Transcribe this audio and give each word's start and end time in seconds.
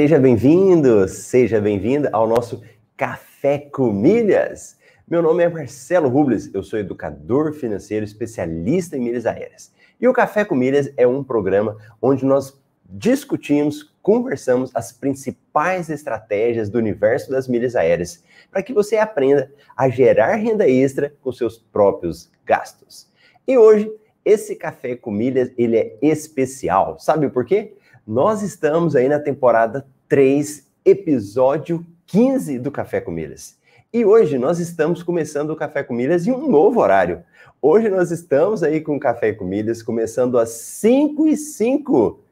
Seja 0.00 0.18
bem-vindo, 0.18 1.06
seja 1.08 1.60
bem-vinda 1.60 2.08
ao 2.10 2.26
nosso 2.26 2.62
Café 2.96 3.58
com 3.58 3.92
Milhas. 3.92 4.78
Meu 5.06 5.20
nome 5.20 5.44
é 5.44 5.48
Marcelo 5.50 6.08
Rubles, 6.08 6.48
eu 6.54 6.62
sou 6.62 6.78
educador 6.78 7.52
financeiro 7.52 8.02
especialista 8.02 8.96
em 8.96 9.00
milhas 9.00 9.26
aéreas. 9.26 9.70
E 10.00 10.08
o 10.08 10.12
Café 10.14 10.42
com 10.42 10.54
Milhas 10.54 10.90
é 10.96 11.06
um 11.06 11.22
programa 11.22 11.76
onde 12.00 12.24
nós 12.24 12.58
discutimos, 12.82 13.94
conversamos 14.00 14.70
as 14.74 14.90
principais 14.90 15.90
estratégias 15.90 16.70
do 16.70 16.78
universo 16.78 17.30
das 17.30 17.46
milhas 17.46 17.76
aéreas, 17.76 18.24
para 18.50 18.62
que 18.62 18.72
você 18.72 18.96
aprenda 18.96 19.52
a 19.76 19.90
gerar 19.90 20.34
renda 20.36 20.66
extra 20.66 21.12
com 21.20 21.30
seus 21.30 21.58
próprios 21.58 22.32
gastos. 22.46 23.06
E 23.46 23.58
hoje, 23.58 23.92
esse 24.24 24.56
Café 24.56 24.96
com 24.96 25.10
Milhas, 25.10 25.52
ele 25.58 25.76
é 25.76 25.98
especial. 26.00 26.98
Sabe 26.98 27.28
por 27.28 27.44
quê? 27.44 27.74
Nós 28.06 28.42
estamos 28.42 28.96
aí 28.96 29.08
na 29.08 29.20
temporada 29.20 29.86
3, 30.10 30.66
episódio 30.84 31.86
15 32.08 32.58
do 32.58 32.72
Café 32.72 33.00
com 33.00 33.12
Milhas. 33.12 33.56
E 33.92 34.04
hoje 34.04 34.38
nós 34.38 34.58
estamos 34.58 35.04
começando 35.04 35.50
o 35.50 35.56
Café 35.56 35.84
com 35.84 35.94
Milhas 35.94 36.26
em 36.26 36.32
um 36.32 36.50
novo 36.50 36.80
horário. 36.80 37.22
Hoje 37.62 37.88
nós 37.88 38.10
estamos 38.10 38.64
aí 38.64 38.80
com 38.80 38.96
o 38.96 38.98
Café 38.98 39.32
com 39.32 39.44
Milhas 39.44 39.84
começando 39.84 40.36
às 40.36 40.48
5 40.48 41.28
e 41.28 41.36
5. 41.36 42.24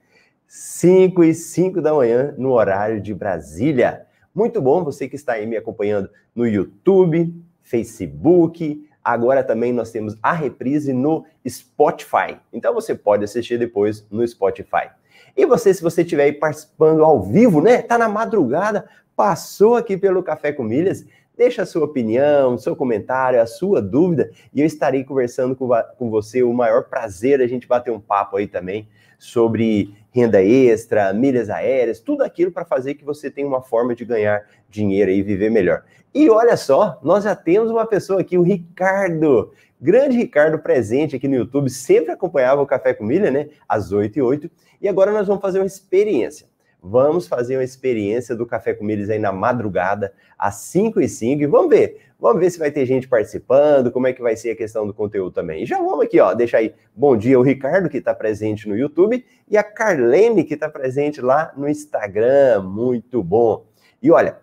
5 0.49 1.23
e 1.23 1.33
5 1.33 1.81
da 1.81 1.95
manhã 1.95 2.35
no 2.37 2.51
horário 2.51 3.01
de 3.01 3.15
Brasília. 3.15 4.07
Muito 4.35 4.61
bom 4.61 4.83
você 4.83 5.09
que 5.09 5.15
está 5.15 5.35
aí 5.35 5.47
me 5.47 5.57
acompanhando 5.57 6.11
no 6.35 6.49
YouTube, 6.49 7.33
Facebook, 7.63 8.89
Agora 9.09 9.43
também 9.43 9.73
nós 9.73 9.91
temos 9.91 10.19
a 10.23 10.35
reprise 10.35 10.93
no 10.93 11.25
Spotify. 11.49 12.39
Então 12.53 12.75
você 12.75 12.95
pode 12.95 13.25
assistir 13.25 13.59
depois 13.59 14.07
no 14.11 14.27
Spotify. 14.29 14.91
E 15.39 15.47
você, 15.47 15.73
se 15.73 15.81
você 15.81 16.03
estiver 16.03 16.25
aí 16.25 16.33
participando 16.33 17.05
ao 17.05 17.23
vivo, 17.23 17.61
né? 17.61 17.81
Tá 17.81 17.97
na 17.97 18.09
madrugada, 18.09 18.87
passou 19.15 19.77
aqui 19.77 19.97
pelo 19.97 20.21
Café 20.21 20.51
com 20.51 20.65
Milhas, 20.65 21.07
deixa 21.37 21.63
a 21.63 21.67
sua 21.67 21.85
opinião, 21.85 22.59
seu 22.59 22.75
comentário, 22.75 23.41
a 23.41 23.47
sua 23.47 23.81
dúvida, 23.81 24.33
e 24.53 24.61
eu 24.61 24.67
estarei 24.67 25.05
conversando 25.05 25.55
com, 25.55 25.69
com 25.97 26.11
você. 26.11 26.43
O 26.43 26.53
maior 26.53 26.89
prazer 26.89 27.41
a 27.41 27.47
gente 27.47 27.69
bater 27.69 27.93
um 27.93 28.01
papo 28.01 28.37
aí 28.37 28.49
também 28.49 28.89
sobre 29.17 29.95
renda 30.11 30.43
extra, 30.43 31.13
milhas 31.13 31.49
aéreas, 31.49 32.01
tudo 32.01 32.25
aquilo 32.25 32.51
para 32.51 32.65
fazer 32.65 32.95
que 32.95 33.05
você 33.05 33.31
tenha 33.31 33.47
uma 33.47 33.63
forma 33.63 33.95
de 33.95 34.05
ganhar 34.05 34.45
dinheiro 34.69 35.13
e 35.13 35.23
viver 35.23 35.53
melhor. 35.53 35.85
E 36.13 36.29
olha 36.29 36.57
só, 36.57 36.99
nós 37.01 37.23
já 37.23 37.37
temos 37.37 37.71
uma 37.71 37.87
pessoa 37.87 38.23
aqui, 38.23 38.37
o 38.37 38.43
Ricardo. 38.43 39.53
Grande 39.81 40.17
Ricardo 40.17 40.59
presente 40.59 41.15
aqui 41.15 41.29
no 41.29 41.37
YouTube, 41.37 41.71
sempre 41.71 42.11
acompanhava 42.11 42.61
o 42.61 42.67
Café 42.67 42.93
com 42.93 43.05
Milha, 43.05 43.31
né? 43.31 43.49
Às 43.69 43.93
8 43.93 44.19
e 44.19 44.23
8 44.23 44.51
e 44.81 44.89
agora 44.89 45.13
nós 45.13 45.27
vamos 45.27 45.41
fazer 45.41 45.61
uma 45.61 45.67
experiência. 45.67 46.49
Vamos 46.81 47.27
fazer 47.27 47.57
uma 47.57 47.65
experiência 47.65 48.37
do 48.37 48.47
Café 48.47 48.73
com 48.73 48.85
Milhas 48.85 49.11
aí 49.11 49.19
na 49.19 49.33
madrugada, 49.33 50.13
às 50.39 50.57
5 50.57 51.01
e 51.01 51.09
5 51.09 51.43
e 51.43 51.47
vamos 51.47 51.71
ver. 51.71 52.01
Vamos 52.19 52.41
ver 52.41 52.51
se 52.51 52.59
vai 52.59 52.71
ter 52.71 52.87
gente 52.87 53.07
participando, 53.07 53.93
como 53.93 54.09
é 54.09 54.13
que 54.13 54.23
vai 54.23 54.37
ser 54.37 54.51
a 54.51 54.57
questão 54.57 54.85
do 54.85 54.95
conteúdo 54.95 55.33
também. 55.33 55.63
E 55.63 55.67
já 55.67 55.79
vamos 55.79 56.05
aqui, 56.05 56.19
ó, 56.19 56.35
deixa 56.35 56.57
aí. 56.57 56.75
Bom 56.95 57.17
dia 57.17 57.39
o 57.39 57.43
Ricardo, 57.43 57.89
que 57.89 57.99
está 57.99 58.13
presente 58.13 58.69
no 58.69 58.77
YouTube, 58.77 59.25
e 59.49 59.57
a 59.57 59.63
Carlene, 59.63 60.43
que 60.43 60.55
está 60.55 60.69
presente 60.69 61.21
lá 61.21 61.53
no 61.57 61.69
Instagram. 61.69 62.63
Muito 62.63 63.23
bom. 63.23 63.67
E 64.03 64.11
olha, 64.11 64.39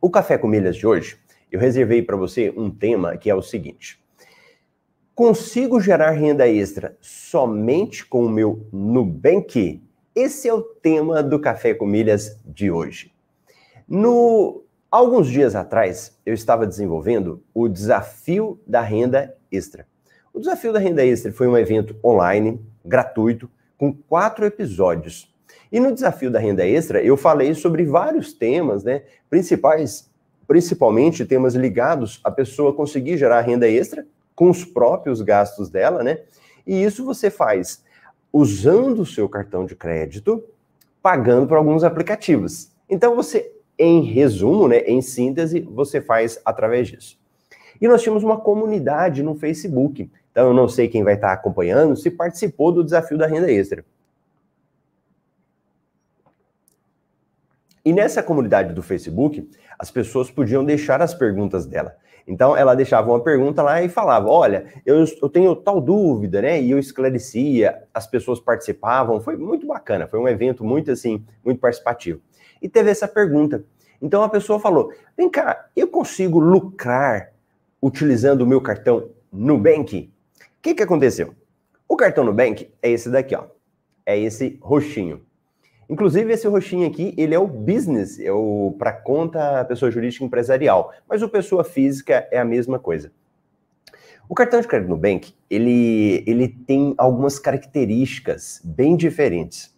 o 0.00 0.10
Café 0.10 0.38
com 0.38 0.46
Milhas 0.46 0.76
de 0.76 0.86
hoje, 0.86 1.16
eu 1.50 1.58
reservei 1.58 2.02
para 2.02 2.16
você 2.16 2.52
um 2.56 2.70
tema 2.70 3.16
que 3.16 3.30
é 3.30 3.34
o 3.34 3.42
seguinte. 3.42 4.03
Consigo 5.14 5.80
gerar 5.80 6.10
renda 6.10 6.48
extra 6.48 6.96
somente 7.00 8.04
com 8.04 8.26
o 8.26 8.28
meu 8.28 8.66
Nubank? 8.72 9.80
Esse 10.12 10.48
é 10.48 10.52
o 10.52 10.60
tema 10.60 11.22
do 11.22 11.38
Café 11.38 11.72
com 11.72 11.86
Milhas 11.86 12.36
de 12.44 12.68
hoje. 12.68 13.12
No 13.86 14.64
alguns 14.90 15.28
dias 15.28 15.54
atrás, 15.54 16.18
eu 16.26 16.34
estava 16.34 16.66
desenvolvendo 16.66 17.40
o 17.54 17.68
desafio 17.68 18.58
da 18.66 18.80
renda 18.80 19.32
extra. 19.52 19.86
O 20.32 20.40
desafio 20.40 20.72
da 20.72 20.80
renda 20.80 21.06
extra 21.06 21.30
foi 21.30 21.46
um 21.46 21.56
evento 21.56 21.94
online, 22.02 22.60
gratuito, 22.84 23.48
com 23.78 23.92
quatro 23.92 24.44
episódios. 24.44 25.32
E 25.70 25.78
no 25.78 25.94
desafio 25.94 26.28
da 26.28 26.40
renda 26.40 26.66
extra, 26.66 27.00
eu 27.00 27.16
falei 27.16 27.54
sobre 27.54 27.84
vários 27.84 28.32
temas, 28.32 28.82
né? 28.82 29.04
Principais, 29.30 30.10
principalmente 30.44 31.24
temas 31.24 31.54
ligados 31.54 32.20
à 32.24 32.32
pessoa 32.32 32.74
conseguir 32.74 33.16
gerar 33.16 33.42
renda 33.42 33.68
extra 33.68 34.04
com 34.34 34.50
os 34.50 34.64
próprios 34.64 35.20
gastos 35.20 35.70
dela, 35.70 36.02
né? 36.02 36.20
E 36.66 36.82
isso 36.82 37.04
você 37.04 37.30
faz 37.30 37.82
usando 38.32 39.00
o 39.00 39.06
seu 39.06 39.28
cartão 39.28 39.64
de 39.64 39.76
crédito, 39.76 40.42
pagando 41.00 41.46
por 41.46 41.56
alguns 41.56 41.84
aplicativos. 41.84 42.72
Então 42.90 43.14
você, 43.14 43.52
em 43.78 44.02
resumo, 44.02 44.66
né, 44.66 44.78
em 44.80 45.00
síntese, 45.00 45.60
você 45.60 46.00
faz 46.00 46.40
através 46.44 46.88
disso. 46.88 47.18
E 47.80 47.86
nós 47.86 48.02
tínhamos 48.02 48.24
uma 48.24 48.40
comunidade 48.40 49.22
no 49.22 49.34
Facebook. 49.34 50.10
Então 50.32 50.48
eu 50.48 50.54
não 50.54 50.68
sei 50.68 50.88
quem 50.88 51.04
vai 51.04 51.14
estar 51.14 51.32
acompanhando 51.32 51.96
se 51.96 52.10
participou 52.10 52.72
do 52.72 52.82
desafio 52.82 53.16
da 53.16 53.26
renda 53.26 53.50
extra. 53.50 53.84
E 57.84 57.92
nessa 57.92 58.22
comunidade 58.22 58.72
do 58.72 58.82
Facebook, 58.82 59.48
as 59.78 59.90
pessoas 59.90 60.30
podiam 60.30 60.64
deixar 60.64 61.02
as 61.02 61.14
perguntas 61.14 61.66
dela. 61.66 61.96
Então 62.26 62.56
ela 62.56 62.74
deixava 62.74 63.10
uma 63.10 63.20
pergunta 63.20 63.62
lá 63.62 63.82
e 63.82 63.88
falava: 63.88 64.28
Olha, 64.28 64.66
eu, 64.84 65.04
eu 65.20 65.28
tenho 65.28 65.54
tal 65.54 65.80
dúvida, 65.80 66.40
né? 66.40 66.60
E 66.60 66.70
eu 66.70 66.78
esclarecia, 66.78 67.82
as 67.92 68.06
pessoas 68.06 68.40
participavam, 68.40 69.20
foi 69.20 69.36
muito 69.36 69.66
bacana, 69.66 70.06
foi 70.06 70.18
um 70.18 70.28
evento 70.28 70.64
muito 70.64 70.90
assim, 70.90 71.24
muito 71.44 71.60
participativo. 71.60 72.20
E 72.62 72.68
teve 72.68 72.90
essa 72.90 73.06
pergunta. 73.06 73.62
Então 74.00 74.22
a 74.22 74.28
pessoa 74.28 74.58
falou: 74.58 74.92
Vem 75.16 75.28
cá, 75.28 75.66
eu 75.76 75.86
consigo 75.88 76.38
lucrar 76.38 77.32
utilizando 77.80 78.42
o 78.42 78.46
meu 78.46 78.60
cartão 78.60 79.10
Nubank? 79.30 80.10
O 80.40 80.62
que, 80.62 80.74
que 80.74 80.82
aconteceu? 80.82 81.34
O 81.86 81.96
cartão 81.96 82.24
Nubank 82.24 82.72
é 82.82 82.90
esse 82.90 83.10
daqui, 83.10 83.34
ó. 83.34 83.44
É 84.06 84.18
esse 84.18 84.58
roxinho. 84.62 85.23
Inclusive, 85.88 86.32
esse 86.32 86.46
roxinho 86.48 86.86
aqui, 86.86 87.14
ele 87.16 87.34
é 87.34 87.38
o 87.38 87.46
business, 87.46 88.18
é 88.18 88.32
o 88.32 88.74
para 88.78 88.92
conta 88.92 89.64
pessoa 89.64 89.90
jurídica 89.90 90.24
empresarial, 90.24 90.92
mas 91.08 91.22
o 91.22 91.28
pessoa 91.28 91.62
física 91.62 92.26
é 92.30 92.38
a 92.38 92.44
mesma 92.44 92.78
coisa. 92.78 93.12
O 94.26 94.34
cartão 94.34 94.60
de 94.60 94.66
crédito 94.66 94.88
Nubank, 94.88 95.34
ele, 95.50 96.24
ele 96.26 96.48
tem 96.48 96.94
algumas 96.96 97.38
características 97.38 98.60
bem 98.64 98.96
diferentes. 98.96 99.74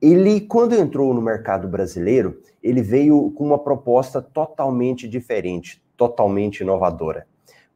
Ele, 0.00 0.40
quando 0.42 0.74
entrou 0.74 1.14
no 1.14 1.22
mercado 1.22 1.66
brasileiro, 1.66 2.38
ele 2.62 2.82
veio 2.82 3.30
com 3.30 3.44
uma 3.44 3.58
proposta 3.58 4.20
totalmente 4.20 5.08
diferente, 5.08 5.82
totalmente 5.96 6.60
inovadora. 6.60 7.26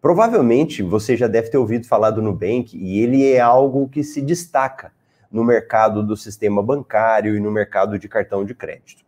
Provavelmente 0.02 0.82
você 0.82 1.16
já 1.16 1.26
deve 1.26 1.48
ter 1.48 1.56
ouvido 1.56 1.86
falar 1.86 2.10
do 2.10 2.20
Nubank 2.20 2.76
e 2.76 3.00
ele 3.00 3.24
é 3.24 3.40
algo 3.40 3.88
que 3.88 4.04
se 4.04 4.20
destaca 4.20 4.92
no 5.31 5.44
mercado 5.44 6.03
do 6.03 6.16
sistema 6.16 6.62
bancário 6.62 7.37
e 7.37 7.41
no 7.41 7.50
mercado 7.50 7.98
de 7.98 8.09
cartão 8.09 8.44
de 8.44 8.54
crédito. 8.54 9.04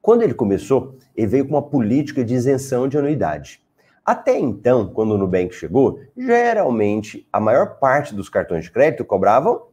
Quando 0.00 0.22
ele 0.22 0.34
começou, 0.34 0.96
ele 1.14 1.26
veio 1.26 1.46
com 1.46 1.54
uma 1.54 1.62
política 1.62 2.24
de 2.24 2.34
isenção 2.34 2.88
de 2.88 2.98
anuidade. 2.98 3.62
Até 4.04 4.36
então, 4.36 4.88
quando 4.88 5.12
o 5.12 5.18
Nubank 5.18 5.54
chegou, 5.54 6.00
geralmente 6.16 7.28
a 7.32 7.38
maior 7.38 7.78
parte 7.78 8.12
dos 8.12 8.28
cartões 8.28 8.64
de 8.64 8.72
crédito 8.72 9.04
cobravam 9.04 9.68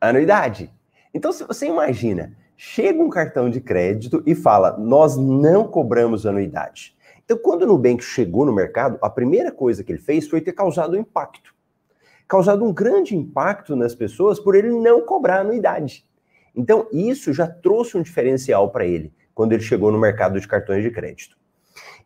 anuidade. 0.00 0.72
Então, 1.14 1.32
se 1.32 1.44
você 1.44 1.66
imagina, 1.66 2.36
chega 2.56 3.00
um 3.00 3.08
cartão 3.08 3.48
de 3.48 3.60
crédito 3.60 4.22
e 4.26 4.34
fala: 4.34 4.76
Nós 4.76 5.16
não 5.16 5.68
cobramos 5.68 6.26
anuidade. 6.26 6.96
Então, 7.24 7.38
quando 7.38 7.62
o 7.62 7.66
Nubank 7.66 8.02
chegou 8.02 8.44
no 8.44 8.52
mercado, 8.52 8.98
a 9.00 9.08
primeira 9.08 9.52
coisa 9.52 9.84
que 9.84 9.92
ele 9.92 10.00
fez 10.00 10.28
foi 10.28 10.40
ter 10.40 10.52
causado 10.52 10.96
um 10.96 11.00
impacto 11.00 11.53
causado 12.26 12.64
um 12.64 12.72
grande 12.72 13.16
impacto 13.16 13.76
nas 13.76 13.94
pessoas 13.94 14.40
por 14.40 14.54
ele 14.54 14.70
não 14.70 15.02
cobrar 15.02 15.40
anuidade. 15.40 16.04
Então, 16.54 16.88
isso 16.92 17.32
já 17.32 17.46
trouxe 17.46 17.96
um 17.96 18.02
diferencial 18.02 18.70
para 18.70 18.86
ele 18.86 19.12
quando 19.34 19.52
ele 19.52 19.62
chegou 19.62 19.90
no 19.90 19.98
mercado 19.98 20.38
de 20.38 20.46
cartões 20.46 20.82
de 20.82 20.90
crédito. 20.90 21.36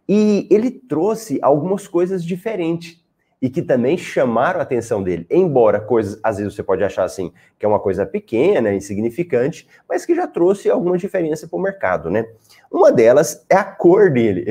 E 0.08 0.48
ele 0.50 0.70
trouxe 0.70 1.38
algumas 1.42 1.86
coisas 1.86 2.24
diferentes 2.24 2.97
e 3.40 3.48
que 3.48 3.62
também 3.62 3.96
chamaram 3.96 4.60
a 4.60 4.62
atenção 4.62 5.02
dele. 5.02 5.26
Embora 5.30 5.80
coisas, 5.80 6.18
às 6.22 6.38
vezes 6.38 6.54
você 6.54 6.62
pode 6.62 6.82
achar 6.82 7.04
assim, 7.04 7.32
que 7.58 7.64
é 7.64 7.68
uma 7.68 7.78
coisa 7.78 8.04
pequena, 8.04 8.72
insignificante, 8.72 9.68
mas 9.88 10.04
que 10.04 10.14
já 10.14 10.26
trouxe 10.26 10.68
alguma 10.68 10.98
diferença 10.98 11.46
para 11.46 11.58
o 11.58 11.62
mercado, 11.62 12.10
né? 12.10 12.26
Uma 12.70 12.92
delas 12.92 13.44
é 13.48 13.54
a 13.54 13.64
cor 13.64 14.10
dele. 14.10 14.46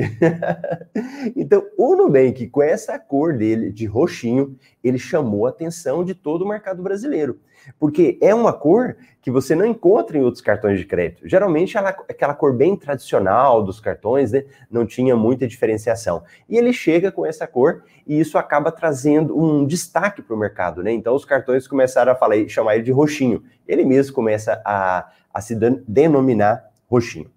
então, 1.36 1.64
o 1.76 1.94
Nubank, 1.94 2.48
com 2.48 2.62
essa 2.62 2.98
cor 2.98 3.36
dele, 3.36 3.70
de 3.70 3.86
roxinho, 3.86 4.56
ele 4.82 4.98
chamou 4.98 5.46
a 5.46 5.50
atenção 5.50 6.04
de 6.04 6.14
todo 6.14 6.42
o 6.42 6.48
mercado 6.48 6.82
brasileiro. 6.82 7.38
Porque 7.78 8.18
é 8.20 8.34
uma 8.34 8.52
cor 8.52 8.96
que 9.20 9.30
você 9.30 9.54
não 9.54 9.66
encontra 9.66 10.16
em 10.16 10.22
outros 10.22 10.40
cartões 10.40 10.78
de 10.78 10.86
crédito. 10.86 11.28
Geralmente, 11.28 11.76
ela, 11.76 11.90
aquela 11.90 12.34
cor 12.34 12.54
bem 12.54 12.76
tradicional 12.76 13.62
dos 13.62 13.80
cartões, 13.80 14.32
né, 14.32 14.44
não 14.70 14.86
tinha 14.86 15.16
muita 15.16 15.46
diferenciação. 15.46 16.22
E 16.48 16.56
ele 16.56 16.72
chega 16.72 17.12
com 17.12 17.26
essa 17.26 17.46
cor 17.46 17.82
e 18.06 18.18
isso 18.18 18.38
acaba 18.38 18.72
trazendo 18.72 19.38
um 19.38 19.66
destaque 19.66 20.22
para 20.22 20.34
o 20.34 20.38
mercado. 20.38 20.82
Né? 20.82 20.92
Então, 20.92 21.14
os 21.14 21.24
cartões 21.24 21.66
começaram 21.66 22.12
a 22.12 22.14
falar, 22.14 22.36
chamar 22.48 22.76
ele 22.76 22.84
de 22.84 22.92
roxinho. 22.92 23.42
Ele 23.66 23.84
mesmo 23.84 24.14
começa 24.14 24.62
a, 24.64 25.10
a 25.32 25.40
se 25.40 25.54
denominar 25.86 26.70
roxinho. 26.90 27.30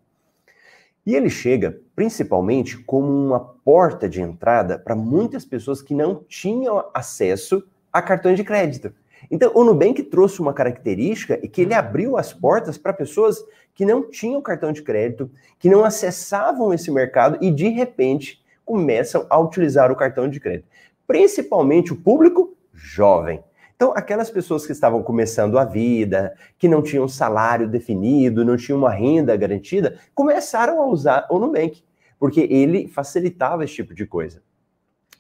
E 1.05 1.15
ele 1.15 1.29
chega 1.29 1.79
principalmente 1.95 2.77
como 2.77 3.07
uma 3.07 3.39
porta 3.39 4.07
de 4.07 4.21
entrada 4.21 4.77
para 4.77 4.95
muitas 4.95 5.43
pessoas 5.43 5.81
que 5.81 5.93
não 5.93 6.23
tinham 6.27 6.85
acesso 6.93 7.63
a 7.91 8.01
cartões 8.01 8.37
de 8.37 8.43
crédito. 8.43 8.93
Então, 9.29 9.51
o 9.53 9.63
Nubank 9.63 10.01
trouxe 10.03 10.41
uma 10.41 10.53
característica 10.53 11.39
e 11.43 11.47
que 11.47 11.61
ele 11.61 11.73
abriu 11.73 12.17
as 12.17 12.33
portas 12.33 12.77
para 12.77 12.93
pessoas 12.93 13.43
que 13.73 13.85
não 13.85 14.09
tinham 14.09 14.41
cartão 14.41 14.71
de 14.71 14.81
crédito, 14.81 15.29
que 15.59 15.69
não 15.69 15.83
acessavam 15.83 16.73
esse 16.73 16.91
mercado 16.91 17.37
e 17.41 17.51
de 17.51 17.69
repente 17.69 18.41
começam 18.65 19.25
a 19.29 19.39
utilizar 19.39 19.91
o 19.91 19.95
cartão 19.95 20.29
de 20.29 20.39
crédito. 20.39 20.67
Principalmente 21.07 21.93
o 21.93 21.95
público 21.95 22.55
jovem. 22.73 23.43
Então, 23.75 23.93
aquelas 23.95 24.29
pessoas 24.29 24.65
que 24.65 24.71
estavam 24.71 25.01
começando 25.01 25.57
a 25.57 25.65
vida, 25.65 26.35
que 26.57 26.67
não 26.67 26.83
tinham 26.83 27.07
salário 27.07 27.67
definido, 27.67 28.45
não 28.45 28.55
tinham 28.55 28.77
uma 28.77 28.91
renda 28.91 29.35
garantida, 29.35 29.97
começaram 30.13 30.79
a 30.81 30.85
usar 30.85 31.27
o 31.31 31.39
Nubank, 31.39 31.83
porque 32.19 32.41
ele 32.41 32.87
facilitava 32.87 33.63
esse 33.63 33.73
tipo 33.73 33.95
de 33.95 34.05
coisa. 34.05 34.41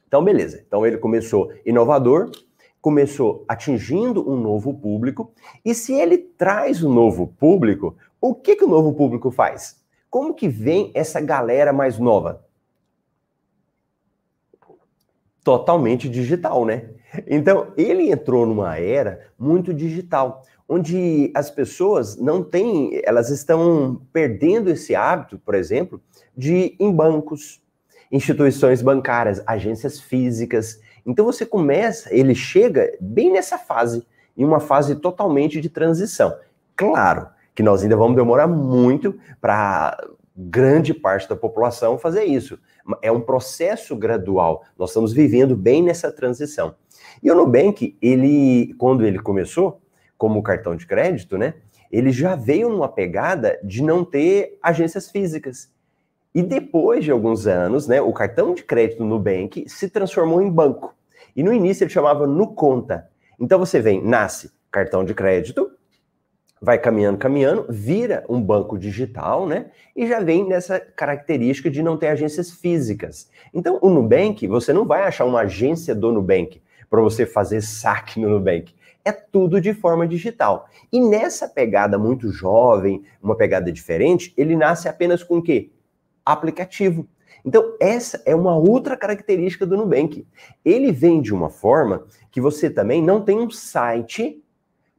Então, 0.07 0.23
beleza. 0.23 0.63
Então, 0.67 0.85
ele 0.85 0.97
começou 0.97 1.51
inovador, 1.65 2.29
começou 2.81 3.45
atingindo 3.47 4.27
um 4.27 4.35
novo 4.35 4.73
público, 4.73 5.31
e 5.63 5.73
se 5.73 5.93
ele 5.93 6.17
traz 6.17 6.83
um 6.83 6.91
novo 6.91 7.27
público, 7.27 7.95
o 8.19 8.33
que, 8.33 8.55
que 8.55 8.63
o 8.63 8.69
novo 8.69 8.93
público 8.93 9.29
faz? 9.29 9.79
Como 10.09 10.33
que 10.33 10.47
vem 10.47 10.91
essa 10.93 11.21
galera 11.21 11.71
mais 11.71 11.97
nova? 11.99 12.45
Totalmente 15.43 16.09
digital, 16.09 16.65
né? 16.65 16.89
Então, 17.27 17.73
ele 17.77 18.11
entrou 18.11 18.45
numa 18.45 18.77
era 18.77 19.27
muito 19.37 19.73
digital, 19.73 20.43
onde 20.67 21.31
as 21.35 21.49
pessoas 21.49 22.17
não 22.17 22.43
têm, 22.43 23.01
elas 23.03 23.29
estão 23.29 24.01
perdendo 24.13 24.69
esse 24.69 24.95
hábito, 24.95 25.37
por 25.39 25.53
exemplo, 25.53 26.01
de 26.35 26.53
ir 26.53 26.75
em 26.79 26.91
bancos, 26.91 27.61
instituições 28.11 28.81
bancárias, 28.81 29.41
agências 29.45 29.99
físicas. 29.99 30.79
Então 31.05 31.25
você 31.25 31.45
começa, 31.45 32.13
ele 32.13 32.35
chega 32.35 32.95
bem 32.99 33.31
nessa 33.31 33.57
fase, 33.57 34.05
em 34.37 34.43
uma 34.43 34.59
fase 34.59 34.95
totalmente 34.95 35.59
de 35.59 35.69
transição. 35.69 36.35
Claro 36.75 37.27
que 37.53 37.63
nós 37.63 37.83
ainda 37.83 37.95
vamos 37.95 38.15
demorar 38.15 38.47
muito 38.47 39.17
para 39.39 39.97
grande 40.35 40.93
parte 40.93 41.27
da 41.27 41.35
população 41.35 41.97
fazer 41.97 42.23
isso. 42.23 42.57
É 43.01 43.11
um 43.11 43.21
processo 43.21 43.95
gradual. 43.95 44.63
Nós 44.77 44.89
estamos 44.89 45.13
vivendo 45.13 45.55
bem 45.55 45.83
nessa 45.83 46.11
transição. 46.11 46.75
E 47.21 47.29
o 47.29 47.35
Nubank, 47.35 47.97
ele, 48.01 48.73
quando 48.77 49.05
ele 49.05 49.19
começou, 49.19 49.81
como 50.17 50.43
cartão 50.43 50.75
de 50.75 50.85
crédito, 50.85 51.37
né? 51.37 51.55
Ele 51.91 52.11
já 52.11 52.35
veio 52.35 52.69
numa 52.69 52.87
pegada 52.87 53.59
de 53.63 53.83
não 53.83 54.05
ter 54.05 54.57
agências 54.61 55.09
físicas. 55.09 55.69
E 56.33 56.41
depois 56.41 57.03
de 57.03 57.11
alguns 57.11 57.45
anos, 57.45 57.87
né, 57.87 58.01
o 58.01 58.13
cartão 58.13 58.53
de 58.53 58.63
crédito 58.63 59.03
Nubank 59.03 59.67
se 59.67 59.89
transformou 59.89 60.41
em 60.41 60.49
banco. 60.49 60.95
E 61.35 61.43
no 61.43 61.53
início 61.53 61.83
ele 61.83 61.91
chamava 61.91 62.25
Nuconta. 62.25 63.09
Então 63.39 63.59
você 63.59 63.79
vem, 63.79 64.01
nasce 64.03 64.51
cartão 64.71 65.03
de 65.03 65.13
crédito, 65.13 65.69
vai 66.61 66.77
caminhando, 66.77 67.17
caminhando, 67.17 67.65
vira 67.69 68.23
um 68.29 68.39
banco 68.39 68.77
digital, 68.77 69.47
né? 69.47 69.71
E 69.95 70.07
já 70.07 70.19
vem 70.19 70.47
nessa 70.47 70.79
característica 70.79 71.69
de 71.69 71.81
não 71.81 71.97
ter 71.97 72.07
agências 72.07 72.51
físicas. 72.51 73.29
Então, 73.53 73.79
o 73.81 73.89
Nubank, 73.89 74.47
você 74.47 74.71
não 74.71 74.85
vai 74.85 75.01
achar 75.01 75.25
uma 75.25 75.41
agência 75.41 75.95
do 75.95 76.11
Nubank 76.11 76.61
para 76.89 77.01
você 77.01 77.25
fazer 77.25 77.61
saque 77.61 78.19
no 78.19 78.29
Nubank. 78.29 78.73
É 79.03 79.11
tudo 79.11 79.59
de 79.59 79.73
forma 79.73 80.07
digital. 80.07 80.69
E 80.93 81.01
nessa 81.01 81.47
pegada 81.47 81.97
muito 81.97 82.31
jovem, 82.31 83.03
uma 83.21 83.35
pegada 83.35 83.71
diferente, 83.71 84.31
ele 84.37 84.55
nasce 84.55 84.87
apenas 84.87 85.23
com 85.23 85.39
o 85.39 85.41
quê? 85.41 85.71
Aplicativo. 86.25 87.07
Então, 87.43 87.75
essa 87.79 88.21
é 88.25 88.35
uma 88.35 88.55
outra 88.55 88.95
característica 88.95 89.65
do 89.65 89.75
Nubank. 89.75 90.25
Ele 90.63 90.91
vem 90.91 91.21
de 91.21 91.33
uma 91.33 91.49
forma 91.49 92.05
que 92.31 92.39
você 92.39 92.69
também 92.69 93.01
não 93.01 93.21
tem 93.21 93.39
um 93.39 93.49
site 93.49 94.41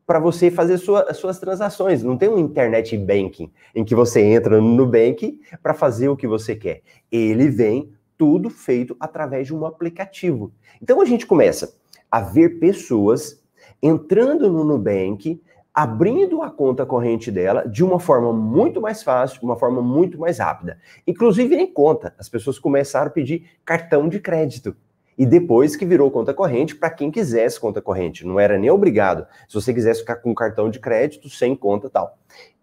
para 0.07 0.19
você 0.19 0.51
fazer 0.51 0.79
sua, 0.79 1.15
suas 1.15 1.39
transações. 1.39 2.03
Não 2.03 2.17
tem 2.17 2.29
um 2.29 2.39
internet 2.39 2.97
banking 2.99 3.51
em 3.75 3.85
que 3.85 3.95
você 3.95 4.21
entra 4.21 4.61
no 4.61 4.69
Nubank 4.75 5.41
para 5.63 5.75
fazer 5.75 6.09
o 6.09 6.17
que 6.17 6.27
você 6.27 6.57
quer. 6.57 6.83
Ele 7.11 7.49
vem 7.49 7.93
tudo 8.19 8.51
feito 8.51 8.97
através 9.01 9.47
de 9.47 9.55
um 9.55 9.65
aplicativo. 9.65 10.53
Então 10.81 11.01
a 11.01 11.05
gente 11.05 11.27
começa 11.27 11.75
a 12.11 12.21
ver 12.21 12.59
pessoas 12.59 13.41
entrando 13.83 14.51
no 14.51 14.65
Nubank, 14.65 15.41
abrindo 15.75 16.43
a 16.43 16.51
conta 16.51 16.85
corrente 16.85 17.31
dela 17.31 17.67
de 17.67 17.83
uma 17.83 17.99
forma 17.99 18.33
muito 18.33 18.81
mais 18.81 19.03
fácil, 19.03 19.41
uma 19.43 19.57
forma 19.57 19.81
muito 19.81 20.19
mais 20.19 20.39
rápida. 20.39 20.79
Inclusive 21.07 21.55
em 21.55 21.67
conta, 21.67 22.15
as 22.19 22.29
pessoas 22.29 22.59
começaram 22.59 23.07
a 23.07 23.11
pedir 23.11 23.51
cartão 23.65 24.09
de 24.09 24.21
crédito. 24.21 24.77
E 25.17 25.27
depois 25.27 25.77
que 25.77 25.85
virou 25.85 26.11
conta 26.11 26.33
corrente 26.35 26.75
para 26.75 26.91
quem 26.91 27.11
quisesse 27.11 27.61
conta 27.61 27.81
corrente, 27.81 28.27
não 28.27 28.41
era 28.41 28.59
nem 28.59 28.71
obrigado. 28.71 29.27
Se 29.49 29.55
você 29.55 29.73
quisesse 29.73 30.01
ficar 30.01 30.17
com 30.17 30.35
cartão 30.35 30.71
de 30.71 30.79
crédito 30.79 31.29
sem 31.29 31.55
conta 31.55 31.89
tal. 31.89 32.19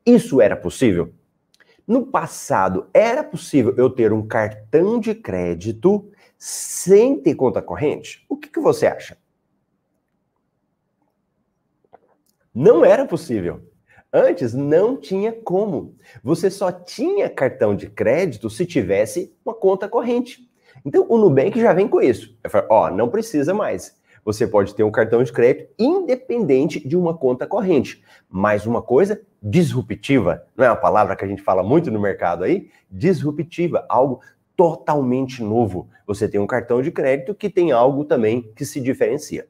Isso 0.05 0.41
era 0.41 0.55
possível? 0.55 1.13
No 1.87 2.05
passado, 2.05 2.87
era 2.93 3.23
possível 3.23 3.73
eu 3.77 3.89
ter 3.89 4.13
um 4.13 4.25
cartão 4.25 4.99
de 4.99 5.15
crédito 5.15 6.07
sem 6.37 7.19
ter 7.19 7.35
conta 7.35 7.61
corrente? 7.61 8.25
O 8.29 8.37
que, 8.37 8.47
que 8.47 8.59
você 8.59 8.87
acha? 8.87 9.17
Não 12.61 12.83
era 12.83 13.05
possível. 13.05 13.61
Antes 14.11 14.53
não 14.53 14.97
tinha 14.97 15.31
como. 15.31 15.95
Você 16.21 16.51
só 16.51 16.69
tinha 16.73 17.29
cartão 17.29 17.73
de 17.73 17.89
crédito 17.89 18.49
se 18.49 18.65
tivesse 18.65 19.33
uma 19.45 19.53
conta 19.53 19.87
corrente. 19.87 20.45
Então 20.83 21.05
o 21.07 21.17
Nubank 21.17 21.57
já 21.57 21.71
vem 21.71 21.87
com 21.87 22.01
isso. 22.01 22.37
Falo, 22.49 22.67
ó, 22.69 22.91
não 22.91 23.07
precisa 23.07 23.53
mais. 23.53 23.97
Você 24.25 24.45
pode 24.45 24.75
ter 24.75 24.83
um 24.83 24.91
cartão 24.91 25.23
de 25.23 25.31
crédito 25.31 25.73
independente 25.79 26.85
de 26.85 26.97
uma 26.97 27.17
conta 27.17 27.47
corrente. 27.47 28.03
Mais 28.29 28.65
uma 28.65 28.81
coisa 28.81 29.21
disruptiva, 29.41 30.45
não 30.57 30.65
é 30.65 30.69
uma 30.69 30.75
palavra 30.75 31.15
que 31.15 31.23
a 31.23 31.29
gente 31.29 31.41
fala 31.41 31.63
muito 31.63 31.89
no 31.89 32.01
mercado 32.01 32.43
aí? 32.43 32.69
Disruptiva, 32.91 33.85
algo 33.87 34.19
totalmente 34.57 35.41
novo. 35.41 35.87
Você 36.05 36.27
tem 36.27 36.41
um 36.41 36.45
cartão 36.45 36.81
de 36.81 36.91
crédito 36.91 37.33
que 37.33 37.49
tem 37.49 37.71
algo 37.71 38.03
também 38.03 38.51
que 38.53 38.65
se 38.65 38.81
diferencia. 38.81 39.47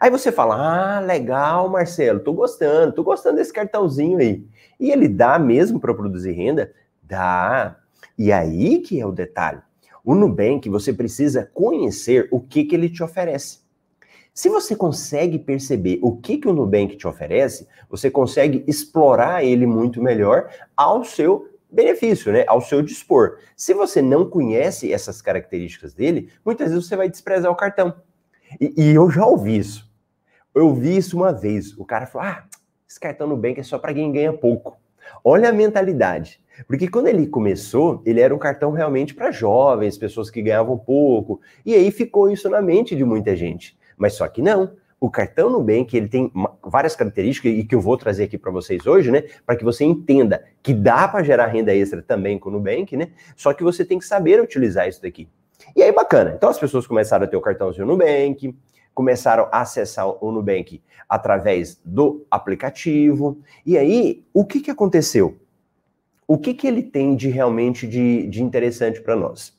Aí 0.00 0.10
você 0.10 0.30
fala: 0.30 0.96
ah, 0.96 1.00
legal, 1.00 1.68
Marcelo, 1.68 2.20
tô 2.20 2.32
gostando, 2.32 2.92
tô 2.92 3.02
gostando 3.02 3.36
desse 3.36 3.52
cartãozinho 3.52 4.18
aí. 4.18 4.44
E 4.78 4.90
ele 4.90 5.08
dá 5.08 5.38
mesmo 5.38 5.80
para 5.80 5.94
produzir 5.94 6.32
renda? 6.32 6.72
Dá. 7.02 7.76
E 8.18 8.32
aí 8.32 8.80
que 8.80 9.00
é 9.00 9.06
o 9.06 9.12
detalhe. 9.12 9.60
O 10.04 10.14
Nubank, 10.14 10.68
você 10.68 10.92
precisa 10.92 11.50
conhecer 11.52 12.28
o 12.30 12.40
que, 12.40 12.64
que 12.64 12.74
ele 12.76 12.88
te 12.88 13.02
oferece. 13.02 13.58
Se 14.32 14.48
você 14.48 14.76
consegue 14.76 15.38
perceber 15.38 15.98
o 16.02 16.16
que, 16.16 16.36
que 16.36 16.46
o 16.46 16.52
Nubank 16.52 16.96
te 16.96 17.08
oferece, 17.08 17.66
você 17.88 18.10
consegue 18.10 18.62
explorar 18.66 19.42
ele 19.42 19.66
muito 19.66 20.00
melhor 20.02 20.50
ao 20.76 21.02
seu 21.04 21.48
benefício, 21.70 22.32
né? 22.32 22.44
Ao 22.46 22.60
seu 22.60 22.82
dispor. 22.82 23.38
Se 23.56 23.74
você 23.74 24.00
não 24.00 24.28
conhece 24.28 24.92
essas 24.92 25.20
características 25.20 25.94
dele, 25.94 26.30
muitas 26.44 26.68
vezes 26.68 26.86
você 26.86 26.96
vai 26.96 27.08
desprezar 27.08 27.50
o 27.50 27.56
cartão. 27.56 27.94
E, 28.60 28.72
e, 28.76 28.94
eu 28.94 29.10
já 29.10 29.24
ouvi 29.26 29.58
isso. 29.58 29.90
Eu 30.54 30.68
ouvi 30.68 30.96
isso 30.96 31.16
uma 31.16 31.32
vez. 31.32 31.76
O 31.76 31.84
cara 31.84 32.06
falou: 32.06 32.28
ah, 32.28 32.44
esse 32.88 32.98
cartão 32.98 33.26
Nubank 33.26 33.60
é 33.60 33.62
só 33.62 33.78
para 33.78 33.94
quem 33.94 34.12
ganha 34.12 34.32
pouco. 34.32 34.76
Olha 35.24 35.50
a 35.50 35.52
mentalidade. 35.52 36.40
Porque 36.66 36.88
quando 36.88 37.08
ele 37.08 37.26
começou, 37.26 38.02
ele 38.06 38.20
era 38.20 38.34
um 38.34 38.38
cartão 38.38 38.70
realmente 38.70 39.14
para 39.14 39.30
jovens, 39.30 39.98
pessoas 39.98 40.30
que 40.30 40.40
ganhavam 40.40 40.78
pouco. 40.78 41.40
E 41.64 41.74
aí 41.74 41.90
ficou 41.90 42.30
isso 42.30 42.48
na 42.48 42.62
mente 42.62 42.96
de 42.96 43.04
muita 43.04 43.36
gente. 43.36 43.76
Mas 43.96 44.14
só 44.14 44.26
que 44.26 44.40
não. 44.40 44.72
O 44.98 45.10
cartão 45.10 45.50
Nubank, 45.50 45.94
ele 45.94 46.08
tem 46.08 46.32
várias 46.64 46.96
características 46.96 47.52
e 47.52 47.64
que 47.64 47.74
eu 47.74 47.80
vou 47.80 47.98
trazer 47.98 48.24
aqui 48.24 48.38
para 48.38 48.50
vocês 48.50 48.86
hoje, 48.86 49.10
né? 49.10 49.24
Para 49.44 49.54
que 49.54 49.62
você 49.62 49.84
entenda 49.84 50.42
que 50.62 50.72
dá 50.72 51.06
para 51.06 51.22
gerar 51.22 51.48
renda 51.48 51.74
extra 51.74 52.00
também 52.00 52.38
com 52.38 52.48
o 52.48 52.52
Nubank, 52.52 52.96
né? 52.96 53.10
Só 53.36 53.52
que 53.52 53.62
você 53.62 53.84
tem 53.84 53.98
que 53.98 54.06
saber 54.06 54.40
utilizar 54.40 54.88
isso 54.88 55.02
daqui. 55.02 55.28
E 55.74 55.82
aí, 55.82 55.92
bacana. 55.92 56.32
Então, 56.36 56.48
as 56.48 56.58
pessoas 56.58 56.86
começaram 56.86 57.24
a 57.24 57.28
ter 57.28 57.36
o 57.36 57.40
cartãozinho 57.40 57.86
Nubank, 57.86 58.54
começaram 58.94 59.48
a 59.52 59.60
acessar 59.60 60.08
o 60.24 60.32
Nubank 60.32 60.82
através 61.08 61.80
do 61.84 62.24
aplicativo. 62.30 63.38
E 63.64 63.76
aí, 63.76 64.24
o 64.32 64.44
que, 64.44 64.60
que 64.60 64.70
aconteceu? 64.70 65.36
O 66.26 66.38
que, 66.38 66.54
que 66.54 66.66
ele 66.66 66.82
tem 66.82 67.14
de 67.14 67.28
realmente 67.28 67.86
de, 67.86 68.26
de 68.26 68.42
interessante 68.42 69.00
para 69.00 69.14
nós? 69.14 69.56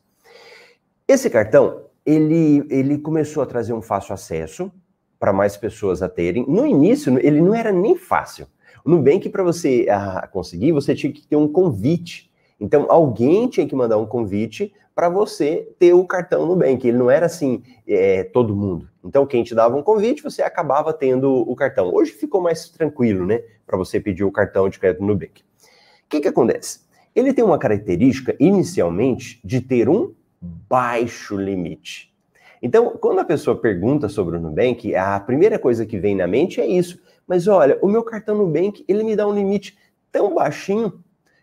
Esse 1.07 1.29
cartão, 1.29 1.83
ele, 2.05 2.65
ele 2.69 2.97
começou 2.97 3.41
a 3.41 3.45
trazer 3.45 3.73
um 3.73 3.81
fácil 3.81 4.13
acesso 4.13 4.71
para 5.19 5.31
mais 5.31 5.55
pessoas 5.55 6.01
a 6.01 6.09
terem. 6.09 6.45
No 6.47 6.65
início, 6.65 7.17
ele 7.19 7.39
não 7.39 7.55
era 7.55 7.71
nem 7.71 7.95
fácil. 7.95 8.47
O 8.83 8.89
Nubank, 8.89 9.29
para 9.29 9.43
você 9.43 9.85
ah, 9.89 10.27
conseguir, 10.31 10.71
você 10.71 10.95
tinha 10.95 11.11
que 11.11 11.25
ter 11.25 11.35
um 11.35 11.47
convite. 11.47 12.31
Então, 12.59 12.87
alguém 12.89 13.47
tinha 13.47 13.67
que 13.67 13.75
mandar 13.75 13.97
um 13.97 14.05
convite 14.05 14.73
para 14.97 15.09
você 15.09 15.69
ter 15.77 15.93
o 15.93 16.03
cartão 16.03 16.47
Nubank. 16.47 16.87
Ele 16.87 16.97
não 16.97 17.11
era 17.11 17.27
assim, 17.27 17.61
é, 17.87 18.23
todo 18.23 18.55
mundo. 18.55 18.89
Então, 19.05 19.27
quem 19.27 19.43
te 19.43 19.53
dava 19.53 19.77
um 19.77 19.83
convite, 19.83 20.23
você 20.23 20.41
acabava 20.41 20.91
tendo 20.91 21.31
o 21.31 21.55
cartão. 21.55 21.93
Hoje 21.93 22.13
ficou 22.13 22.41
mais 22.41 22.67
tranquilo, 22.71 23.23
né? 23.23 23.43
Para 23.63 23.77
você 23.77 23.99
pedir 23.99 24.23
o 24.23 24.31
cartão 24.31 24.67
de 24.67 24.79
crédito 24.79 25.03
Nubank. 25.03 25.43
O 25.43 26.09
que, 26.09 26.19
que 26.19 26.27
acontece? 26.27 26.79
Ele 27.15 27.31
tem 27.31 27.45
uma 27.45 27.59
característica, 27.59 28.35
inicialmente, 28.39 29.39
de 29.45 29.61
ter 29.61 29.87
um 29.87 30.15
baixo 30.41 31.37
limite. 31.37 32.11
Então, 32.59 32.97
quando 32.99 33.19
a 33.19 33.25
pessoa 33.25 33.55
pergunta 33.55 34.09
sobre 34.09 34.37
o 34.37 34.41
Nubank, 34.41 34.95
a 34.95 35.19
primeira 35.19 35.59
coisa 35.59 35.85
que 35.85 35.99
vem 35.99 36.15
na 36.15 36.25
mente 36.25 36.59
é 36.59 36.65
isso. 36.65 36.99
Mas 37.27 37.47
olha, 37.47 37.77
o 37.83 37.87
meu 37.87 38.01
cartão 38.01 38.35
Nubank, 38.35 38.83
ele 38.87 39.03
me 39.03 39.15
dá 39.15 39.27
um 39.27 39.35
limite 39.35 39.77
tão 40.11 40.33
baixinho. 40.33 40.91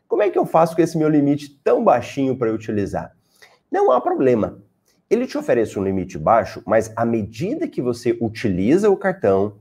Como 0.09 0.25
é 0.25 0.29
que 0.29 0.39
eu 0.41 0.45
faço 0.45 0.75
com 0.75 0.83
esse 0.83 0.99
meu 0.99 1.09
limite 1.09 1.57
tão 1.63 1.85
baixinho 1.85 2.37
para 2.37 2.53
utilizar? 2.53 3.15
Não 3.75 3.91
há 3.91 4.01
problema. 4.01 4.63
Ele 5.11 5.27
te 5.27 5.37
oferece 5.37 5.77
um 5.77 5.83
limite 5.83 6.17
baixo, 6.17 6.63
mas 6.65 6.93
à 6.95 7.05
medida 7.05 7.67
que 7.67 7.83
você 7.83 8.17
utiliza 8.21 8.89
o 8.89 8.97
cartão 8.97 9.57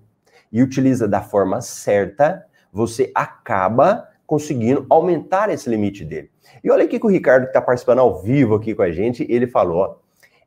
e 0.51 0.61
utiliza 0.61 1.07
da 1.07 1.19
forma 1.19 1.61
certa, 1.61 2.45
você 2.71 3.11
acaba 3.15 4.07
conseguindo 4.27 4.85
aumentar 4.87 5.49
esse 5.49 5.67
limite 5.67 6.05
dele. 6.05 6.29
E 6.63 6.69
olha 6.69 6.83
aqui 6.83 6.99
que 6.99 7.05
o 7.07 7.09
Ricardo, 7.09 7.45
que 7.45 7.49
está 7.49 7.59
participando 7.59 8.01
ao 8.01 8.21
vivo 8.21 8.53
aqui 8.53 8.75
com 8.75 8.83
a 8.83 8.91
gente, 8.91 9.25
ele 9.27 9.47
falou: 9.47 9.79
ó, 9.79 9.95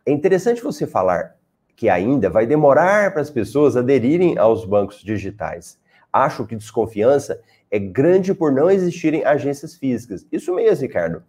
é 0.06 0.12
interessante 0.12 0.62
você 0.62 0.86
falar 0.86 1.34
que 1.74 1.88
ainda 1.88 2.30
vai 2.30 2.46
demorar 2.46 3.10
para 3.10 3.20
as 3.20 3.30
pessoas 3.30 3.76
aderirem 3.76 4.38
aos 4.38 4.64
bancos 4.64 5.02
digitais. 5.02 5.76
Acho 6.12 6.46
que 6.46 6.54
desconfiança 6.54 7.42
é 7.68 7.80
grande 7.80 8.32
por 8.32 8.52
não 8.52 8.70
existirem 8.70 9.24
agências 9.24 9.74
físicas. 9.74 10.24
Isso 10.30 10.54
mesmo, 10.54 10.82
Ricardo. 10.82 11.24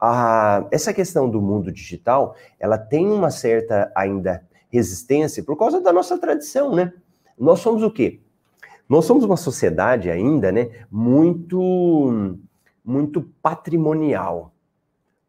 Ah, 0.00 0.66
essa 0.70 0.94
questão 0.94 1.28
do 1.28 1.40
mundo 1.40 1.72
digital, 1.72 2.36
ela 2.58 2.78
tem 2.78 3.06
uma 3.10 3.30
certa 3.30 3.90
ainda 3.94 4.46
resistência 4.70 5.42
por 5.42 5.56
causa 5.56 5.80
da 5.80 5.92
nossa 5.92 6.18
tradição, 6.18 6.74
né? 6.74 6.92
Nós 7.38 7.60
somos 7.60 7.82
o 7.82 7.90
quê? 7.90 8.20
Nós 8.88 9.04
somos 9.04 9.24
uma 9.24 9.36
sociedade 9.36 10.10
ainda, 10.10 10.50
né, 10.50 10.70
muito 10.90 12.38
muito 12.84 13.20
patrimonial. 13.42 14.54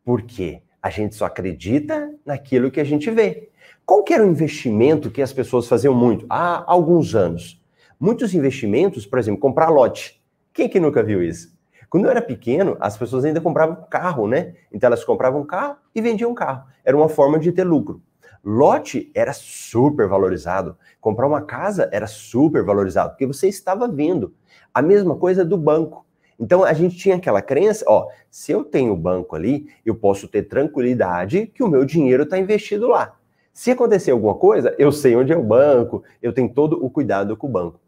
Por 0.06 0.22
quê? 0.22 0.62
A 0.82 0.90
gente 0.90 1.16
só 1.16 1.26
acredita 1.26 2.16
naquilo 2.26 2.72
que 2.72 2.80
a 2.80 2.86
gente 2.86 3.12
vê. 3.12 3.50
Qual 3.86 4.02
que 4.02 4.14
era 4.14 4.26
o 4.26 4.30
investimento 4.30 5.12
que 5.12 5.22
as 5.22 5.34
pessoas 5.34 5.68
faziam 5.68 5.94
muito 5.94 6.26
há 6.30 6.64
alguns 6.72 7.16
anos? 7.16 7.62
Muitos 8.00 8.34
investimentos, 8.34 9.06
por 9.06 9.20
exemplo, 9.20 9.42
comprar 9.42 9.68
lote. 9.68 10.22
Quem 10.54 10.70
que 10.70 10.80
nunca 10.80 11.04
viu 11.04 11.22
isso? 11.22 11.54
Quando 11.90 12.06
eu 12.06 12.12
era 12.12 12.22
pequeno, 12.22 12.78
as 12.80 12.96
pessoas 12.98 13.26
ainda 13.26 13.42
compravam 13.42 13.88
carro, 13.90 14.28
né? 14.28 14.54
Então 14.72 14.88
elas 14.88 15.04
compravam 15.04 15.44
carro 15.44 15.78
e 15.94 16.02
vendiam 16.02 16.34
carro. 16.36 16.68
Era 16.86 16.96
uma 16.96 17.10
forma 17.10 17.40
de 17.40 17.52
ter 17.52 17.64
lucro. 17.64 18.02
Lote 18.44 19.12
era 19.16 19.34
super 19.34 20.08
valorizado. 20.08 20.78
Comprar 21.02 21.28
uma 21.28 21.42
casa 21.42 21.90
era 21.92 22.06
super 22.06 22.64
valorizado, 22.64 23.10
porque 23.10 23.26
você 23.26 23.48
estava 23.48 23.88
vendo. 23.88 24.34
A 24.74 24.82
mesma 24.82 25.16
coisa 25.16 25.44
do 25.44 25.58
banco. 25.58 26.06
Então 26.40 26.64
a 26.64 26.74
gente 26.74 26.96
tinha 26.96 27.16
aquela 27.16 27.42
crença, 27.42 27.84
ó, 27.88 28.08
se 28.30 28.52
eu 28.52 28.64
tenho 28.64 28.94
o 28.94 28.98
banco 28.98 29.36
ali, 29.36 29.68
eu 29.86 29.96
posso 29.96 30.28
ter 30.28 30.44
tranquilidade 30.44 31.48
que 31.48 31.64
o 31.64 31.68
meu 31.68 31.84
dinheiro 31.84 32.24
está 32.24 32.38
investido 32.38 32.88
lá. 32.88 33.16
Se 33.52 33.72
acontecer 33.72 34.12
alguma 34.12 34.36
coisa, 34.36 34.74
eu 34.78 34.92
sei 34.92 35.16
onde 35.16 35.34
é 35.34 35.38
o 35.38 35.44
banco, 35.44 36.04
eu 36.22 36.32
tenho 36.32 36.48
todo 36.48 36.84
o 36.86 36.90
cuidado 36.90 37.36
com 37.36 37.48
o 37.48 37.52
banco. 37.52 37.80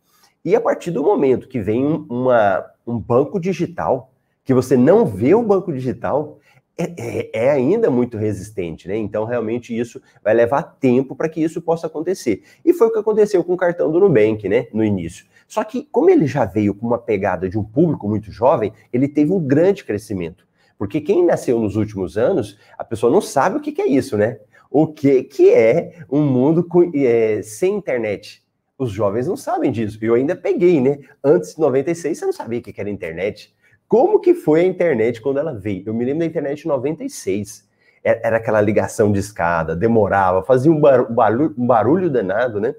E 0.44 0.56
a 0.56 0.62
partir 0.62 0.92
do 0.92 1.04
momento 1.04 1.48
que 1.48 1.60
vem 1.60 2.06
uma, 2.10 2.66
um 2.86 2.98
banco 2.98 3.40
digital, 3.40 4.12
que 4.44 4.54
você 4.54 4.76
não 4.76 5.06
vê 5.06 5.36
o 5.36 5.44
banco 5.44 5.72
digital, 5.72 6.40
é, 6.78 6.94
é, 6.98 7.30
é, 7.46 7.52
ainda 7.52 7.92
muito 7.92 8.18
resistente, 8.18 8.88
né? 8.88 8.98
Então, 8.98 9.24
realmente, 9.24 9.78
isso 9.78 10.02
vai 10.24 10.34
levar 10.34 10.64
tempo 10.64 11.16
para 11.16 11.30
que 11.30 11.42
isso 11.42 11.62
possa 11.62 11.86
acontecer. 11.86 12.42
E 12.66 12.74
foi 12.74 12.88
o 12.88 12.92
que 12.92 12.98
aconteceu 12.98 13.44
com 13.44 13.54
o 13.54 13.58
cartão 13.58 13.92
do 13.92 14.00
Nubank, 14.00 14.50
né? 14.50 14.68
No 14.74 14.84
início. 14.84 15.26
Só 15.48 15.64
que, 15.64 15.88
como 15.92 16.10
ele 16.10 16.26
já 16.26 16.46
veio 16.46 16.74
com 16.74 16.88
uma 16.88 16.98
pegada 16.98 17.48
de 17.48 17.60
um 17.60 17.64
público 17.64 18.08
muito 18.08 18.32
jovem, 18.32 18.74
ele 18.92 19.08
teve 19.08 19.32
um 19.32 19.40
grande 19.40 19.84
crescimento. 19.84 20.48
Porque 20.78 21.00
quem 21.00 21.24
nasceu 21.24 21.60
nos 21.60 21.76
últimos 21.76 22.18
anos, 22.18 22.58
a 22.78 22.84
pessoa 22.84 23.12
não 23.12 23.22
sabe 23.22 23.58
o 23.58 23.62
que, 23.62 23.72
que 23.72 23.82
é 23.82 23.88
isso, 23.88 24.18
né? 24.18 24.40
O 24.70 24.88
que, 24.88 25.24
que 25.24 25.52
é 25.54 26.04
um 26.10 26.24
mundo 26.24 26.64
com, 26.64 26.90
é, 26.96 27.42
sem 27.44 27.76
internet. 27.76 28.42
Os 28.82 28.90
jovens 28.90 29.28
não 29.28 29.38
sabem 29.38 29.72
disso. 29.72 30.00
Eu 30.02 30.16
ainda 30.16 30.36
peguei, 30.36 30.82
né? 30.82 30.98
Antes 31.24 31.54
de 31.54 31.62
96, 31.62 32.18
você 32.18 32.26
não 32.26 32.34
sabia 32.34 32.58
o 32.58 32.64
que 32.64 32.82
era 32.82 32.90
internet. 32.90 33.54
Como 33.88 34.20
que 34.20 34.34
foi 34.34 34.62
a 34.62 34.64
internet 34.64 35.22
quando 35.22 35.38
ela 35.38 35.54
veio? 35.54 35.84
Eu 35.86 35.94
me 35.94 36.04
lembro 36.04 36.22
da 36.22 36.26
internet 36.26 36.64
em 36.64 36.68
96. 36.68 37.70
Era 38.04 38.38
aquela 38.38 38.60
ligação 38.60 39.12
de 39.12 39.20
escada, 39.20 39.76
demorava, 39.76 40.42
fazia 40.42 40.72
um 40.72 40.82
barulho, 40.82 41.54
um 41.56 41.68
barulho 41.68 42.10
danado, 42.10 42.60
né? 42.60 42.74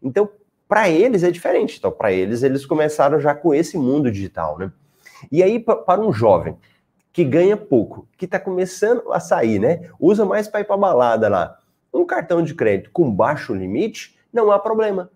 Então, 0.00 0.30
para 0.68 0.88
eles 0.88 1.24
é 1.24 1.30
diferente. 1.32 1.76
Então, 1.76 1.90
para 1.90 2.12
eles, 2.12 2.44
eles 2.44 2.64
começaram 2.64 3.18
já 3.18 3.34
com 3.34 3.52
esse 3.52 3.76
mundo 3.76 4.12
digital, 4.12 4.60
né? 4.60 4.70
E 5.32 5.42
aí, 5.42 5.58
para 5.58 6.00
um 6.00 6.12
jovem 6.12 6.56
que 7.12 7.24
ganha 7.24 7.56
pouco, 7.56 8.06
que 8.16 8.26
está 8.26 8.38
começando 8.38 9.12
a 9.12 9.18
sair, 9.18 9.58
né? 9.58 9.90
Usa 9.98 10.24
mais 10.24 10.46
para 10.46 10.60
ir 10.60 10.64
para 10.66 10.76
balada 10.76 11.28
lá. 11.28 11.58
Um 11.92 12.06
cartão 12.06 12.44
de 12.44 12.54
crédito 12.54 12.92
com 12.92 13.12
baixo 13.12 13.52
limite, 13.52 14.16
não 14.32 14.52
há 14.52 14.58
problema. 14.60 15.10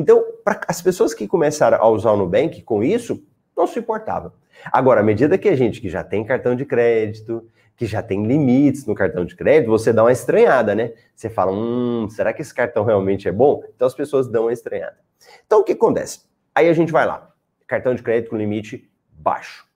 Então, 0.00 0.24
para 0.42 0.62
as 0.66 0.80
pessoas 0.80 1.12
que 1.12 1.28
começaram 1.28 1.76
a 1.76 1.86
usar 1.86 2.12
o 2.12 2.16
Nubank 2.16 2.62
com 2.62 2.82
isso, 2.82 3.22
não 3.54 3.66
se 3.66 3.78
importava. 3.78 4.32
Agora, 4.72 5.00
à 5.00 5.02
medida 5.02 5.36
que 5.36 5.46
a 5.46 5.54
gente 5.54 5.78
que 5.78 5.90
já 5.90 6.02
tem 6.02 6.24
cartão 6.24 6.56
de 6.56 6.64
crédito, 6.64 7.46
que 7.76 7.84
já 7.84 8.02
tem 8.02 8.26
limites 8.26 8.86
no 8.86 8.94
cartão 8.94 9.26
de 9.26 9.36
crédito, 9.36 9.68
você 9.68 9.92
dá 9.92 10.02
uma 10.02 10.10
estranhada, 10.10 10.74
né? 10.74 10.94
Você 11.14 11.28
fala, 11.28 11.52
hum, 11.52 12.08
será 12.08 12.32
que 12.32 12.40
esse 12.40 12.54
cartão 12.54 12.82
realmente 12.82 13.28
é 13.28 13.32
bom? 13.32 13.62
Então 13.76 13.86
as 13.86 13.94
pessoas 13.94 14.26
dão 14.26 14.44
uma 14.44 14.52
estranhada. 14.54 14.96
Então 15.44 15.60
o 15.60 15.64
que 15.64 15.72
acontece? 15.72 16.22
Aí 16.54 16.70
a 16.70 16.72
gente 16.72 16.90
vai 16.90 17.04
lá, 17.04 17.30
cartão 17.66 17.94
de 17.94 18.02
crédito 18.02 18.30
com 18.30 18.38
limite 18.38 18.90
baixo. 19.10 19.66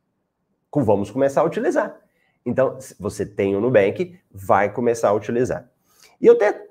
Vamos 0.74 1.10
começar 1.10 1.42
a 1.42 1.44
utilizar. 1.44 2.00
Então, 2.46 2.78
você 2.98 3.26
tem 3.26 3.54
o 3.54 3.60
Nubank, 3.60 4.18
vai 4.32 4.72
começar 4.72 5.10
a 5.10 5.12
utilizar. 5.12 5.70
E 6.18 6.26
eu 6.26 6.34
até 6.34 6.66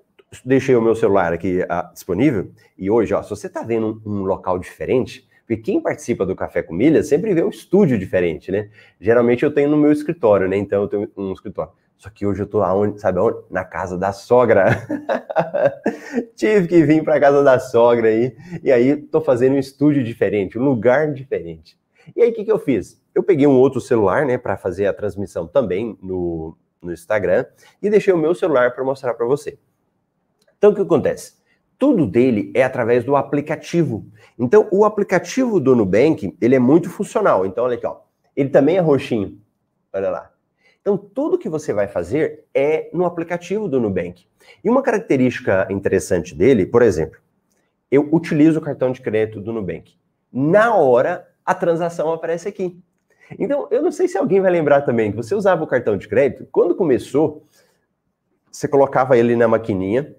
deixei 0.45 0.75
o 0.75 0.81
meu 0.81 0.95
celular 0.95 1.33
aqui 1.33 1.61
uh, 1.61 1.93
disponível, 1.93 2.51
e 2.77 2.89
hoje, 2.89 3.13
ó, 3.13 3.21
se 3.21 3.29
você 3.29 3.47
está 3.47 3.63
vendo 3.63 4.01
um, 4.05 4.11
um 4.11 4.23
local 4.23 4.57
diferente, 4.57 5.27
porque 5.45 5.57
quem 5.57 5.81
participa 5.81 6.25
do 6.25 6.35
Café 6.35 6.63
com 6.63 6.73
Milhas 6.73 7.07
sempre 7.07 7.33
vê 7.33 7.43
um 7.43 7.49
estúdio 7.49 7.99
diferente, 7.99 8.51
né? 8.51 8.69
Geralmente 8.99 9.43
eu 9.43 9.53
tenho 9.53 9.69
no 9.69 9.77
meu 9.77 9.91
escritório, 9.91 10.47
né? 10.47 10.55
Então 10.57 10.83
eu 10.83 10.87
tenho 10.87 11.11
um 11.17 11.33
escritório. 11.33 11.71
Só 11.97 12.09
que 12.09 12.25
hoje 12.25 12.41
eu 12.41 12.47
tô 12.47 12.61
aonde, 12.61 12.99
sabe 12.99 13.19
aonde? 13.19 13.39
Na 13.49 13.63
casa 13.63 13.97
da 13.97 14.11
sogra. 14.11 14.65
Tive 16.35 16.67
que 16.67 16.83
vir 16.83 17.03
para 17.03 17.19
casa 17.19 17.43
da 17.43 17.59
sogra 17.59 18.07
aí. 18.07 18.35
E 18.63 18.71
aí 18.71 18.95
tô 18.95 19.21
fazendo 19.21 19.53
um 19.53 19.59
estúdio 19.59 20.03
diferente, 20.03 20.57
um 20.57 20.63
lugar 20.63 21.13
diferente. 21.13 21.77
E 22.15 22.21
aí 22.21 22.31
o 22.31 22.33
que, 22.33 22.43
que 22.43 22.51
eu 22.51 22.59
fiz? 22.59 23.01
Eu 23.13 23.23
peguei 23.23 23.47
um 23.47 23.57
outro 23.57 23.79
celular, 23.79 24.25
né, 24.25 24.37
para 24.37 24.57
fazer 24.57 24.85
a 24.87 24.93
transmissão 24.93 25.47
também 25.47 25.97
no, 26.01 26.57
no 26.81 26.91
Instagram 26.91 27.45
e 27.81 27.89
deixei 27.89 28.13
o 28.13 28.17
meu 28.17 28.33
celular 28.33 28.73
para 28.73 28.83
mostrar 28.83 29.13
para 29.13 29.25
você. 29.25 29.57
Então 30.63 30.71
o 30.71 30.75
que 30.75 30.81
acontece? 30.81 31.33
tudo 31.83 32.07
dele 32.07 32.49
é 32.55 32.63
através 32.63 33.03
do 33.03 33.13
aplicativo. 33.13 34.05
Então, 34.39 34.69
o 34.71 34.85
aplicativo 34.85 35.59
do 35.59 35.75
Nubank, 35.75 36.33
ele 36.39 36.55
é 36.55 36.59
muito 36.59 36.89
funcional. 36.89 37.45
Então, 37.45 37.65
olha 37.65 37.75
aqui, 37.75 37.85
ó. 37.85 37.97
Ele 38.33 38.47
também 38.47 38.77
é 38.77 38.79
roxinho. 38.79 39.37
Olha 39.91 40.09
lá. 40.09 40.31
Então, 40.79 40.97
tudo 40.97 41.37
que 41.37 41.49
você 41.49 41.73
vai 41.73 41.89
fazer 41.89 42.45
é 42.53 42.89
no 42.93 43.03
aplicativo 43.03 43.67
do 43.67 43.81
Nubank. 43.81 44.25
E 44.63 44.69
uma 44.69 44.81
característica 44.81 45.67
interessante 45.69 46.33
dele, 46.33 46.65
por 46.65 46.81
exemplo, 46.81 47.19
eu 47.91 48.07
utilizo 48.13 48.59
o 48.59 48.61
cartão 48.61 48.93
de 48.93 49.01
crédito 49.01 49.41
do 49.41 49.51
Nubank. 49.51 49.93
Na 50.31 50.73
hora, 50.73 51.27
a 51.45 51.53
transação 51.53 52.13
aparece 52.13 52.47
aqui. 52.47 52.81
Então, 53.37 53.67
eu 53.69 53.81
não 53.81 53.91
sei 53.91 54.07
se 54.07 54.17
alguém 54.17 54.39
vai 54.39 54.51
lembrar 54.51 54.83
também 54.83 55.11
que 55.11 55.17
você 55.17 55.35
usava 55.35 55.65
o 55.65 55.67
cartão 55.67 55.97
de 55.97 56.07
crédito, 56.07 56.47
quando 56.49 56.73
começou, 56.73 57.45
você 58.49 58.69
colocava 58.69 59.17
ele 59.17 59.35
na 59.35 59.49
maquininha, 59.49 60.15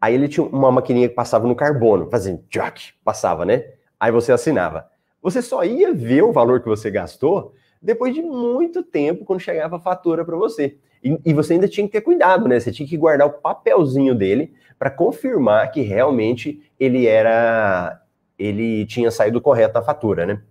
Aí 0.00 0.14
ele 0.14 0.28
tinha 0.28 0.46
uma 0.46 0.70
maquininha 0.70 1.08
que 1.08 1.14
passava 1.14 1.46
no 1.46 1.56
carbono, 1.56 2.08
fazendo 2.10 2.44
jack, 2.48 2.92
passava, 3.04 3.44
né? 3.44 3.64
Aí 3.98 4.12
você 4.12 4.30
assinava. 4.32 4.88
Você 5.20 5.42
só 5.42 5.64
ia 5.64 5.92
ver 5.92 6.22
o 6.22 6.32
valor 6.32 6.60
que 6.60 6.68
você 6.68 6.90
gastou 6.90 7.52
depois 7.80 8.14
de 8.14 8.22
muito 8.22 8.82
tempo, 8.82 9.24
quando 9.24 9.40
chegava 9.40 9.76
a 9.76 9.80
fatura 9.80 10.24
para 10.24 10.36
você. 10.36 10.76
E, 11.02 11.18
e, 11.26 11.32
você 11.32 11.52
ainda 11.52 11.68
tinha 11.68 11.86
que 11.86 11.92
ter 11.92 12.00
cuidado, 12.00 12.48
né? 12.48 12.58
Você 12.58 12.72
tinha 12.72 12.88
que 12.88 12.96
guardar 12.96 13.26
o 13.26 13.32
papelzinho 13.32 14.14
dele 14.14 14.52
para 14.78 14.90
confirmar 14.90 15.70
que 15.70 15.80
realmente 15.80 16.60
ele 16.78 17.06
era. 17.06 18.02
Ele 18.38 18.84
tinha 18.86 19.10
saído 19.10 19.40
correto 19.40 19.78
a 19.78 19.82
fatura, 19.82 20.26
né? 20.26 20.42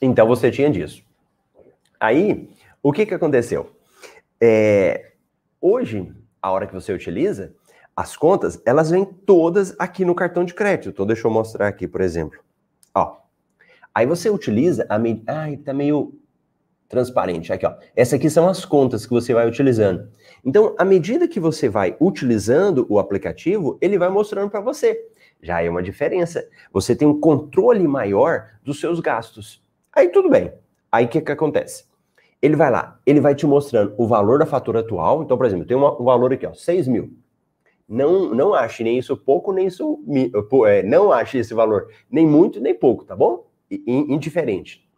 Então 0.00 0.26
você 0.26 0.50
tinha 0.50 0.70
disso. 0.70 1.04
Aí, 1.98 2.48
o 2.82 2.92
que 2.92 3.04
que 3.04 3.14
aconteceu? 3.14 3.70
É, 4.40 5.09
Hoje, 5.60 6.12
a 6.40 6.50
hora 6.50 6.66
que 6.66 6.74
você 6.74 6.92
utiliza, 6.92 7.54
as 7.94 8.16
contas, 8.16 8.60
elas 8.64 8.90
vêm 8.90 9.04
todas 9.04 9.74
aqui 9.78 10.04
no 10.04 10.14
cartão 10.14 10.44
de 10.44 10.54
crédito. 10.54 10.90
Então, 10.90 11.06
deixa 11.06 11.26
eu 11.26 11.30
mostrar 11.30 11.68
aqui, 11.68 11.86
por 11.86 12.00
exemplo. 12.00 12.40
Ó, 12.94 13.18
aí 13.94 14.06
você 14.06 14.30
utiliza 14.30 14.86
a... 14.88 14.96
Ai, 15.26 15.56
tá 15.58 15.74
meio... 15.74 16.14
transparente. 16.88 17.52
Aqui, 17.52 17.66
ó. 17.66 17.74
Essa 17.94 18.16
aqui 18.16 18.30
são 18.30 18.48
as 18.48 18.64
contas 18.64 19.04
que 19.04 19.12
você 19.12 19.34
vai 19.34 19.46
utilizando. 19.46 20.08
Então, 20.44 20.74
à 20.78 20.84
medida 20.84 21.28
que 21.28 21.38
você 21.38 21.68
vai 21.68 21.94
utilizando 22.00 22.86
o 22.88 22.98
aplicativo, 22.98 23.78
ele 23.80 23.98
vai 23.98 24.08
mostrando 24.08 24.50
para 24.50 24.60
você. 24.60 24.98
Já 25.42 25.62
é 25.62 25.68
uma 25.68 25.82
diferença. 25.82 26.48
Você 26.72 26.96
tem 26.96 27.06
um 27.06 27.20
controle 27.20 27.86
maior 27.86 28.48
dos 28.64 28.80
seus 28.80 28.98
gastos. 28.98 29.62
Aí 29.92 30.08
tudo 30.08 30.30
bem. 30.30 30.52
Aí 30.90 31.04
o 31.04 31.08
que, 31.08 31.20
que 31.20 31.32
acontece? 31.32 31.84
Ele 32.42 32.56
vai 32.56 32.70
lá, 32.70 32.98
ele 33.04 33.20
vai 33.20 33.34
te 33.34 33.46
mostrando 33.46 33.94
o 33.98 34.06
valor 34.06 34.38
da 34.38 34.46
fatura 34.46 34.80
atual. 34.80 35.22
Então, 35.22 35.36
por 35.36 35.46
exemplo, 35.46 35.66
tem 35.66 35.76
um 35.76 36.04
valor 36.04 36.32
aqui, 36.32 36.46
ó, 36.46 36.54
6 36.54 36.88
mil. 36.88 37.12
Não, 37.86 38.32
não 38.32 38.54
ache 38.54 38.84
nem 38.84 38.98
isso 38.98 39.16
pouco, 39.16 39.52
nem 39.52 39.66
isso. 39.66 40.00
É, 40.66 40.82
não 40.82 41.12
ache 41.12 41.38
esse 41.38 41.52
valor 41.52 41.88
nem 42.08 42.24
muito, 42.24 42.60
nem 42.60 42.72
pouco, 42.72 43.04
tá 43.04 43.16
bom? 43.16 43.46
Indiferente. 43.68 44.88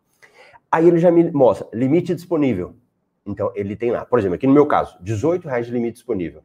Aí 0.70 0.86
ele 0.86 0.98
já 0.98 1.10
me 1.10 1.30
mostra 1.32 1.66
limite 1.72 2.14
disponível. 2.14 2.76
Então 3.24 3.50
ele 3.54 3.74
tem 3.76 3.90
lá, 3.90 4.04
por 4.04 4.18
exemplo, 4.18 4.34
aqui 4.34 4.46
no 4.46 4.52
meu 4.52 4.66
caso, 4.66 4.96
18 5.00 5.48
reais 5.48 5.66
de 5.66 5.72
limite 5.72 5.94
disponível. 5.94 6.40
O 6.40 6.44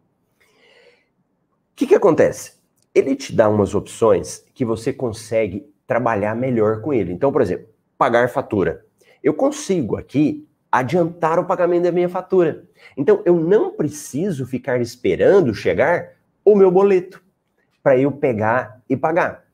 que, 1.76 1.86
que 1.86 1.96
acontece? 1.96 2.54
Ele 2.96 3.14
te 3.16 3.36
dá 3.36 3.50
umas 3.50 3.76
opções 3.76 4.46
que 4.54 4.64
você 4.64 4.94
consegue 4.94 5.70
trabalhar 5.86 6.34
melhor 6.34 6.82
com 6.82 6.94
ele. 6.94 7.12
Então, 7.12 7.32
por 7.32 7.42
exemplo, 7.42 7.68
pagar 7.98 8.30
fatura. 8.30 8.86
Eu 9.22 9.34
consigo 9.34 9.98
aqui 9.98 10.47
adiantar 10.72 11.40
o 11.40 11.46
pagamento 11.46 11.84
da 11.84 11.92
minha 11.92 12.10
fatura. 12.10 12.66
Então, 12.96 13.22
eu 13.26 13.36
não 13.36 13.72
preciso 13.72 14.46
ficar 14.46 14.82
esperando 14.82 15.54
chegar 15.54 16.14
o 16.44 16.56
meu 16.56 16.72
boleto 16.72 17.24
para 17.82 17.98
eu 17.98 18.12
pegar 18.12 18.82
e 18.90 18.96
pagar. 18.96 19.46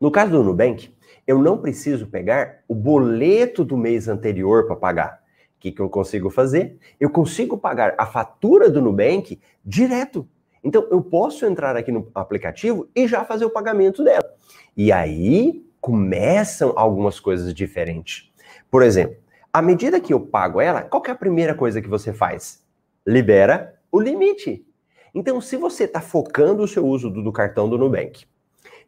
No 0.00 0.10
caso 0.10 0.32
do 0.32 0.42
Nubank, 0.42 0.94
eu 1.26 1.38
não 1.38 1.58
preciso 1.58 2.06
pegar 2.06 2.62
o 2.66 2.74
boleto 2.74 3.64
do 3.64 3.76
mês 3.76 4.08
anterior 4.08 4.66
para 4.66 4.76
pagar. 4.76 5.22
O 5.56 5.60
que, 5.60 5.70
que 5.70 5.80
eu 5.80 5.88
consigo 5.88 6.28
fazer? 6.28 6.76
Eu 6.98 7.08
consigo 7.10 7.56
pagar 7.56 7.94
a 7.96 8.04
fatura 8.04 8.68
do 8.68 8.82
Nubank 8.82 9.40
direto. 9.64 10.28
Então, 10.64 10.86
eu 10.90 11.00
posso 11.02 11.46
entrar 11.46 11.76
aqui 11.76 11.92
no 11.92 12.08
aplicativo 12.14 12.88
e 12.94 13.06
já 13.06 13.24
fazer 13.24 13.44
o 13.44 13.50
pagamento 13.50 14.02
dela. 14.02 14.34
E 14.76 14.90
aí 14.90 15.64
começam 15.80 16.72
algumas 16.76 17.20
coisas 17.20 17.52
diferentes. 17.52 18.32
Por 18.70 18.82
exemplo, 18.82 19.21
à 19.52 19.60
medida 19.60 20.00
que 20.00 20.14
eu 20.14 20.20
pago 20.20 20.60
ela, 20.60 20.82
qual 20.82 21.02
é 21.06 21.10
a 21.10 21.14
primeira 21.14 21.54
coisa 21.54 21.82
que 21.82 21.88
você 21.88 22.12
faz? 22.12 22.64
Libera 23.06 23.78
o 23.90 24.00
limite. 24.00 24.66
Então, 25.14 25.40
se 25.40 25.56
você 25.56 25.84
está 25.84 26.00
focando 26.00 26.62
o 26.62 26.68
seu 26.68 26.86
uso 26.86 27.10
do, 27.10 27.22
do 27.22 27.30
cartão 27.30 27.68
do 27.68 27.76
Nubank 27.76 28.24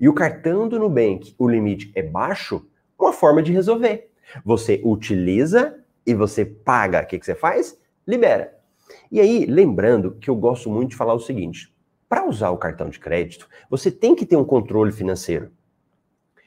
e 0.01 0.09
o 0.09 0.15
cartão 0.15 0.67
do 0.67 0.79
Nubank, 0.79 1.35
o 1.39 1.47
limite 1.47 1.93
é 1.95 2.03
baixo, 2.03 2.67
uma 2.99 3.13
forma 3.13 3.43
de 3.43 3.53
resolver. 3.53 4.11
Você 4.43 4.81
utiliza 4.83 5.79
e 6.07 6.15
você 6.15 6.47
paga. 6.47 7.03
O 7.03 7.07
que, 7.07 7.19
que 7.19 7.27
você 7.27 7.35
faz? 7.35 7.79
Libera. 8.07 8.57
E 9.13 9.21
aí, 9.21 9.45
lembrando 9.45 10.13
que 10.13 10.31
eu 10.31 10.35
gosto 10.35 10.71
muito 10.71 10.91
de 10.91 10.97
falar 10.97 11.13
o 11.13 11.21
seguinte: 11.21 11.75
para 12.09 12.27
usar 12.27 12.51
o 12.51 12.57
cartão 12.57 12.89
de 12.89 12.99
crédito, 12.99 13.49
você 13.69 13.91
tem 13.91 14.15
que 14.15 14.25
ter 14.25 14.37
um 14.37 14.45
controle 14.45 14.93
financeiro. 14.93 15.51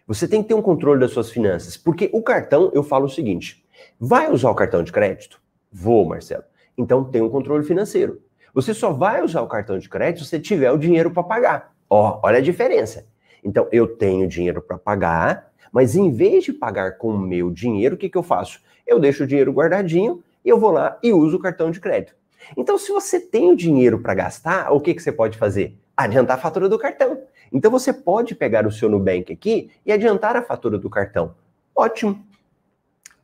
Você 0.07 0.27
tem 0.27 0.41
que 0.41 0.47
ter 0.47 0.53
um 0.55 0.61
controle 0.61 0.99
das 0.99 1.11
suas 1.11 1.29
finanças, 1.29 1.75
porque 1.75 2.09
o 2.13 2.23
cartão, 2.23 2.71
eu 2.73 2.81
falo 2.81 3.05
o 3.05 3.09
seguinte: 3.09 3.63
vai 3.99 4.31
usar 4.31 4.49
o 4.49 4.55
cartão 4.55 4.83
de 4.83 4.91
crédito? 4.91 5.41
Vou, 5.71 6.05
Marcelo. 6.05 6.43
Então 6.77 7.03
tem 7.03 7.21
um 7.21 7.29
controle 7.29 7.63
financeiro. 7.63 8.21
Você 8.53 8.73
só 8.73 8.91
vai 8.91 9.23
usar 9.23 9.41
o 9.41 9.47
cartão 9.47 9.77
de 9.77 9.87
crédito 9.87 10.25
se 10.25 10.39
tiver 10.39 10.71
o 10.71 10.77
dinheiro 10.77 11.11
para 11.11 11.23
pagar. 11.23 11.73
Ó, 11.89 12.19
olha 12.23 12.39
a 12.39 12.41
diferença. 12.41 13.05
Então, 13.43 13.67
eu 13.71 13.87
tenho 13.87 14.27
dinheiro 14.27 14.61
para 14.61 14.77
pagar, 14.77 15.51
mas 15.71 15.95
em 15.95 16.11
vez 16.11 16.43
de 16.43 16.51
pagar 16.51 16.97
com 16.97 17.09
o 17.09 17.17
meu 17.17 17.51
dinheiro, 17.51 17.95
o 17.95 17.97
que, 17.97 18.09
que 18.09 18.17
eu 18.17 18.23
faço? 18.23 18.59
Eu 18.85 18.99
deixo 18.99 19.23
o 19.23 19.27
dinheiro 19.27 19.53
guardadinho 19.53 20.23
e 20.43 20.49
eu 20.49 20.59
vou 20.59 20.71
lá 20.71 20.97
e 21.01 21.13
uso 21.13 21.37
o 21.37 21.39
cartão 21.39 21.71
de 21.71 21.79
crédito. 21.79 22.15
Então, 22.57 22.77
se 22.77 22.91
você 22.91 23.19
tem 23.19 23.51
o 23.51 23.55
dinheiro 23.55 23.99
para 23.99 24.13
gastar, 24.13 24.71
o 24.71 24.81
que, 24.81 24.93
que 24.93 25.01
você 25.01 25.11
pode 25.11 25.37
fazer? 25.37 25.77
Adiantar 25.95 26.37
a 26.37 26.41
fatura 26.41 26.67
do 26.67 26.77
cartão. 26.77 27.21
Então, 27.51 27.71
você 27.71 27.93
pode 27.93 28.35
pegar 28.35 28.65
o 28.65 28.71
seu 28.71 28.89
Nubank 28.89 29.31
aqui 29.31 29.69
e 29.85 29.91
adiantar 29.91 30.35
a 30.35 30.41
fatura 30.41 30.77
do 30.77 30.89
cartão. 30.89 31.35
Ótimo. 31.75 32.25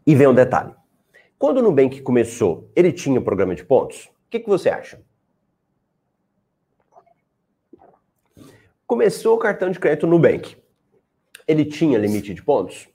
E 0.05 0.15
vem 0.15 0.27
um 0.27 0.33
detalhe. 0.33 0.73
Quando 1.37 1.57
o 1.57 1.61
Nubank 1.61 2.01
começou, 2.01 2.69
ele 2.75 2.91
tinha 2.91 3.19
um 3.19 3.23
programa 3.23 3.55
de 3.55 3.63
pontos? 3.63 4.05
O 4.05 4.29
que, 4.29 4.39
que 4.39 4.49
você 4.49 4.69
acha? 4.69 5.01
Começou 8.85 9.35
o 9.35 9.39
cartão 9.39 9.69
de 9.69 9.79
crédito 9.79 10.07
Nubank. 10.07 10.57
Ele 11.47 11.65
tinha 11.65 11.97
limite 11.97 12.33
de 12.33 12.43
pontos? 12.43 12.87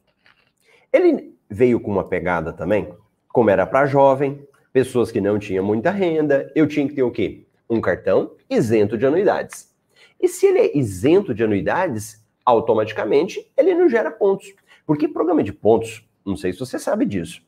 Ele 0.92 1.34
veio 1.48 1.80
com 1.80 1.90
uma 1.90 2.04
pegada 2.04 2.52
também, 2.52 2.94
como 3.28 3.50
era 3.50 3.66
para 3.66 3.86
jovem, 3.86 4.46
pessoas 4.72 5.10
que 5.10 5.20
não 5.20 5.38
tinham 5.38 5.64
muita 5.64 5.90
renda, 5.90 6.50
eu 6.54 6.66
tinha 6.66 6.86
que 6.88 6.94
ter 6.94 7.02
o 7.02 7.10
quê? 7.10 7.46
Um 7.68 7.80
cartão 7.80 8.32
isento 8.48 8.96
de 8.96 9.06
anuidades. 9.06 9.74
E 10.20 10.28
se 10.28 10.46
ele 10.46 10.58
é 10.58 10.78
isento 10.78 11.34
de 11.34 11.44
anuidades, 11.44 12.24
automaticamente 12.44 13.50
ele 13.56 13.74
não 13.74 13.88
gera 13.88 14.10
pontos. 14.10 14.54
Porque 14.86 15.06
programa 15.06 15.42
de 15.42 15.52
pontos, 15.52 16.07
não 16.28 16.36
sei 16.36 16.52
se 16.52 16.58
você 16.58 16.78
sabe 16.78 17.04
disso, 17.04 17.42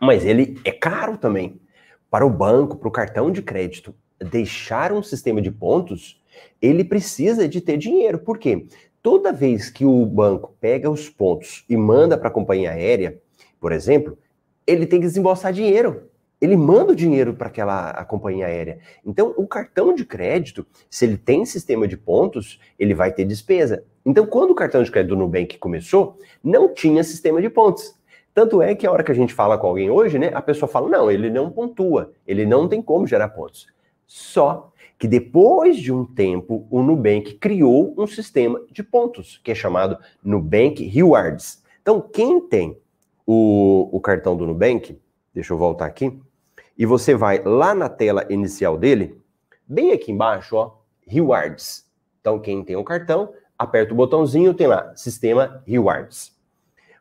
mas 0.00 0.24
ele 0.24 0.60
é 0.64 0.72
caro 0.72 1.16
também. 1.16 1.60
Para 2.10 2.26
o 2.26 2.30
banco, 2.30 2.76
para 2.76 2.88
o 2.88 2.92
cartão 2.92 3.30
de 3.30 3.42
crédito, 3.42 3.94
deixar 4.18 4.92
um 4.92 5.02
sistema 5.02 5.40
de 5.40 5.50
pontos 5.50 6.22
ele 6.60 6.84
precisa 6.84 7.48
de 7.48 7.60
ter 7.60 7.76
dinheiro. 7.76 8.18
Por 8.18 8.38
quê? 8.38 8.66
Toda 9.02 9.32
vez 9.32 9.68
que 9.68 9.84
o 9.84 10.06
banco 10.06 10.54
pega 10.60 10.90
os 10.90 11.08
pontos 11.08 11.64
e 11.68 11.76
manda 11.76 12.16
para 12.16 12.28
a 12.28 12.32
companhia 12.32 12.70
aérea, 12.70 13.20
por 13.60 13.72
exemplo, 13.72 14.16
ele 14.66 14.86
tem 14.86 15.00
que 15.00 15.06
desembolsar 15.06 15.52
dinheiro. 15.52 16.08
Ele 16.40 16.56
manda 16.56 16.92
o 16.92 16.96
dinheiro 16.96 17.34
para 17.34 17.48
aquela 17.48 18.04
companhia 18.04 18.46
aérea. 18.46 18.78
Então, 19.04 19.32
o 19.36 19.46
cartão 19.46 19.94
de 19.94 20.04
crédito, 20.04 20.66
se 20.90 21.04
ele 21.04 21.16
tem 21.16 21.44
sistema 21.44 21.86
de 21.86 21.96
pontos, 21.96 22.60
ele 22.78 22.94
vai 22.94 23.12
ter 23.12 23.24
despesa. 23.24 23.84
Então, 24.04 24.26
quando 24.26 24.50
o 24.50 24.54
cartão 24.54 24.82
de 24.82 24.90
crédito 24.90 25.10
do 25.10 25.16
Nubank 25.16 25.58
começou, 25.58 26.18
não 26.42 26.72
tinha 26.72 27.04
sistema 27.04 27.40
de 27.40 27.48
pontos. 27.48 27.94
Tanto 28.34 28.62
é 28.62 28.74
que 28.74 28.86
a 28.86 28.90
hora 28.90 29.04
que 29.04 29.12
a 29.12 29.14
gente 29.14 29.34
fala 29.34 29.58
com 29.58 29.66
alguém 29.66 29.90
hoje, 29.90 30.18
né, 30.18 30.30
a 30.34 30.42
pessoa 30.42 30.68
fala: 30.68 30.88
não, 30.88 31.10
ele 31.10 31.30
não 31.30 31.50
pontua, 31.50 32.12
ele 32.26 32.46
não 32.46 32.66
tem 32.66 32.80
como 32.80 33.06
gerar 33.06 33.28
pontos. 33.28 33.66
Só 34.06 34.72
que 34.98 35.08
depois 35.08 35.76
de 35.78 35.92
um 35.92 36.04
tempo, 36.04 36.66
o 36.70 36.82
Nubank 36.82 37.34
criou 37.34 37.94
um 37.98 38.06
sistema 38.06 38.62
de 38.70 38.82
pontos, 38.82 39.40
que 39.42 39.50
é 39.50 39.54
chamado 39.54 39.98
Nubank 40.22 40.84
Rewards. 40.84 41.62
Então, 41.80 42.00
quem 42.00 42.40
tem 42.40 42.78
o, 43.26 43.88
o 43.92 44.00
cartão 44.00 44.36
do 44.36 44.46
Nubank, 44.46 44.98
deixa 45.34 45.52
eu 45.52 45.58
voltar 45.58 45.86
aqui, 45.86 46.18
e 46.78 46.86
você 46.86 47.14
vai 47.14 47.42
lá 47.42 47.74
na 47.74 47.88
tela 47.88 48.26
inicial 48.30 48.78
dele, 48.78 49.20
bem 49.66 49.92
aqui 49.92 50.12
embaixo, 50.12 50.56
ó, 50.56 50.76
Rewards. 51.06 51.84
Então, 52.20 52.38
quem 52.38 52.62
tem 52.62 52.76
o 52.76 52.84
cartão, 52.84 53.32
aperta 53.62 53.92
o 53.92 53.96
botãozinho, 53.96 54.54
tem 54.54 54.66
lá, 54.66 54.92
Sistema 54.96 55.62
Rewards. 55.66 56.32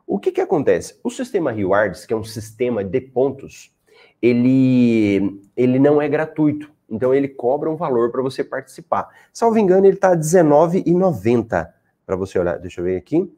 O 0.06 0.20
que, 0.20 0.32
que 0.32 0.42
acontece? 0.42 1.00
O 1.04 1.10
sistema 1.10 1.52
Rewards, 1.52 2.06
que 2.06 2.14
é 2.14 2.18
um 2.18 2.24
sistema 2.24 2.84
de 2.84 3.00
pontos, 3.00 3.74
ele, 4.22 5.42
ele 5.56 5.80
não 5.80 6.02
é 6.02 6.10
gratuito. 6.10 6.72
Então 6.90 7.14
ele 7.14 7.30
cobra 7.30 7.70
um 7.70 7.78
valor 7.78 8.12
para 8.12 8.22
você 8.22 8.44
participar. 8.44 9.08
Salvo 9.32 9.58
engano, 9.58 9.86
ele 9.86 9.96
está 9.96 10.10
R$19,90 10.10 11.70
para 12.06 12.16
você 12.18 12.38
olhar. 12.38 12.60
Deixa 12.60 12.82
eu 12.82 12.86
ver 12.86 12.98
aqui. 12.98 13.34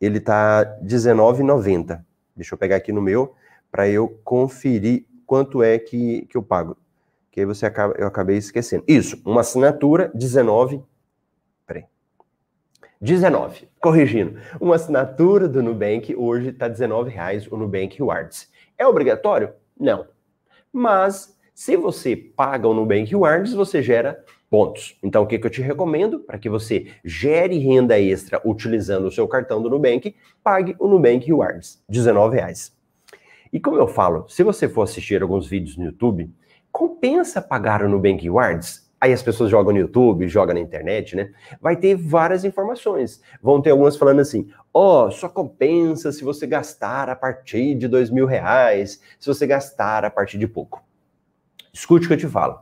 Ele 0.00 0.18
está 0.18 0.60
R$19,90. 0.60 2.02
Deixa 2.34 2.54
eu 2.54 2.58
pegar 2.58 2.76
aqui 2.76 2.90
no 2.90 3.02
meu 3.02 3.34
para 3.70 3.88
eu 3.88 4.08
conferir 4.24 5.04
quanto 5.26 5.62
é 5.62 5.78
que, 5.78 6.26
que 6.26 6.36
eu 6.36 6.42
pago. 6.42 6.76
Que 7.30 7.40
aí 7.40 7.46
você 7.46 7.66
acaba, 7.66 7.94
eu 7.98 8.06
acabei 8.06 8.38
esquecendo. 8.38 8.84
Isso, 8.88 9.20
uma 9.26 9.42
assinatura 9.42 10.10
19. 10.14 10.82
Peraí. 13.04 13.14
19, 13.16 13.68
corrigindo. 13.80 14.38
Uma 14.58 14.76
assinatura 14.76 15.46
do 15.46 15.62
Nubank 15.62 16.14
hoje 16.16 16.48
está 16.48 16.66
R$19,00 16.66 17.48
o 17.50 17.56
Nubank 17.56 17.98
Rewards. 17.98 18.50
É 18.78 18.86
obrigatório? 18.86 19.52
Não. 19.78 20.06
Mas 20.72 21.38
se 21.54 21.76
você 21.76 22.16
paga 22.16 22.66
o 22.66 22.74
Nubank 22.74 23.10
Rewards, 23.10 23.52
você 23.52 23.82
gera 23.82 24.24
pontos. 24.50 24.96
Então, 25.02 25.22
o 25.22 25.26
que, 25.26 25.38
que 25.38 25.46
eu 25.46 25.50
te 25.50 25.60
recomendo? 25.60 26.20
Para 26.20 26.38
que 26.38 26.48
você 26.48 26.88
gere 27.04 27.58
renda 27.58 27.98
extra 28.00 28.40
utilizando 28.44 29.06
o 29.06 29.12
seu 29.12 29.28
cartão 29.28 29.62
do 29.62 29.68
Nubank, 29.68 30.14
pague 30.42 30.74
o 30.78 30.88
Nubank 30.88 31.26
Rewards, 31.26 31.82
R$19,00. 31.88 32.72
E 33.52 33.60
como 33.60 33.76
eu 33.76 33.86
falo, 33.86 34.28
se 34.28 34.42
você 34.42 34.68
for 34.68 34.82
assistir 34.82 35.22
alguns 35.22 35.46
vídeos 35.46 35.76
no 35.76 35.84
YouTube, 35.84 36.28
compensa 36.72 37.40
pagar 37.40 37.82
o 37.82 37.88
Nubank 37.88 38.22
Rewards? 38.22 38.83
Aí 39.04 39.12
as 39.12 39.22
pessoas 39.22 39.50
jogam 39.50 39.70
no 39.70 39.78
YouTube, 39.78 40.26
jogam 40.28 40.54
na 40.54 40.60
internet, 40.62 41.14
né? 41.14 41.30
Vai 41.60 41.76
ter 41.76 41.94
várias 41.94 42.42
informações. 42.42 43.20
Vão 43.42 43.60
ter 43.60 43.68
algumas 43.68 43.98
falando 43.98 44.20
assim: 44.20 44.48
ó, 44.72 45.04
oh, 45.04 45.10
só 45.10 45.28
compensa 45.28 46.10
se 46.10 46.24
você 46.24 46.46
gastar 46.46 47.10
a 47.10 47.14
partir 47.14 47.74
de 47.74 47.86
dois 47.86 48.08
mil 48.08 48.24
reais, 48.24 49.02
se 49.20 49.26
você 49.26 49.46
gastar 49.46 50.06
a 50.06 50.10
partir 50.10 50.38
de 50.38 50.48
pouco. 50.48 50.82
Escute 51.70 52.06
o 52.06 52.08
que 52.08 52.14
eu 52.14 52.18
te 52.18 52.26
falo. 52.26 52.60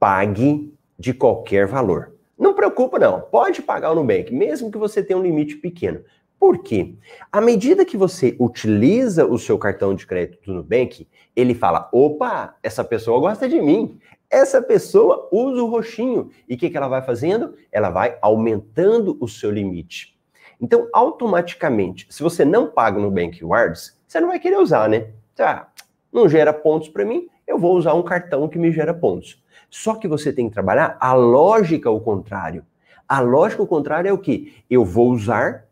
Pague 0.00 0.74
de 0.98 1.12
qualquer 1.12 1.66
valor. 1.66 2.14
Não 2.38 2.54
preocupa, 2.54 2.98
não. 2.98 3.20
Pode 3.20 3.60
pagar 3.60 3.92
o 3.92 3.96
Nubank, 3.96 4.32
mesmo 4.32 4.70
que 4.70 4.78
você 4.78 5.02
tenha 5.02 5.18
um 5.18 5.22
limite 5.22 5.56
pequeno. 5.56 6.02
Por 6.38 6.58
quê? 6.58 6.94
À 7.32 7.40
medida 7.40 7.84
que 7.84 7.96
você 7.96 8.36
utiliza 8.38 9.26
o 9.26 9.38
seu 9.38 9.58
cartão 9.58 9.94
de 9.94 10.06
crédito 10.06 10.46
do 10.46 10.54
Nubank, 10.54 11.08
ele 11.34 11.54
fala: 11.54 11.88
opa, 11.92 12.56
essa 12.62 12.84
pessoa 12.84 13.20
gosta 13.20 13.48
de 13.48 13.60
mim. 13.60 13.98
Essa 14.30 14.60
pessoa 14.60 15.28
usa 15.32 15.62
o 15.62 15.68
roxinho. 15.68 16.30
E 16.48 16.54
o 16.54 16.58
que, 16.58 16.68
que 16.68 16.76
ela 16.76 16.88
vai 16.88 17.02
fazendo? 17.02 17.54
Ela 17.72 17.90
vai 17.90 18.18
aumentando 18.20 19.16
o 19.20 19.26
seu 19.26 19.50
limite. 19.50 20.18
Então, 20.60 20.88
automaticamente, 20.92 22.06
se 22.10 22.22
você 22.22 22.44
não 22.44 22.68
paga 22.68 22.98
no 23.00 23.10
Bank 23.10 23.38
Rewards, 23.40 23.98
você 24.06 24.20
não 24.20 24.28
vai 24.28 24.38
querer 24.38 24.58
usar, 24.58 24.88
né? 24.88 25.08
Tá, 25.34 25.72
não 26.12 26.28
gera 26.28 26.52
pontos 26.52 26.88
para 26.88 27.04
mim, 27.04 27.28
eu 27.46 27.58
vou 27.58 27.76
usar 27.76 27.94
um 27.94 28.02
cartão 28.02 28.48
que 28.48 28.58
me 28.58 28.72
gera 28.72 28.92
pontos. 28.92 29.42
Só 29.70 29.94
que 29.94 30.08
você 30.08 30.32
tem 30.32 30.48
que 30.48 30.54
trabalhar 30.54 30.96
a 31.00 31.14
lógica 31.14 31.88
ao 31.88 32.00
contrário. 32.00 32.64
A 33.06 33.20
lógica 33.20 33.62
ao 33.62 33.68
contrário 33.68 34.08
é 34.08 34.12
o 34.12 34.18
que? 34.18 34.54
Eu 34.68 34.84
vou 34.84 35.10
usar 35.10 35.67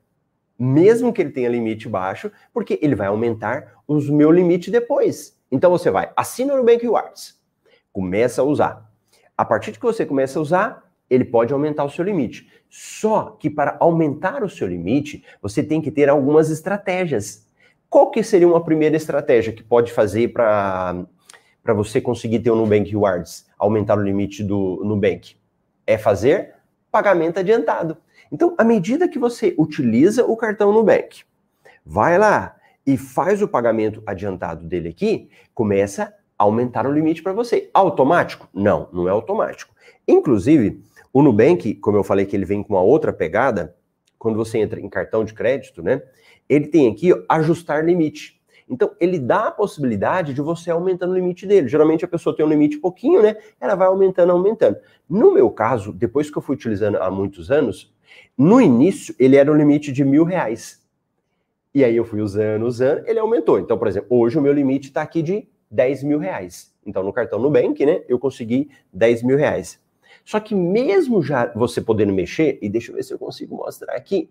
mesmo 0.59 1.13
que 1.13 1.21
ele 1.21 1.31
tenha 1.31 1.49
limite 1.49 1.89
baixo, 1.89 2.31
porque 2.53 2.79
ele 2.83 2.95
vai 2.95 3.07
aumentar 3.07 3.75
o 3.87 3.95
meu 4.13 4.31
limite 4.31 4.71
depois. 4.71 5.37
Então 5.51 5.71
você 5.71 5.91
vai, 5.91 6.11
assina 6.17 6.55
o 6.55 6.57
Nubank 6.57 6.83
Rewards, 6.83 7.39
começa 7.93 8.43
a 8.43 8.45
usar. 8.45 8.91
A 9.37 9.45
partir 9.45 9.73
de 9.73 9.79
que 9.79 9.85
você 9.85 10.07
começa 10.07 10.39
a 10.39 10.43
usar, 10.43 10.91
ele 11.09 11.25
pode 11.25 11.53
aumentar 11.53 11.85
o 11.85 11.91
seu 11.91 12.05
limite. 12.05 12.51
Só 12.69 13.37
que 13.39 13.49
para 13.49 13.77
aumentar 13.81 14.43
o 14.43 14.49
seu 14.49 14.67
limite, 14.67 15.25
você 15.41 15.63
tem 15.63 15.81
que 15.81 15.91
ter 15.91 16.09
algumas 16.09 16.51
estratégias. 16.51 17.47
Qual 17.89 18.11
que 18.11 18.23
seria 18.23 18.49
uma 18.49 18.65
primeira 18.65 18.97
estratégia 18.97 19.53
que 19.53 19.63
pode 19.63 19.93
fazer 19.93 20.33
para 20.33 21.07
para 21.63 21.75
você 21.75 22.01
conseguir 22.01 22.39
ter 22.39 22.51
o 22.53 22.55
Nubank 22.55 22.89
Rewards, 22.89 23.45
aumentar 23.59 23.99
o 23.99 24.03
limite 24.03 24.45
do 24.45 24.81
Nubank? 24.85 25.37
É 25.85 25.99
fazer 25.99 26.55
pagamento 26.93 27.41
adiantado. 27.41 27.97
Então, 28.31 28.55
à 28.59 28.65
medida 28.65 29.09
que 29.09 29.19
você 29.19 29.55
utiliza 29.59 30.25
o 30.25 30.37
cartão 30.37 30.73
Nubank, 30.73 31.23
vai 31.85 32.19
lá 32.19 32.57
e 32.87 32.97
faz 32.97 33.43
o 33.43 33.49
pagamento 33.49 34.03
adiantado 34.07 34.65
dele 34.67 34.89
aqui, 34.89 35.29
começa 35.55 36.15
a 36.39 36.45
aumentar 36.45 36.87
o 36.87 36.93
limite 36.93 37.23
para 37.23 37.33
você. 37.33 37.71
Automático? 37.73 38.49
Não, 38.53 38.89
não 38.93 39.09
é 39.09 39.11
automático. 39.11 39.75
Inclusive, 40.07 40.83
o 41.13 41.23
Nubank, 41.23 41.75
como 41.77 41.97
eu 41.97 42.05
falei 42.05 42.27
que 42.27 42.37
ele 42.37 42.45
vem 42.45 42.63
com 42.63 42.75
uma 42.75 42.83
outra 42.83 43.13
pegada, 43.13 43.75
quando 44.19 44.37
você 44.37 44.59
entra 44.59 44.81
em 44.81 44.89
cartão 44.89 45.25
de 45.25 45.35
crédito, 45.35 45.83
né? 45.83 46.03
Ele 46.49 46.67
tem 46.67 46.91
aqui 46.91 47.13
ó, 47.13 47.23
ajustar 47.29 47.85
limite. 47.85 48.41
Então, 48.69 48.91
ele 48.99 49.19
dá 49.19 49.49
a 49.49 49.51
possibilidade 49.53 50.35
de 50.35 50.43
você 50.43 50.71
aumentando 50.71 51.13
o 51.13 51.15
limite 51.15 51.47
dele. 51.47 51.69
Geralmente 51.69 52.05
a 52.05 52.09
pessoa 52.09 52.35
tem 52.35 52.45
um 52.45 52.49
limite 52.49 52.79
pouquinho, 52.79 53.23
né? 53.23 53.37
Ela 53.61 53.77
vai 53.77 53.87
aumentando, 53.87 54.33
aumentando. 54.33 54.77
No 55.09 55.33
meu 55.33 55.51
caso, 55.51 55.93
depois 55.93 56.29
que 56.29 56.37
eu 56.37 56.43
fui 56.43 56.57
utilizando 56.57 56.97
há 56.97 57.11
muitos 57.11 57.51
anos, 57.51 57.95
no 58.37 58.61
início, 58.61 59.15
ele 59.19 59.37
era 59.37 59.51
um 59.51 59.55
limite 59.55 59.91
de 59.93 60.05
mil 60.05 60.25
reais. 60.25 60.85
E 61.75 61.85
aí 61.85 61.97
eu 61.97 62.05
fui 62.05 62.21
usando, 62.21 62.65
usando, 62.65 63.07
ele 63.07 63.19
aumentou. 63.19 63.59
Então, 63.59 63.77
por 63.77 63.87
exemplo, 63.87 64.09
hoje 64.11 64.39
o 64.39 64.43
meu 64.43 64.53
limite 64.53 64.89
está 64.89 65.03
aqui 65.03 65.23
de 65.23 65.47
10 65.71 66.03
mil 66.05 66.19
reais. 66.19 66.75
Então, 66.87 67.03
no 67.03 67.13
cartão 67.13 67.39
Nubank, 67.39 67.85
né, 67.85 68.03
eu 68.09 68.19
consegui 68.19 68.71
10 68.93 69.23
mil 69.23 69.37
reais. 69.37 69.81
Só 70.25 70.41
que 70.41 70.55
mesmo 70.55 71.23
já 71.23 71.53
você 71.55 71.81
podendo 71.81 72.13
mexer, 72.13 72.59
e 72.63 72.69
deixa 72.69 72.91
eu 72.91 72.97
ver 72.97 73.03
se 73.03 73.13
eu 73.13 73.19
consigo 73.19 73.57
mostrar 73.57 73.95
aqui. 73.95 74.31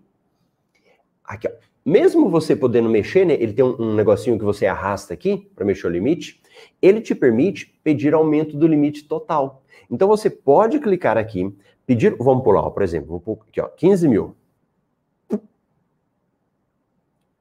Aqui, 1.24 1.48
ó. 1.48 1.52
Mesmo 1.86 2.30
você 2.30 2.56
podendo 2.56 2.90
mexer, 2.90 3.26
né, 3.26 3.36
ele 3.40 3.54
tem 3.54 3.64
um, 3.64 3.80
um 3.80 3.94
negocinho 3.94 4.40
que 4.40 4.44
você 4.44 4.66
arrasta 4.66 5.14
aqui 5.14 5.48
para 5.56 5.64
mexer 5.64 5.86
o 5.86 5.90
limite, 5.92 6.42
ele 6.82 7.00
te 7.00 7.14
permite 7.14 7.80
pedir 7.84 8.14
aumento 8.16 8.58
do 8.58 8.66
limite 8.66 9.04
total. 9.04 9.64
Então 9.90 10.08
você 10.08 10.28
pode 10.28 10.80
clicar 10.80 11.16
aqui, 11.16 11.54
Pedir, 11.86 12.16
vamos 12.18 12.44
pular, 12.44 12.70
por 12.72 12.82
exemplo, 12.82 13.10
vou 13.10 13.20
pôr 13.20 13.46
aqui, 13.48 13.62
ó, 13.62 13.68
15 13.68 14.08
mil. 14.08 14.36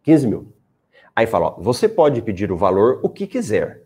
15 0.02 0.26
mil. 0.26 0.52
Aí 1.16 1.26
fala, 1.26 1.46
ó, 1.46 1.60
você 1.60 1.88
pode 1.88 2.20
pedir 2.20 2.52
o 2.52 2.56
valor 2.56 3.00
o 3.02 3.08
que 3.08 3.26
quiser, 3.26 3.84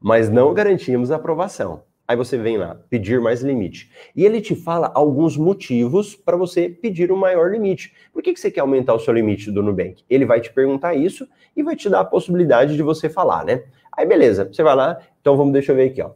mas 0.00 0.28
não 0.28 0.52
garantimos 0.52 1.10
a 1.10 1.16
aprovação. 1.16 1.84
Aí 2.08 2.16
você 2.16 2.36
vem 2.36 2.58
lá, 2.58 2.74
pedir 2.90 3.20
mais 3.20 3.40
limite. 3.40 3.88
E 4.16 4.24
ele 4.24 4.40
te 4.40 4.56
fala 4.56 4.90
alguns 4.92 5.36
motivos 5.36 6.16
para 6.16 6.36
você 6.36 6.68
pedir 6.68 7.12
um 7.12 7.16
maior 7.16 7.52
limite. 7.52 7.94
Por 8.12 8.20
que, 8.20 8.34
que 8.34 8.40
você 8.40 8.50
quer 8.50 8.62
aumentar 8.62 8.94
o 8.94 8.98
seu 8.98 9.14
limite 9.14 9.48
do 9.48 9.62
Nubank? 9.62 10.02
Ele 10.10 10.26
vai 10.26 10.40
te 10.40 10.52
perguntar 10.52 10.94
isso 10.94 11.28
e 11.54 11.62
vai 11.62 11.76
te 11.76 11.88
dar 11.88 12.00
a 12.00 12.04
possibilidade 12.04 12.74
de 12.74 12.82
você 12.82 13.08
falar, 13.08 13.44
né? 13.44 13.62
Aí 13.92 14.04
beleza, 14.04 14.50
você 14.52 14.60
vai 14.60 14.74
lá, 14.74 14.98
então 15.20 15.36
vamos, 15.36 15.52
deixa 15.52 15.70
eu 15.70 15.76
ver 15.76 15.90
aqui, 15.90 16.02
ó. 16.02 16.10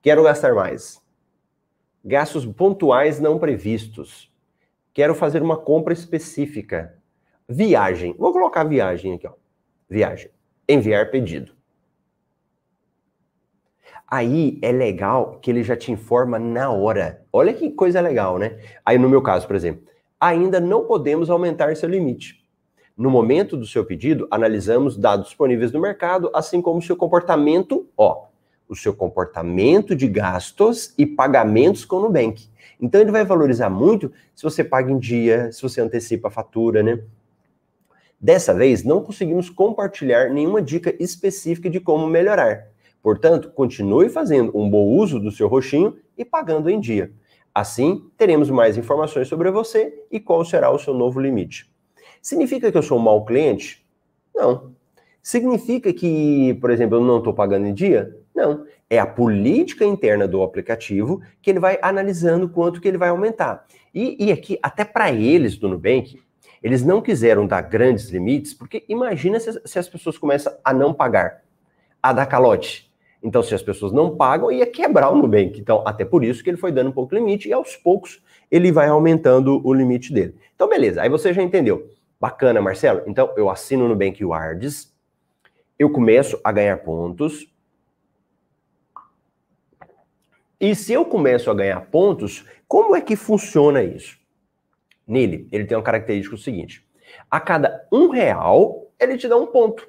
Quero 0.00 0.22
gastar 0.22 0.54
mais. 0.54 1.03
Gastos 2.04 2.44
pontuais 2.44 3.18
não 3.18 3.38
previstos. 3.38 4.30
Quero 4.92 5.14
fazer 5.14 5.42
uma 5.42 5.56
compra 5.56 5.94
específica. 5.94 6.98
Viagem. 7.48 8.14
Vou 8.18 8.30
colocar 8.30 8.64
viagem 8.64 9.14
aqui, 9.14 9.26
ó. 9.26 9.32
Viagem. 9.88 10.30
Enviar 10.68 11.10
pedido. 11.10 11.54
Aí 14.06 14.58
é 14.60 14.70
legal 14.70 15.38
que 15.40 15.50
ele 15.50 15.62
já 15.62 15.74
te 15.74 15.90
informa 15.90 16.38
na 16.38 16.70
hora. 16.70 17.24
Olha 17.32 17.54
que 17.54 17.70
coisa 17.70 18.02
legal, 18.02 18.38
né? 18.38 18.58
Aí 18.84 18.98
no 18.98 19.08
meu 19.08 19.22
caso, 19.22 19.46
por 19.46 19.56
exemplo, 19.56 19.86
ainda 20.20 20.60
não 20.60 20.84
podemos 20.84 21.30
aumentar 21.30 21.74
seu 21.74 21.88
limite. 21.88 22.44
No 22.96 23.10
momento 23.10 23.56
do 23.56 23.66
seu 23.66 23.84
pedido, 23.84 24.28
analisamos 24.30 24.96
dados 24.96 25.26
disponíveis 25.26 25.72
no 25.72 25.80
mercado, 25.80 26.30
assim 26.34 26.60
como 26.60 26.82
seu 26.82 26.96
comportamento, 26.96 27.88
ó, 27.96 28.26
o 28.68 28.74
seu 28.74 28.94
comportamento 28.94 29.94
de 29.94 30.08
gastos 30.08 30.94
e 30.96 31.06
pagamentos 31.06 31.84
com 31.84 31.96
o 31.96 32.00
Nubank. 32.02 32.48
Então 32.80 33.00
ele 33.00 33.10
vai 33.10 33.24
valorizar 33.24 33.70
muito 33.70 34.12
se 34.34 34.42
você 34.42 34.64
paga 34.64 34.90
em 34.90 34.98
dia, 34.98 35.50
se 35.52 35.62
você 35.62 35.80
antecipa 35.80 36.28
a 36.28 36.30
fatura, 36.30 36.82
né? 36.82 37.00
Dessa 38.20 38.54
vez, 38.54 38.82
não 38.82 39.02
conseguimos 39.02 39.50
compartilhar 39.50 40.30
nenhuma 40.30 40.62
dica 40.62 40.94
específica 40.98 41.68
de 41.68 41.78
como 41.78 42.06
melhorar. 42.06 42.68
Portanto, 43.02 43.50
continue 43.50 44.08
fazendo 44.08 44.56
um 44.56 44.68
bom 44.68 44.86
uso 44.86 45.20
do 45.20 45.30
seu 45.30 45.46
roxinho 45.46 45.96
e 46.16 46.24
pagando 46.24 46.70
em 46.70 46.80
dia. 46.80 47.12
Assim, 47.54 48.10
teremos 48.16 48.48
mais 48.48 48.78
informações 48.78 49.28
sobre 49.28 49.50
você 49.50 50.06
e 50.10 50.18
qual 50.18 50.44
será 50.44 50.70
o 50.70 50.78
seu 50.78 50.94
novo 50.94 51.20
limite. 51.20 51.70
Significa 52.22 52.72
que 52.72 52.78
eu 52.78 52.82
sou 52.82 52.98
um 52.98 53.02
mau 53.02 53.24
cliente? 53.26 53.86
Não. 54.34 54.72
Significa 55.22 55.92
que, 55.92 56.54
por 56.54 56.70
exemplo, 56.70 56.96
eu 56.96 57.02
não 57.02 57.18
estou 57.18 57.34
pagando 57.34 57.66
em 57.66 57.74
dia? 57.74 58.18
Não, 58.34 58.66
é 58.90 58.98
a 58.98 59.06
política 59.06 59.84
interna 59.84 60.26
do 60.26 60.42
aplicativo 60.42 61.22
que 61.40 61.50
ele 61.50 61.60
vai 61.60 61.78
analisando 61.80 62.48
quanto 62.48 62.80
que 62.80 62.88
ele 62.88 62.98
vai 62.98 63.10
aumentar. 63.10 63.64
E, 63.94 64.26
e 64.26 64.32
aqui, 64.32 64.58
até 64.60 64.84
para 64.84 65.12
eles 65.12 65.56
do 65.56 65.68
Nubank, 65.68 66.20
eles 66.60 66.84
não 66.84 67.00
quiseram 67.00 67.46
dar 67.46 67.60
grandes 67.60 68.08
limites, 68.08 68.52
porque 68.52 68.84
imagina 68.88 69.38
se, 69.38 69.60
se, 69.64 69.78
as 69.78 69.88
pessoas 69.88 70.18
começam 70.18 70.52
a 70.64 70.72
não 70.72 70.92
pagar, 70.92 71.42
a 72.02 72.12
dar 72.12 72.26
calote. 72.26 72.90
Então, 73.22 73.42
se 73.42 73.54
as 73.54 73.62
pessoas 73.62 73.92
não 73.92 74.16
pagam, 74.16 74.50
ia 74.50 74.66
quebrar 74.66 75.10
o 75.10 75.16
Nubank. 75.16 75.60
Então, 75.60 75.82
até 75.86 76.04
por 76.04 76.24
isso 76.24 76.42
que 76.42 76.50
ele 76.50 76.56
foi 76.56 76.72
dando 76.72 76.88
um 76.88 76.92
pouco 76.92 77.14
limite 77.14 77.48
e 77.48 77.52
aos 77.52 77.76
poucos 77.76 78.22
ele 78.50 78.72
vai 78.72 78.88
aumentando 78.88 79.60
o 79.64 79.72
limite 79.72 80.12
dele. 80.12 80.34
Então, 80.54 80.68
beleza, 80.68 81.00
aí 81.00 81.08
você 81.08 81.32
já 81.32 81.42
entendeu. 81.42 81.88
Bacana, 82.20 82.60
Marcelo. 82.60 83.02
Então, 83.06 83.32
eu 83.36 83.48
assino 83.48 83.84
no 83.84 83.90
Nubank 83.90 84.24
Wards, 84.24 84.92
eu 85.78 85.90
começo 85.90 86.40
a 86.42 86.50
ganhar 86.52 86.78
pontos, 86.78 87.53
e 90.64 90.74
se 90.74 90.94
eu 90.94 91.04
começo 91.04 91.50
a 91.50 91.54
ganhar 91.54 91.78
pontos, 91.82 92.42
como 92.66 92.96
é 92.96 93.00
que 93.02 93.16
funciona 93.16 93.82
isso? 93.82 94.16
Nele, 95.06 95.46
ele 95.52 95.66
tem 95.66 95.76
uma 95.76 95.84
característica 95.84 96.38
seguinte: 96.38 96.88
a 97.30 97.38
cada 97.38 97.86
um 97.92 98.08
real, 98.08 98.90
ele 98.98 99.18
te 99.18 99.28
dá 99.28 99.36
um 99.36 99.44
ponto. 99.44 99.86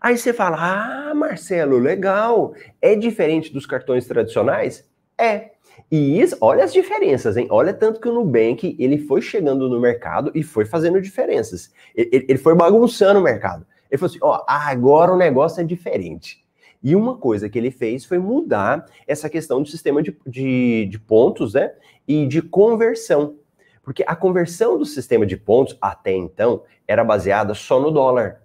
Aí 0.00 0.16
você 0.16 0.32
fala: 0.32 0.56
Ah, 0.58 1.14
Marcelo, 1.14 1.78
legal. 1.78 2.54
É 2.80 2.94
diferente 2.94 3.52
dos 3.52 3.66
cartões 3.66 4.06
tradicionais? 4.06 4.88
É. 5.18 5.50
E 5.90 6.18
isso, 6.18 6.38
olha 6.40 6.64
as 6.64 6.72
diferenças, 6.72 7.36
hein? 7.36 7.46
Olha 7.50 7.74
tanto 7.74 8.00
que 8.00 8.08
o 8.08 8.12
Nubank 8.14 8.76
ele 8.78 8.96
foi 8.96 9.20
chegando 9.20 9.68
no 9.68 9.78
mercado 9.78 10.32
e 10.34 10.42
foi 10.42 10.64
fazendo 10.64 11.02
diferenças. 11.02 11.70
Ele, 11.94 12.24
ele 12.30 12.38
foi 12.38 12.54
bagunçando 12.54 13.20
o 13.20 13.22
mercado. 13.22 13.66
Ele 13.90 13.98
falou 13.98 14.10
assim: 14.10 14.18
ó, 14.22 14.42
agora 14.46 15.12
o 15.12 15.18
negócio 15.18 15.60
é 15.60 15.64
diferente. 15.64 16.47
E 16.82 16.94
uma 16.94 17.16
coisa 17.16 17.48
que 17.48 17.58
ele 17.58 17.70
fez 17.70 18.04
foi 18.04 18.18
mudar 18.18 18.86
essa 19.06 19.28
questão 19.28 19.62
do 19.62 19.68
sistema 19.68 20.02
de, 20.02 20.16
de, 20.26 20.86
de 20.86 20.98
pontos 20.98 21.54
né, 21.54 21.72
e 22.06 22.26
de 22.26 22.40
conversão. 22.40 23.36
Porque 23.82 24.04
a 24.06 24.14
conversão 24.14 24.78
do 24.78 24.84
sistema 24.84 25.26
de 25.26 25.36
pontos, 25.36 25.76
até 25.80 26.12
então, 26.12 26.62
era 26.86 27.02
baseada 27.02 27.54
só 27.54 27.80
no 27.80 27.90
dólar. 27.90 28.42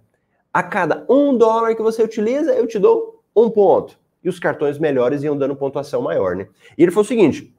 A 0.52 0.62
cada 0.62 1.06
um 1.08 1.36
dólar 1.36 1.74
que 1.74 1.82
você 1.82 2.02
utiliza, 2.02 2.54
eu 2.54 2.66
te 2.66 2.78
dou 2.78 3.22
um 3.36 3.50
ponto. 3.50 3.98
E 4.22 4.28
os 4.28 4.38
cartões 4.38 4.78
melhores 4.78 5.22
iam 5.22 5.36
dando 5.36 5.54
pontuação 5.54 6.00
maior, 6.00 6.34
né? 6.34 6.48
E 6.78 6.82
ele 6.82 6.90
falou 6.90 7.04
o 7.04 7.08
seguinte: 7.08 7.54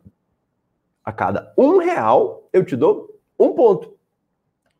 a 1.04 1.12
cada 1.12 1.54
um 1.56 1.78
real, 1.78 2.50
eu 2.52 2.66
te 2.66 2.76
dou 2.76 3.20
um 3.40 3.54
ponto. 3.54 3.95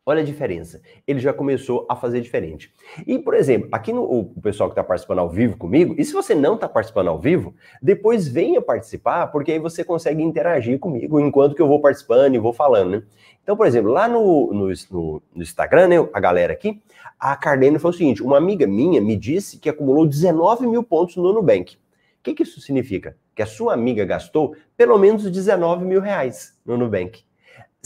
Olha 0.08 0.22
a 0.22 0.24
diferença. 0.24 0.80
Ele 1.04 1.18
já 1.18 1.32
começou 1.32 1.84
a 1.88 1.96
fazer 1.96 2.20
diferente. 2.20 2.72
E, 3.04 3.18
por 3.18 3.34
exemplo, 3.34 3.68
aqui 3.72 3.92
no 3.92 4.04
o 4.04 4.40
pessoal 4.40 4.68
que 4.70 4.74
está 4.74 4.84
participando 4.84 5.18
ao 5.18 5.28
vivo 5.28 5.56
comigo, 5.56 5.96
e 5.98 6.04
se 6.04 6.12
você 6.12 6.32
não 6.32 6.54
está 6.54 6.68
participando 6.68 7.08
ao 7.08 7.18
vivo, 7.18 7.56
depois 7.82 8.28
venha 8.28 8.62
participar, 8.62 9.26
porque 9.26 9.50
aí 9.50 9.58
você 9.58 9.82
consegue 9.82 10.22
interagir 10.22 10.78
comigo 10.78 11.18
enquanto 11.18 11.56
que 11.56 11.60
eu 11.60 11.66
vou 11.66 11.80
participando 11.80 12.36
e 12.36 12.38
vou 12.38 12.52
falando, 12.52 12.90
né? 12.90 13.02
Então, 13.42 13.56
por 13.56 13.66
exemplo, 13.66 13.90
lá 13.90 14.06
no, 14.06 14.52
no, 14.52 14.68
no, 14.92 15.22
no 15.34 15.42
Instagram, 15.42 15.88
né, 15.88 15.96
a 16.12 16.20
galera 16.20 16.52
aqui, 16.52 16.80
a 17.18 17.34
Cardene 17.34 17.80
falou 17.80 17.92
o 17.92 17.98
seguinte: 17.98 18.22
uma 18.22 18.38
amiga 18.38 18.64
minha 18.64 19.00
me 19.00 19.16
disse 19.16 19.58
que 19.58 19.68
acumulou 19.68 20.06
19 20.06 20.68
mil 20.68 20.84
pontos 20.84 21.16
no 21.16 21.32
Nubank. 21.32 21.74
O 21.74 21.78
que, 22.22 22.32
que 22.32 22.44
isso 22.44 22.60
significa? 22.60 23.16
Que 23.34 23.42
a 23.42 23.46
sua 23.46 23.74
amiga 23.74 24.04
gastou 24.04 24.54
pelo 24.76 24.96
menos 24.98 25.28
19 25.28 25.84
mil 25.84 26.00
reais 26.00 26.56
no 26.64 26.76
Nubank. 26.76 27.25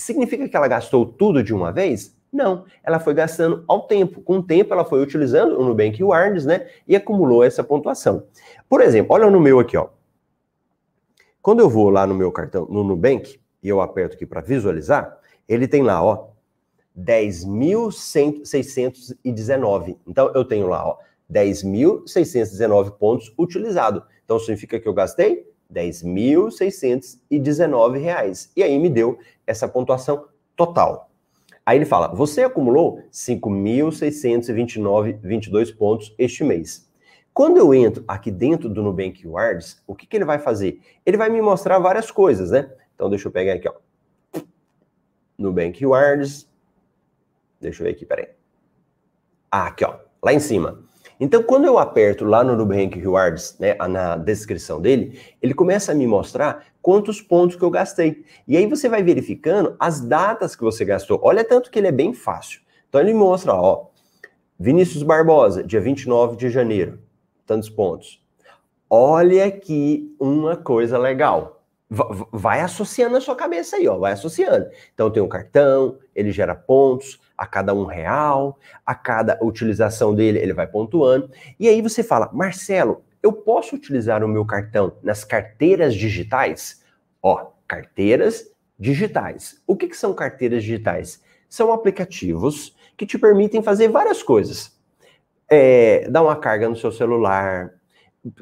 Significa 0.00 0.48
que 0.48 0.56
ela 0.56 0.66
gastou 0.66 1.04
tudo 1.04 1.42
de 1.42 1.52
uma 1.52 1.70
vez? 1.70 2.16
Não, 2.32 2.64
ela 2.82 2.98
foi 2.98 3.12
gastando 3.12 3.62
ao 3.68 3.86
tempo. 3.86 4.22
Com 4.22 4.38
o 4.38 4.42
tempo, 4.42 4.72
ela 4.72 4.82
foi 4.84 5.02
utilizando 5.02 5.58
o 5.58 5.64
Nubank 5.64 5.98
Rewards, 5.98 6.46
né? 6.46 6.68
E 6.88 6.96
acumulou 6.96 7.44
essa 7.44 7.62
pontuação. 7.62 8.24
Por 8.68 8.80
exemplo, 8.80 9.14
olha 9.14 9.28
no 9.28 9.40
meu 9.40 9.58
aqui, 9.58 9.76
ó. 9.76 9.88
Quando 11.42 11.60
eu 11.60 11.68
vou 11.68 11.90
lá 11.90 12.06
no 12.06 12.14
meu 12.14 12.32
cartão, 12.32 12.66
no 12.70 12.82
Nubank, 12.82 13.38
e 13.62 13.68
eu 13.68 13.78
aperto 13.80 14.16
aqui 14.16 14.24
para 14.24 14.40
visualizar, 14.40 15.18
ele 15.48 15.68
tem 15.68 15.82
lá, 15.82 16.02
ó, 16.02 16.28
10.619. 16.98 19.98
Então, 20.06 20.32
eu 20.34 20.44
tenho 20.44 20.66
lá, 20.66 20.86
ó, 20.86 20.96
10.619 21.30 22.92
pontos 22.92 23.34
utilizados. 23.38 24.02
Então, 24.24 24.38
significa 24.38 24.80
que 24.80 24.88
eu 24.88 24.94
gastei 24.94 25.46
10.619 25.72 27.98
reais. 27.98 28.50
E 28.56 28.62
aí 28.62 28.78
me 28.78 28.88
deu 28.88 29.18
essa 29.46 29.68
pontuação 29.68 30.24
total. 30.56 31.10
Aí 31.64 31.78
ele 31.78 31.84
fala: 31.84 32.08
você 32.08 32.42
acumulou 32.42 33.00
5.629,22 33.12 35.76
pontos 35.76 36.12
este 36.18 36.42
mês. 36.42 36.90
Quando 37.32 37.58
eu 37.58 37.72
entro 37.72 38.04
aqui 38.08 38.28
dentro 38.30 38.68
do 38.68 38.82
Nubank 38.82 39.22
Rewards, 39.22 39.82
o 39.86 39.94
que, 39.94 40.06
que 40.06 40.16
ele 40.16 40.24
vai 40.24 40.38
fazer? 40.38 40.80
Ele 41.06 41.16
vai 41.16 41.30
me 41.30 41.40
mostrar 41.40 41.78
várias 41.78 42.10
coisas, 42.10 42.50
né? 42.50 42.70
Então 42.94 43.08
deixa 43.08 43.28
eu 43.28 43.32
pegar 43.32 43.54
aqui, 43.54 43.68
ó. 43.68 43.74
Nubank 45.38 45.80
Rewards. 45.80 46.50
Deixa 47.60 47.82
eu 47.82 47.86
ver 47.86 47.92
aqui, 47.92 48.04
peraí. 48.04 48.28
Ah, 49.50 49.68
aqui, 49.68 49.84
ó. 49.84 49.98
Lá 50.22 50.32
em 50.32 50.40
cima. 50.40 50.82
Então, 51.20 51.42
quando 51.42 51.66
eu 51.66 51.78
aperto 51.78 52.24
lá 52.24 52.42
no 52.42 52.56
Nubank 52.56 52.98
Rewards, 52.98 53.54
né, 53.60 53.74
na 53.74 54.16
descrição 54.16 54.80
dele, 54.80 55.20
ele 55.42 55.52
começa 55.52 55.92
a 55.92 55.94
me 55.94 56.06
mostrar 56.06 56.64
quantos 56.80 57.20
pontos 57.20 57.56
que 57.56 57.62
eu 57.62 57.70
gastei. 57.70 58.24
E 58.48 58.56
aí 58.56 58.66
você 58.66 58.88
vai 58.88 59.02
verificando 59.02 59.76
as 59.78 60.00
datas 60.00 60.56
que 60.56 60.62
você 60.62 60.82
gastou. 60.82 61.20
Olha 61.22 61.44
tanto 61.44 61.70
que 61.70 61.78
ele 61.78 61.88
é 61.88 61.92
bem 61.92 62.14
fácil. 62.14 62.62
Então 62.88 62.98
ele 62.98 63.12
mostra, 63.12 63.52
ó, 63.52 63.88
Vinícius 64.58 65.02
Barbosa, 65.02 65.62
dia 65.62 65.80
29 65.80 66.36
de 66.36 66.48
janeiro, 66.48 66.98
tantos 67.46 67.68
pontos. 67.68 68.24
Olha 68.88 69.44
aqui 69.44 70.14
uma 70.18 70.56
coisa 70.56 70.96
legal 70.96 71.59
vai 71.90 72.60
associando 72.60 73.14
na 73.14 73.20
sua 73.20 73.34
cabeça 73.34 73.76
aí, 73.76 73.88
ó, 73.88 73.98
vai 73.98 74.12
associando. 74.12 74.68
Então 74.94 75.10
tem 75.10 75.20
um 75.20 75.28
cartão, 75.28 75.98
ele 76.14 76.30
gera 76.30 76.54
pontos 76.54 77.20
a 77.36 77.46
cada 77.46 77.74
um 77.74 77.84
real, 77.84 78.58
a 78.86 78.94
cada 78.94 79.36
utilização 79.42 80.14
dele 80.14 80.38
ele 80.38 80.52
vai 80.52 80.68
pontuando. 80.68 81.28
E 81.58 81.68
aí 81.68 81.82
você 81.82 82.02
fala, 82.02 82.30
Marcelo, 82.32 83.02
eu 83.20 83.32
posso 83.32 83.74
utilizar 83.74 84.22
o 84.22 84.28
meu 84.28 84.46
cartão 84.46 84.92
nas 85.02 85.24
carteiras 85.24 85.94
digitais? 85.94 86.84
Ó, 87.20 87.50
carteiras 87.66 88.50
digitais. 88.78 89.60
O 89.66 89.76
que, 89.76 89.88
que 89.88 89.96
são 89.96 90.14
carteiras 90.14 90.62
digitais? 90.62 91.20
São 91.48 91.72
aplicativos 91.72 92.76
que 92.96 93.04
te 93.04 93.18
permitem 93.18 93.62
fazer 93.62 93.88
várias 93.88 94.22
coisas. 94.22 94.78
É, 95.48 96.08
dar 96.08 96.22
uma 96.22 96.36
carga 96.36 96.68
no 96.68 96.76
seu 96.76 96.92
celular, 96.92 97.79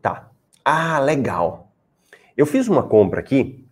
tá. 0.00 0.30
Ah, 0.64 0.98
legal. 1.00 1.72
Eu 2.36 2.46
fiz 2.46 2.68
uma 2.68 2.82
compra 2.82 3.20
aqui. 3.20 3.64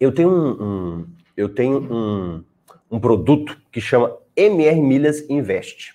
Eu 0.00 0.12
tenho 0.12 0.30
um, 0.30 0.62
um 0.62 1.06
eu 1.36 1.48
tenho 1.48 1.78
um, 1.92 2.44
um 2.90 3.00
produto 3.00 3.60
que 3.72 3.80
chama 3.80 4.16
MR 4.36 4.80
Milhas 4.80 5.28
Invest. 5.28 5.94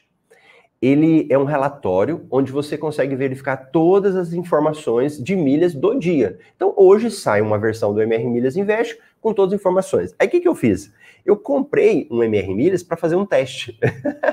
Ele 0.82 1.28
é 1.30 1.38
um 1.38 1.44
relatório 1.44 2.26
onde 2.32 2.52
você 2.52 2.78
consegue 2.78 3.16
verificar 3.16 3.58
todas 3.58 4.16
as 4.16 4.32
informações 4.34 5.22
de 5.22 5.36
milhas 5.36 5.74
do 5.74 5.98
dia. 5.98 6.40
Então, 6.56 6.74
hoje 6.78 7.12
sai 7.12 7.42
uma 7.42 7.58
versão 7.58 7.94
do 7.94 8.02
MR 8.02 8.26
Milhas 8.26 8.56
Invest 8.56 8.98
com 9.20 9.34
todas 9.34 9.54
as 9.54 9.60
informações. 9.60 10.16
Aí, 10.18 10.28
o 10.28 10.32
que, 10.32 10.40
que 10.40 10.48
eu 10.48 10.56
fiz? 10.56 10.94
Eu 11.30 11.38
comprei 11.38 12.08
um 12.10 12.24
MR 12.24 12.56
Milhas 12.56 12.82
para 12.82 12.98
fazer 12.98 13.16
um 13.16 13.24
teste. 13.24 13.78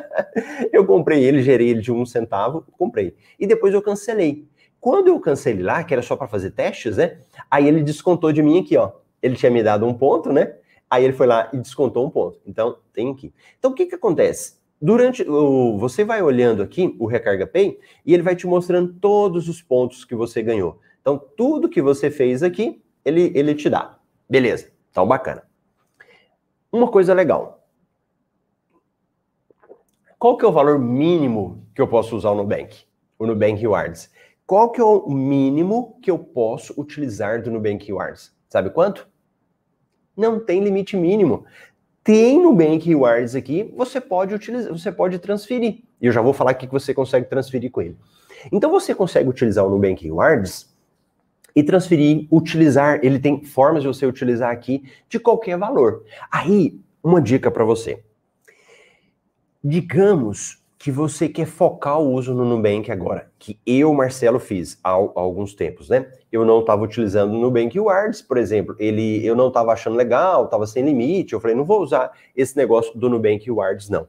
eu 0.73 0.87
comprei 0.87 1.23
ele, 1.23 1.43
gerei 1.43 1.69
ele 1.69 1.83
de 1.83 1.93
um 1.93 2.07
centavo, 2.07 2.65
comprei. 2.73 3.15
E 3.39 3.47
depois 3.47 3.75
eu 3.75 3.83
cancelei. 3.83 4.49
Quando 4.81 5.09
eu 5.09 5.21
cancelei 5.21 5.63
lá, 5.63 5.85
que 5.85 5.93
era 5.93 6.01
só 6.01 6.17
para 6.17 6.27
fazer 6.27 6.53
testes, 6.53 6.97
né? 6.97 7.19
Aí 7.51 7.69
ele 7.69 7.83
descontou 7.83 8.33
de 8.33 8.43
mim 8.43 8.61
aqui, 8.61 8.79
ó. 8.79 8.93
Ele 9.23 9.37
tinha 9.37 9.51
me 9.51 9.63
dado 9.63 9.85
um 9.85 9.93
ponto, 9.93 10.33
né? 10.33 10.55
Aí 10.89 11.05
ele 11.05 11.13
foi 11.13 11.27
lá 11.27 11.51
e 11.53 11.59
descontou 11.59 12.07
um 12.07 12.09
ponto. 12.09 12.41
Então, 12.47 12.79
tem 12.95 13.11
aqui. 13.11 13.31
Então, 13.59 13.73
o 13.73 13.75
que 13.75 13.85
que 13.85 13.95
acontece? 13.95 14.55
Durante 14.81 15.23
o, 15.23 15.77
você 15.77 16.03
vai 16.03 16.23
olhando 16.23 16.63
aqui 16.63 16.97
o 16.99 17.05
Recarga 17.05 17.47
Pay 17.47 17.79
e 18.07 18.15
ele 18.15 18.23
vai 18.23 18.35
te 18.35 18.47
mostrando 18.47 18.95
todos 18.95 19.51
os 19.51 19.61
pontos 19.61 20.03
que 20.03 20.15
você 20.15 20.43
ganhou. 20.43 20.81
Então, 21.03 21.23
tudo 21.37 21.69
que 21.69 21.83
você 21.83 22.11
fez 22.11 22.43
aqui, 22.43 22.83
ele, 23.05 23.33
ele 23.35 23.55
te 23.55 23.69
dá. 23.69 23.99
Beleza. 24.27 24.71
Então, 24.91 25.07
bacana. 25.07 25.43
Uma 26.73 26.89
coisa 26.89 27.15
legal. 27.15 27.67
Qual 30.19 30.37
que 30.37 30.45
é 30.45 30.49
o 30.49 30.53
valor 30.53 30.79
mínimo 30.79 31.67
que 31.75 31.81
eu 31.81 31.87
posso 31.87 32.17
usar 32.17 32.31
o 32.31 32.35
Nubank? 32.35 32.85
O 33.19 33.27
Nubank 33.27 33.61
Rewards. 33.61 34.11
Qual 34.47 34.71
que 34.71 34.81
é 34.81 34.85
o 34.85 35.09
mínimo 35.11 35.99
que 36.01 36.11
eu 36.11 36.19
posso 36.19 36.73
utilizar 36.81 37.43
do 37.43 37.51
Nubank 37.51 37.87
Rewards? 37.87 38.35
Sabe 38.49 38.71
quanto? 38.71 39.09
Não 40.17 40.41
tem 40.41 40.63
limite 40.63 40.97
mínimo. 40.97 41.45
Tem 42.03 42.41
Nubank 42.41 42.87
Rewards 42.87 43.35
aqui, 43.35 43.65
você 43.77 44.01
pode 44.01 44.33
utilizar, 44.33 44.73
você 44.73 44.93
pode 44.93 45.19
transferir. 45.19 45.83
E 46.01 46.07
eu 46.07 46.13
já 46.13 46.23
vou 46.23 46.33
falar 46.33 46.53
o 46.53 46.55
que 46.55 46.69
você 46.69 46.95
consegue 46.95 47.29
transferir 47.29 47.71
com 47.71 47.83
ele. 47.83 47.97
Então 48.53 48.71
você 48.71 48.95
consegue 48.95 49.29
utilizar 49.29 49.67
o 49.67 49.71
Nubank 49.71 50.05
Rewards 50.05 50.73
e 51.57 51.63
transferir, 51.63 52.29
utilizar, 52.31 53.01
ele 53.03 53.19
tem 53.19 53.43
formas 53.43 53.83
de 53.83 53.89
você 53.89 54.05
utilizar 54.05 54.51
aqui 54.51 54.85
de 55.09 55.19
qualquer 55.19 55.57
valor. 55.57 56.05
Aí, 56.31 56.79
uma 57.03 57.21
dica 57.21 57.51
para 57.51 57.65
você. 57.65 58.05
Digamos 59.65 60.63
que 60.79 60.93
você 60.93 61.31
quer 61.31 61.47
focar 61.47 61.99
o 61.99 62.13
uso 62.13 62.35
no 62.35 62.45
Nubank 62.45 62.93
agora, 62.93 63.31
que 63.39 63.59
eu, 63.65 63.93
Marcelo, 63.95 64.39
fiz 64.39 64.79
há, 64.85 64.91
há 64.91 64.93
alguns 64.93 65.55
tempos, 65.55 65.89
né? 65.89 66.13
Eu 66.31 66.45
não 66.45 66.61
estava 66.61 66.83
utilizando 66.83 67.33
o 67.33 67.41
Nubank 67.41 67.75
Rewards, 67.75 68.21
por 68.21 68.37
exemplo, 68.37 68.77
ele, 68.79 69.27
eu 69.27 69.35
não 69.35 69.49
estava 69.49 69.73
achando 69.73 69.97
legal, 69.97 70.45
estava 70.45 70.67
sem 70.67 70.85
limite, 70.85 71.33
eu 71.33 71.41
falei, 71.41 71.57
não 71.57 71.65
vou 71.65 71.81
usar 71.81 72.13
esse 72.37 72.55
negócio 72.55 72.97
do 72.97 73.09
Nubank 73.09 73.45
Rewards, 73.47 73.89
não. 73.89 74.07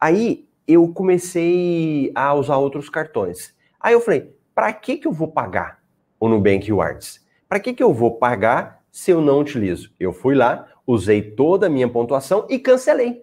Aí, 0.00 0.48
eu 0.66 0.88
comecei 0.88 2.10
a 2.14 2.34
usar 2.34 2.56
outros 2.56 2.88
cartões. 2.88 3.54
Aí 3.78 3.92
eu 3.92 4.00
falei, 4.00 4.34
para 4.54 4.72
que 4.72 4.96
que 4.96 5.06
eu 5.06 5.12
vou 5.12 5.28
pagar 5.28 5.77
o 6.18 6.28
Nubank 6.28 6.66
Rewards. 6.66 7.24
Para 7.48 7.60
que, 7.60 7.72
que 7.72 7.82
eu 7.82 7.92
vou 7.92 8.18
pagar 8.18 8.82
se 8.90 9.10
eu 9.10 9.20
não 9.20 9.40
utilizo? 9.40 9.90
Eu 9.98 10.12
fui 10.12 10.34
lá, 10.34 10.68
usei 10.86 11.22
toda 11.22 11.66
a 11.66 11.70
minha 11.70 11.88
pontuação 11.88 12.46
e 12.48 12.58
cancelei. 12.58 13.22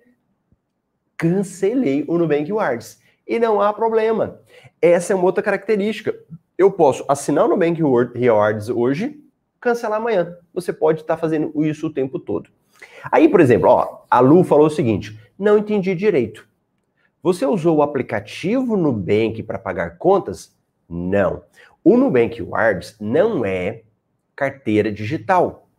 Cancelei 1.18 2.06
o 2.08 2.18
Nubank 2.18 2.46
Rewards. 2.46 3.00
E 3.28 3.40
não 3.40 3.62
há 3.62 3.74
problema. 3.74 4.40
Essa 4.82 5.14
é 5.14 5.16
uma 5.16 5.26
outra 5.26 5.44
característica. 5.44 6.16
Eu 6.58 6.72
posso 6.72 7.04
assinar 7.08 7.46
o 7.46 7.50
Nubank 7.50 7.82
Rewards 8.16 8.70
hoje, 8.70 9.20
cancelar 9.60 10.00
amanhã. 10.00 10.38
Você 10.54 10.72
pode 10.72 11.02
estar 11.02 11.18
fazendo 11.18 11.52
isso 11.66 11.88
o 11.88 11.94
tempo 11.94 12.20
todo. 12.20 12.50
Aí, 13.12 13.28
por 13.28 13.40
exemplo, 13.40 13.70
ó, 13.70 14.04
a 14.10 14.20
Lu 14.20 14.44
falou 14.44 14.68
o 14.68 14.72
seguinte: 14.72 15.20
não 15.38 15.58
entendi 15.58 15.94
direito. 15.96 16.48
Você 17.22 17.46
usou 17.46 17.78
o 17.78 17.82
aplicativo 17.82 18.78
Nubank 18.78 19.42
para 19.44 19.58
pagar 19.58 19.98
contas? 19.98 20.56
Não. 20.88 21.42
O 21.88 21.98
Nubank 21.98 22.38
Rewards 22.38 22.98
não 23.00 23.46
é 23.46 23.84
carteira 24.36 24.92
digital. 24.92 25.70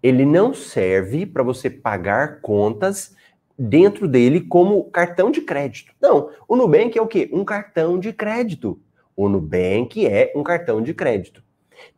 Ele 0.00 0.24
não 0.24 0.54
serve 0.54 1.26
para 1.26 1.42
você 1.42 1.68
pagar 1.68 2.40
contas 2.40 3.16
dentro 3.58 4.06
dele 4.06 4.42
como 4.42 4.84
cartão 4.84 5.32
de 5.32 5.40
crédito. 5.40 5.92
Não, 6.00 6.30
o 6.46 6.54
Nubank 6.54 6.96
é 6.96 7.02
o 7.02 7.08
quê? 7.08 7.28
Um 7.32 7.44
cartão 7.44 7.98
de 7.98 8.12
crédito. 8.12 8.80
O 9.16 9.28
Nubank 9.28 10.06
é 10.06 10.32
um 10.36 10.44
cartão 10.44 10.80
de 10.80 10.94
crédito. 10.94 11.42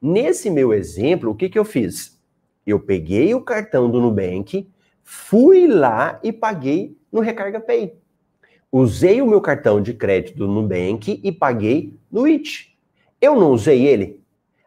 Nesse 0.01 0.49
meu 0.49 0.73
exemplo, 0.73 1.31
o 1.31 1.35
que, 1.35 1.51
que 1.51 1.59
eu 1.59 1.65
fiz? 1.67 2.19
Eu 2.67 2.81
peguei 2.81 3.35
o 3.35 3.43
cartão 3.43 3.91
do 3.91 4.01
Nubank, 4.01 4.71
fui 5.05 5.67
lá 5.67 6.19
e 6.23 6.33
paguei 6.33 6.97
no 7.13 7.21
Recarga 7.21 7.61
Pay. 7.61 7.95
Usei 8.73 9.21
o 9.21 9.27
meu 9.27 9.43
cartão 9.43 9.83
de 9.83 9.93
crédito 9.93 10.39
do 10.39 10.49
Nubank 10.49 11.21
e 11.23 11.31
paguei 11.31 11.93
no 12.11 12.27
IT. 12.27 12.70
Eu 13.21 13.37
não 13.37 13.53
usei 13.53 13.87
ele? 13.87 14.21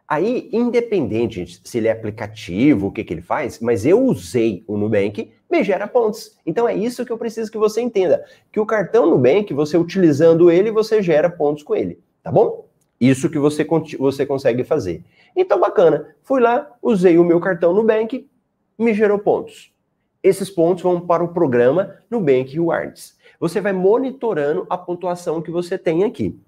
Aí, 0.07 0.49
independente 0.51 1.59
se 1.63 1.77
ele 1.77 1.87
é 1.87 1.91
aplicativo, 1.91 2.87
o 2.87 2.91
que, 2.91 3.03
que 3.03 3.13
ele 3.13 3.21
faz, 3.21 3.59
mas 3.59 3.85
eu 3.85 3.99
usei 4.03 4.63
o 4.67 4.77
Nubank, 4.77 5.31
me 5.49 5.63
gera 5.63 5.87
pontos. 5.87 6.37
Então 6.45 6.67
é 6.67 6.75
isso 6.75 7.05
que 7.05 7.11
eu 7.11 7.17
preciso 7.17 7.51
que 7.51 7.57
você 7.57 7.81
entenda. 7.81 8.23
Que 8.51 8.59
o 8.59 8.65
cartão 8.65 9.09
Nubank, 9.09 9.53
você 9.53 9.77
utilizando 9.77 10.51
ele, 10.51 10.71
você 10.71 11.01
gera 11.01 11.29
pontos 11.29 11.63
com 11.63 11.75
ele. 11.75 11.99
Tá 12.21 12.31
bom? 12.31 12.67
Isso 12.99 13.29
que 13.29 13.39
você, 13.39 13.65
você 13.97 14.25
consegue 14.25 14.63
fazer. 14.63 15.03
Então, 15.35 15.59
bacana. 15.59 16.15
Fui 16.21 16.39
lá, 16.39 16.71
usei 16.81 17.17
o 17.17 17.23
meu 17.23 17.39
cartão 17.39 17.73
Nubank, 17.73 18.29
me 18.77 18.93
gerou 18.93 19.19
pontos. 19.19 19.73
Esses 20.21 20.49
pontos 20.49 20.83
vão 20.83 21.01
para 21.01 21.23
o 21.23 21.33
programa 21.33 21.95
Nubank 22.09 22.53
Rewards. 22.53 23.17
Você 23.39 23.59
vai 23.59 23.73
monitorando 23.73 24.65
a 24.69 24.77
pontuação 24.77 25.41
que 25.41 25.51
você 25.51 25.77
tem 25.77 26.03
aqui. 26.03 26.39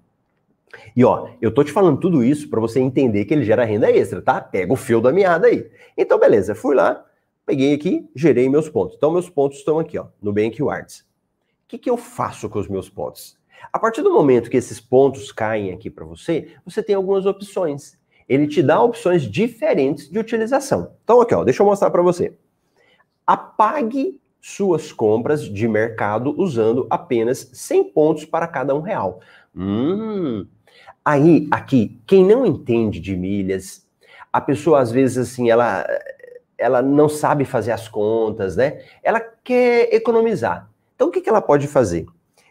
E 0.94 1.04
ó, 1.04 1.28
eu 1.40 1.52
tô 1.52 1.62
te 1.62 1.72
falando 1.72 1.98
tudo 1.98 2.24
isso 2.24 2.48
para 2.48 2.60
você 2.60 2.80
entender 2.80 3.24
que 3.24 3.34
ele 3.34 3.44
gera 3.44 3.64
renda 3.64 3.90
extra, 3.90 4.20
tá? 4.20 4.40
Pega 4.40 4.72
o 4.72 4.76
fio 4.76 5.00
da 5.00 5.12
meada 5.12 5.46
aí. 5.46 5.70
Então, 5.96 6.18
beleza, 6.18 6.54
fui 6.54 6.74
lá, 6.74 7.04
peguei 7.44 7.74
aqui, 7.74 8.08
gerei 8.14 8.48
meus 8.48 8.68
pontos. 8.68 8.96
Então, 8.96 9.10
meus 9.10 9.28
pontos 9.28 9.58
estão 9.58 9.78
aqui, 9.78 9.98
ó, 9.98 10.06
no 10.20 10.32
Bank 10.32 10.58
Rewards. 10.58 11.00
O 11.00 11.68
que, 11.68 11.78
que 11.78 11.90
eu 11.90 11.96
faço 11.96 12.48
com 12.48 12.58
os 12.58 12.68
meus 12.68 12.88
pontos? 12.88 13.38
A 13.72 13.78
partir 13.78 14.02
do 14.02 14.12
momento 14.12 14.50
que 14.50 14.56
esses 14.56 14.80
pontos 14.80 15.32
caem 15.32 15.72
aqui 15.72 15.90
para 15.90 16.04
você, 16.04 16.54
você 16.64 16.82
tem 16.82 16.94
algumas 16.94 17.26
opções. 17.26 17.98
Ele 18.28 18.46
te 18.46 18.62
dá 18.62 18.80
opções 18.82 19.22
diferentes 19.22 20.08
de 20.08 20.18
utilização. 20.18 20.92
Então, 21.04 21.20
aqui, 21.20 21.34
ó, 21.34 21.44
deixa 21.44 21.62
eu 21.62 21.66
mostrar 21.66 21.90
para 21.90 22.02
você. 22.02 22.36
Apague 23.26 24.20
suas 24.40 24.92
compras 24.92 25.42
de 25.42 25.66
mercado 25.66 26.34
usando 26.38 26.86
apenas 26.88 27.50
100 27.52 27.92
pontos 27.92 28.24
para 28.24 28.46
cada 28.46 28.74
um 28.74 28.80
real. 28.80 29.20
Hum, 29.54 30.46
Aí, 31.06 31.46
aqui, 31.52 32.00
quem 32.04 32.24
não 32.24 32.44
entende 32.44 32.98
de 32.98 33.16
milhas, 33.16 33.86
a 34.32 34.40
pessoa 34.40 34.80
às 34.80 34.90
vezes 34.90 35.16
assim, 35.16 35.48
ela 35.48 35.86
ela 36.58 36.82
não 36.82 37.08
sabe 37.08 37.44
fazer 37.44 37.70
as 37.70 37.86
contas, 37.86 38.56
né? 38.56 38.80
Ela 39.04 39.20
quer 39.20 39.94
economizar. 39.94 40.68
Então, 40.96 41.06
o 41.06 41.10
que, 41.12 41.20
que 41.20 41.28
ela 41.28 41.40
pode 41.40 41.68
fazer? 41.68 42.06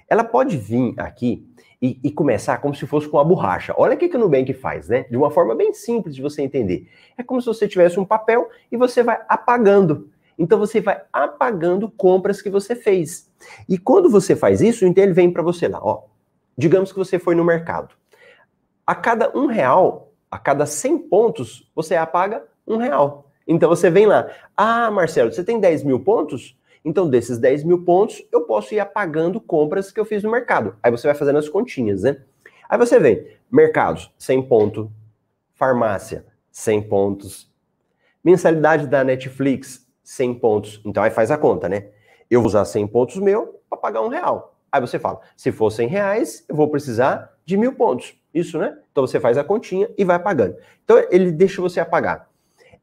Ela 0.07 0.23
pode 0.23 0.55
vir 0.55 0.93
aqui 0.95 1.45
e, 1.81 1.99
e, 2.01 2.09
começar 2.09 2.59
como 2.59 2.73
se 2.73 2.87
fosse 2.87 3.09
com 3.09 3.19
a 3.19 3.25
borracha. 3.25 3.73
Olha 3.75 3.95
o 3.95 3.97
que, 3.97 4.07
que 4.07 4.15
o 4.15 4.19
Nubank 4.19 4.53
faz, 4.53 4.87
né? 4.87 5.03
De 5.09 5.17
uma 5.17 5.29
forma 5.29 5.53
bem 5.53 5.73
simples 5.73 6.15
de 6.15 6.21
você 6.21 6.41
entender. 6.41 6.87
É 7.17 7.23
como 7.23 7.41
se 7.41 7.47
você 7.47 7.67
tivesse 7.67 7.99
um 7.99 8.05
papel 8.05 8.47
e 8.71 8.77
você 8.77 9.03
vai 9.03 9.19
apagando. 9.27 10.09
Então 10.39 10.57
você 10.57 10.79
vai 10.79 11.01
apagando 11.11 11.91
compras 11.91 12.41
que 12.41 12.49
você 12.49 12.73
fez. 12.73 13.29
E 13.67 13.77
quando 13.77 14.09
você 14.09 14.33
faz 14.33 14.61
isso, 14.61 14.85
então 14.85 15.03
ele 15.03 15.13
vem 15.13 15.29
para 15.29 15.43
você 15.43 15.67
lá, 15.67 15.79
ó. 15.83 16.03
Digamos 16.57 16.93
que 16.93 16.97
você 16.97 17.19
foi 17.19 17.35
no 17.35 17.43
mercado. 17.43 17.95
A 18.85 18.93
cada 18.93 19.35
um 19.35 19.47
real, 19.47 20.11
a 20.29 20.37
cada 20.37 20.65
100 20.65 20.97
pontos, 21.09 21.69
você 21.75 21.95
apaga 21.95 22.43
um 22.67 22.77
real. 22.77 23.31
Então 23.47 23.69
você 23.69 23.89
vem 23.89 24.05
lá, 24.05 24.29
ah, 24.55 24.89
Marcelo, 24.91 25.31
você 25.31 25.43
tem 25.43 25.59
10 25.59 25.83
mil 25.83 25.99
pontos? 25.99 26.57
Então, 26.85 27.09
desses 27.09 27.39
10 27.39 27.63
mil 27.63 27.83
pontos, 27.83 28.23
eu 28.31 28.41
posso 28.41 28.75
ir 28.75 28.79
apagando 28.79 29.41
compras 29.41 29.91
que 29.91 29.99
eu 29.99 30.05
fiz 30.05 30.21
no 30.21 30.29
mercado. 30.29 30.75
Aí 30.83 30.91
você 30.91 31.07
vai 31.07 31.15
fazendo 31.15 31.39
as 31.39 31.49
continhas, 31.49 32.03
né? 32.03 32.21
Aí 32.69 32.77
você 32.77 32.99
vem, 32.99 33.27
mercados, 33.51 34.11
100 34.19 34.43
pontos, 34.43 34.87
farmácia, 35.55 36.25
100 36.51 36.83
pontos, 36.83 37.51
mensalidade 38.23 38.85
da 38.85 39.03
Netflix, 39.03 39.87
100 40.03 40.35
pontos. 40.35 40.81
Então 40.85 41.01
aí 41.01 41.09
faz 41.09 41.31
a 41.31 41.37
conta, 41.37 41.67
né? 41.67 41.87
Eu 42.29 42.41
vou 42.41 42.47
usar 42.47 42.65
100 42.65 42.85
pontos 42.87 43.17
meu 43.17 43.59
para 43.67 43.79
pagar 43.79 44.01
um 44.01 44.07
real. 44.07 44.55
Aí 44.71 44.79
você 44.79 44.99
fala, 44.99 45.21
se 45.35 45.51
for 45.51 45.71
100 45.71 45.87
reais, 45.87 46.45
eu 46.47 46.55
vou 46.55 46.69
precisar 46.69 47.33
de 47.43 47.57
mil 47.57 47.73
pontos. 47.73 48.15
Isso, 48.35 48.59
né? 48.59 48.77
Então 48.91 49.07
você 49.07 49.17
faz 49.17 49.37
a 49.37 49.45
continha 49.45 49.89
e 49.97 50.03
vai 50.03 50.19
pagando. 50.19 50.57
Então 50.83 51.01
ele 51.09 51.31
deixa 51.31 51.61
você 51.61 51.79
apagar. 51.79 52.29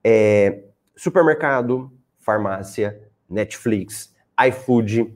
É, 0.02 0.62
supermercado, 0.96 1.92
farmácia, 2.18 2.98
Netflix, 3.28 4.14
iFood, 4.48 5.14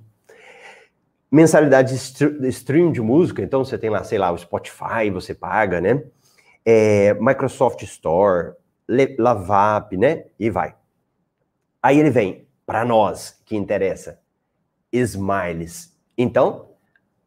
mensalidade 1.33 1.95
de 1.95 2.49
stream 2.49 2.93
de 2.93 3.01
música. 3.01 3.41
Então 3.43 3.65
você 3.65 3.79
tem 3.79 3.89
lá, 3.89 4.05
sei 4.05 4.19
lá, 4.19 4.31
o 4.31 4.37
Spotify, 4.37 5.11
você 5.11 5.35
paga, 5.35 5.81
né? 5.81 6.05
É, 6.67 7.15
Microsoft 7.15 7.83
Store, 7.85 8.53
Lavap, 9.19 9.97
né? 9.97 10.27
E 10.39 10.51
vai. 10.51 10.75
Aí 11.83 11.99
ele 11.99 12.11
vem 12.11 12.47
para 12.67 12.85
nós 12.85 13.41
que 13.47 13.57
interessa, 13.57 14.21
Smiles. 14.93 15.97
Então, 16.19 16.73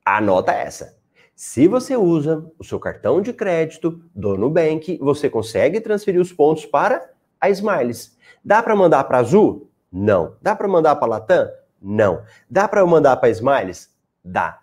anota 0.06 0.52
essa. 0.52 0.99
Se 1.42 1.70
você 1.70 1.96
usa 1.96 2.46
o 2.60 2.66
seu 2.66 2.78
cartão 2.78 3.22
de 3.22 3.32
crédito 3.32 4.04
do 4.14 4.38
Nubank, 4.38 4.98
você 4.98 5.30
consegue 5.30 5.80
transferir 5.80 6.20
os 6.20 6.34
pontos 6.34 6.66
para 6.66 7.12
a 7.40 7.50
Smiles. 7.50 8.18
Dá 8.44 8.62
para 8.62 8.76
mandar 8.76 9.06
para 9.06 9.20
Azul? 9.20 9.72
Não. 9.90 10.36
Dá 10.42 10.54
para 10.54 10.68
mandar 10.68 10.98
para 10.98 11.08
Latam? 11.08 11.50
Não. 11.82 12.24
Dá 12.50 12.68
para 12.68 12.86
mandar 12.86 13.16
para 13.16 13.30
Smiles? 13.30 13.90
Dá. 14.22 14.60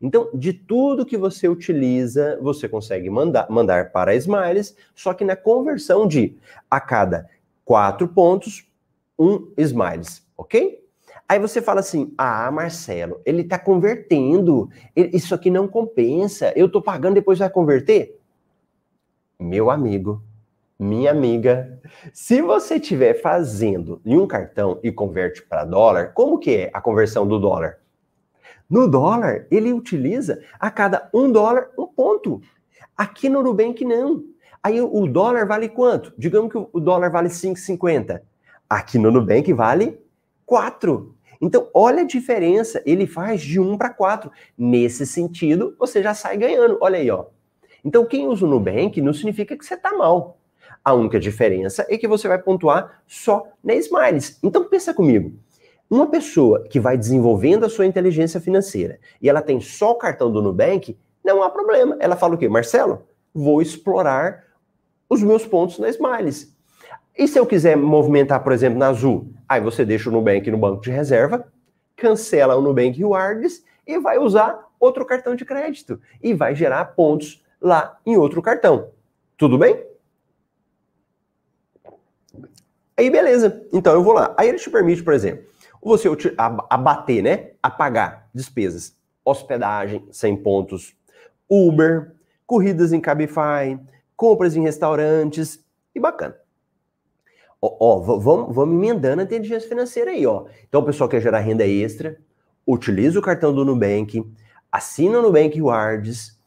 Então, 0.00 0.30
de 0.32 0.52
tudo 0.52 1.04
que 1.04 1.16
você 1.16 1.48
utiliza, 1.48 2.38
você 2.40 2.68
consegue 2.68 3.10
mandar, 3.10 3.50
mandar 3.50 3.90
para 3.90 4.14
Smiles, 4.14 4.76
só 4.94 5.12
que 5.12 5.24
na 5.24 5.34
conversão 5.34 6.06
de 6.06 6.38
a 6.70 6.80
cada 6.80 7.28
quatro 7.64 8.06
pontos, 8.06 8.70
um 9.18 9.50
Smiles, 9.56 10.24
ok? 10.38 10.79
Aí 11.30 11.38
você 11.38 11.62
fala 11.62 11.78
assim: 11.78 12.12
ah, 12.18 12.50
Marcelo, 12.50 13.20
ele 13.24 13.42
está 13.42 13.56
convertendo, 13.56 14.68
isso 14.96 15.32
aqui 15.32 15.48
não 15.48 15.68
compensa, 15.68 16.52
eu 16.56 16.66
estou 16.66 16.82
pagando, 16.82 17.14
depois 17.14 17.38
vai 17.38 17.48
converter? 17.48 18.18
Meu 19.38 19.70
amigo, 19.70 20.20
minha 20.76 21.12
amiga, 21.12 21.80
se 22.12 22.42
você 22.42 22.78
estiver 22.78 23.14
fazendo 23.14 24.00
em 24.04 24.18
um 24.18 24.26
cartão 24.26 24.80
e 24.82 24.90
converte 24.90 25.40
para 25.40 25.64
dólar, 25.64 26.14
como 26.14 26.36
que 26.36 26.50
é 26.50 26.70
a 26.74 26.80
conversão 26.80 27.24
do 27.24 27.38
dólar? 27.38 27.78
No 28.68 28.88
dólar, 28.88 29.46
ele 29.52 29.72
utiliza 29.72 30.42
a 30.58 30.68
cada 30.68 31.08
um 31.14 31.30
dólar 31.30 31.70
um 31.78 31.86
ponto. 31.86 32.40
Aqui 32.96 33.28
no 33.28 33.40
Nubank, 33.40 33.84
não. 33.84 34.24
Aí 34.60 34.80
o 34.80 35.06
dólar 35.06 35.46
vale 35.46 35.68
quanto? 35.68 36.12
Digamos 36.18 36.50
que 36.50 36.58
o 36.58 36.80
dólar 36.80 37.08
vale 37.08 37.28
5,50. 37.28 38.20
Aqui 38.68 38.98
no 38.98 39.12
Nubank 39.12 39.52
vale 39.52 39.96
4. 40.44 41.19
Então, 41.40 41.68
olha 41.72 42.02
a 42.02 42.06
diferença, 42.06 42.82
ele 42.84 43.06
faz 43.06 43.40
de 43.40 43.58
1 43.58 43.78
para 43.78 43.90
4. 43.90 44.30
Nesse 44.56 45.06
sentido, 45.06 45.74
você 45.78 46.02
já 46.02 46.12
sai 46.12 46.36
ganhando. 46.36 46.76
Olha 46.80 46.98
aí, 46.98 47.10
ó. 47.10 47.26
Então, 47.84 48.04
quem 48.04 48.26
usa 48.26 48.44
o 48.44 48.48
Nubank 48.48 49.00
não 49.00 49.12
significa 49.12 49.56
que 49.56 49.64
você 49.64 49.74
está 49.74 49.96
mal. 49.96 50.38
A 50.84 50.92
única 50.92 51.18
diferença 51.18 51.86
é 51.88 51.96
que 51.96 52.06
você 52.06 52.28
vai 52.28 52.38
pontuar 52.38 53.02
só 53.06 53.46
na 53.64 53.74
Smiles. 53.74 54.38
Então, 54.42 54.64
pensa 54.64 54.92
comigo. 54.92 55.32
Uma 55.88 56.06
pessoa 56.06 56.62
que 56.68 56.78
vai 56.78 56.96
desenvolvendo 56.96 57.64
a 57.64 57.68
sua 57.68 57.84
inteligência 57.84 58.40
financeira 58.40 59.00
e 59.20 59.28
ela 59.28 59.42
tem 59.42 59.60
só 59.60 59.90
o 59.90 59.96
cartão 59.96 60.30
do 60.30 60.40
Nubank, 60.40 60.96
não 61.24 61.42
há 61.42 61.50
problema. 61.50 61.96
Ela 61.98 62.16
fala 62.16 62.36
o 62.36 62.38
quê? 62.38 62.48
Marcelo, 62.48 63.02
vou 63.34 63.60
explorar 63.60 64.44
os 65.08 65.22
meus 65.22 65.44
pontos 65.44 65.78
na 65.78 65.88
Smiles. 65.88 66.56
E 67.16 67.28
se 67.28 67.38
eu 67.38 67.46
quiser 67.46 67.76
movimentar, 67.76 68.42
por 68.42 68.52
exemplo, 68.52 68.78
na 68.78 68.88
Azul? 68.88 69.32
Aí 69.48 69.60
você 69.60 69.84
deixa 69.84 70.08
o 70.08 70.12
Nubank 70.12 70.50
no 70.50 70.58
banco 70.58 70.80
de 70.80 70.90
reserva, 70.90 71.46
cancela 71.96 72.56
o 72.56 72.62
Nubank 72.62 72.96
Rewards 72.96 73.64
e 73.86 73.98
vai 73.98 74.18
usar 74.18 74.58
outro 74.78 75.04
cartão 75.04 75.34
de 75.34 75.44
crédito. 75.44 76.00
E 76.22 76.32
vai 76.32 76.54
gerar 76.54 76.84
pontos 76.86 77.44
lá 77.60 77.98
em 78.06 78.16
outro 78.16 78.40
cartão. 78.40 78.90
Tudo 79.36 79.58
bem? 79.58 79.84
Aí 82.96 83.10
beleza, 83.10 83.66
então 83.72 83.94
eu 83.94 84.02
vou 84.02 84.12
lá. 84.12 84.34
Aí 84.36 84.48
ele 84.48 84.58
te 84.58 84.70
permite, 84.70 85.02
por 85.02 85.14
exemplo, 85.14 85.44
você 85.82 86.08
abater, 86.68 87.22
né? 87.22 87.50
Apagar 87.62 88.28
despesas. 88.34 88.94
Hospedagem, 89.24 90.06
100 90.10 90.36
pontos. 90.42 90.94
Uber, 91.48 92.12
corridas 92.46 92.92
em 92.92 93.00
Cabify, 93.00 93.78
compras 94.16 94.56
em 94.56 94.62
restaurantes 94.62 95.64
e 95.94 96.00
bacana. 96.00 96.36
Ó, 97.60 97.76
ó 97.80 98.00
vamos, 98.00 98.54
vamos 98.54 98.74
emendando 98.74 99.20
a 99.20 99.24
inteligência 99.24 99.68
financeira 99.68 100.10
aí, 100.10 100.26
ó. 100.26 100.46
Então 100.68 100.80
o 100.80 100.84
pessoal 100.84 101.08
quer 101.08 101.20
gerar 101.20 101.40
renda 101.40 101.66
extra, 101.66 102.16
utiliza 102.66 103.18
o 103.18 103.22
cartão 103.22 103.54
do 103.54 103.64
Nubank, 103.64 104.24
assina 104.70 105.18
o 105.18 105.22
Nubank 105.22 105.54
Rewards, 105.56 106.38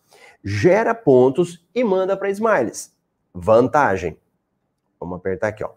gera 0.43 0.93
pontos 0.95 1.65
e 1.73 1.83
manda 1.83 2.17
para 2.17 2.29
Smiles. 2.29 2.95
Vantagem. 3.33 4.17
Vamos 4.99 5.17
apertar 5.17 5.49
aqui, 5.49 5.63
ó. 5.63 5.71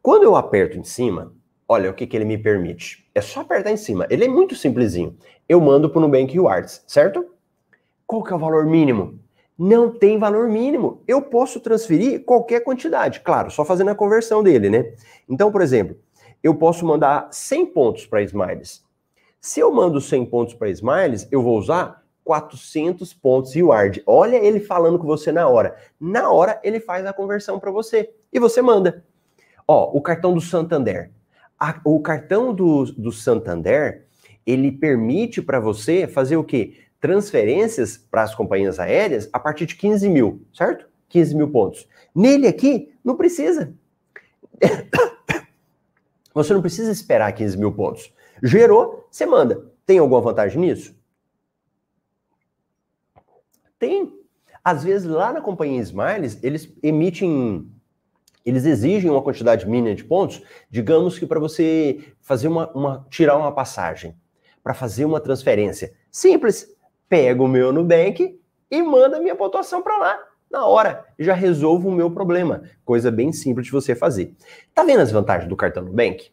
Quando 0.00 0.24
eu 0.24 0.34
aperto 0.34 0.78
em 0.78 0.84
cima, 0.84 1.32
olha 1.68 1.90
o 1.90 1.94
que, 1.94 2.06
que 2.06 2.16
ele 2.16 2.24
me 2.24 2.36
permite. 2.36 3.08
É 3.14 3.20
só 3.20 3.40
apertar 3.40 3.70
em 3.70 3.76
cima. 3.76 4.06
Ele 4.10 4.24
é 4.24 4.28
muito 4.28 4.54
simplesinho. 4.54 5.16
Eu 5.48 5.60
mando 5.60 5.88
para 5.88 5.98
o 5.98 6.02
Nubank 6.02 6.32
Rewards, 6.32 6.82
certo? 6.86 7.26
Qual 8.06 8.22
que 8.22 8.32
é 8.32 8.36
o 8.36 8.38
valor 8.38 8.66
mínimo? 8.66 9.21
Não 9.58 9.90
tem 9.90 10.18
valor 10.18 10.48
mínimo. 10.48 11.02
Eu 11.06 11.22
posso 11.22 11.60
transferir 11.60 12.24
qualquer 12.24 12.60
quantidade, 12.60 13.20
claro, 13.20 13.50
só 13.50 13.64
fazendo 13.64 13.90
a 13.90 13.94
conversão 13.94 14.42
dele, 14.42 14.70
né? 14.70 14.94
Então, 15.28 15.52
por 15.52 15.60
exemplo, 15.60 15.96
eu 16.42 16.54
posso 16.54 16.84
mandar 16.84 17.28
100 17.30 17.66
pontos 17.66 18.06
para 18.06 18.22
Smiles. 18.22 18.84
Se 19.40 19.60
eu 19.60 19.72
mando 19.72 20.00
100 20.00 20.26
pontos 20.26 20.54
para 20.54 20.70
Smiles, 20.70 21.28
eu 21.30 21.42
vou 21.42 21.58
usar 21.58 22.02
400 22.24 23.12
pontos 23.14 23.54
reward. 23.54 24.02
Olha 24.06 24.36
ele 24.36 24.60
falando 24.60 24.98
com 24.98 25.06
você 25.06 25.32
na 25.32 25.48
hora. 25.48 25.76
Na 26.00 26.30
hora 26.30 26.60
ele 26.62 26.80
faz 26.80 27.04
a 27.06 27.12
conversão 27.12 27.58
para 27.58 27.70
você 27.70 28.10
e 28.32 28.38
você 28.38 28.62
manda. 28.62 29.04
Ó, 29.66 29.90
o 29.96 30.00
cartão 30.00 30.34
do 30.34 30.40
Santander. 30.40 31.10
A, 31.58 31.80
o 31.84 32.00
cartão 32.00 32.52
do, 32.52 32.84
do 32.84 33.12
Santander, 33.12 34.06
ele 34.44 34.72
permite 34.72 35.40
para 35.40 35.60
você 35.60 36.06
fazer 36.06 36.36
o 36.36 36.44
quê? 36.44 36.76
Transferências 37.02 37.96
para 37.96 38.22
as 38.22 38.32
companhias 38.32 38.78
aéreas 38.78 39.28
a 39.32 39.40
partir 39.40 39.66
de 39.66 39.74
15 39.74 40.08
mil, 40.08 40.46
certo? 40.54 40.86
15 41.08 41.34
mil 41.34 41.50
pontos. 41.50 41.88
Nele 42.14 42.46
aqui, 42.46 42.94
não 43.04 43.16
precisa. 43.16 43.74
Você 46.32 46.54
não 46.54 46.62
precisa 46.62 46.92
esperar 46.92 47.32
15 47.32 47.58
mil 47.58 47.72
pontos. 47.72 48.14
Gerou, 48.42 49.06
você 49.10 49.26
manda. 49.26 49.70
Tem 49.84 49.98
alguma 49.98 50.20
vantagem 50.20 50.60
nisso? 50.60 50.96
Tem. 53.78 54.16
Às 54.64 54.84
vezes, 54.84 55.06
lá 55.06 55.32
na 55.32 55.40
companhia 55.40 55.82
Smiles, 55.82 56.38
eles 56.42 56.72
emitem. 56.82 57.68
Eles 58.46 58.64
exigem 58.64 59.10
uma 59.10 59.22
quantidade 59.22 59.68
mínima 59.68 59.94
de 59.94 60.04
pontos, 60.04 60.42
digamos 60.70 61.18
que 61.18 61.26
para 61.26 61.38
você 61.38 62.14
fazer 62.20 62.48
uma, 62.48 62.70
uma, 62.72 63.06
tirar 63.10 63.36
uma 63.36 63.52
passagem, 63.52 64.16
para 64.62 64.72
fazer 64.72 65.04
uma 65.04 65.20
transferência. 65.20 65.92
Simples. 66.10 66.72
Pega 67.12 67.42
o 67.42 67.46
meu 67.46 67.74
Nubank 67.74 68.40
e 68.70 68.82
manda 68.82 69.20
minha 69.20 69.36
pontuação 69.36 69.82
para 69.82 69.98
lá 69.98 70.18
na 70.50 70.64
hora. 70.64 71.04
Já 71.18 71.34
resolvo 71.34 71.90
o 71.90 71.92
meu 71.92 72.10
problema. 72.10 72.62
Coisa 72.86 73.10
bem 73.10 73.34
simples 73.34 73.66
de 73.66 73.70
você 73.70 73.94
fazer. 73.94 74.32
Tá 74.74 74.82
vendo 74.82 75.00
as 75.00 75.12
vantagens 75.12 75.46
do 75.46 75.54
cartão 75.54 75.84
Nubank? 75.84 76.30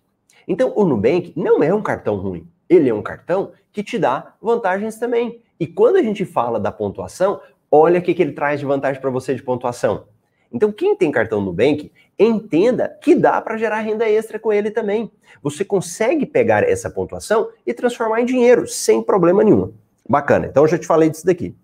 Então, 0.47 0.71
o 0.77 0.85
Nubank 0.85 1.33
não 1.35 1.61
é 1.61 1.73
um 1.73 1.81
cartão 1.81 2.15
ruim. 2.15 2.47
Ele 2.69 2.87
é 2.87 2.93
um 2.93 3.01
cartão 3.01 3.51
que 3.73 3.83
te 3.83 3.99
dá 3.99 4.35
vantagens 4.41 4.97
também. 4.97 5.41
E 5.59 5.67
quando 5.67 5.97
a 5.97 6.01
gente 6.01 6.23
fala 6.23 6.57
da 6.57 6.71
pontuação, 6.71 7.41
olha 7.69 7.99
o 7.99 8.01
que, 8.01 8.13
que 8.13 8.21
ele 8.21 8.31
traz 8.31 8.61
de 8.61 8.65
vantagem 8.65 9.01
para 9.01 9.09
você 9.09 9.35
de 9.35 9.43
pontuação. 9.43 10.05
Então, 10.49 10.71
quem 10.71 10.95
tem 10.95 11.11
cartão 11.11 11.41
Nubank, 11.41 11.91
entenda 12.17 12.97
que 13.01 13.15
dá 13.15 13.41
para 13.41 13.57
gerar 13.57 13.81
renda 13.81 14.09
extra 14.09 14.39
com 14.39 14.53
ele 14.53 14.71
também. 14.71 15.11
Você 15.43 15.65
consegue 15.65 16.25
pegar 16.25 16.63
essa 16.63 16.89
pontuação 16.89 17.49
e 17.67 17.73
transformar 17.73 18.21
em 18.21 18.25
dinheiro, 18.25 18.65
sem 18.65 19.03
problema 19.03 19.43
nenhum. 19.43 19.73
Bacana. 20.09 20.47
Então, 20.47 20.63
eu 20.63 20.67
já 20.67 20.79
te 20.79 20.87
falei 20.87 21.07
disso 21.07 21.23
daqui. 21.23 21.55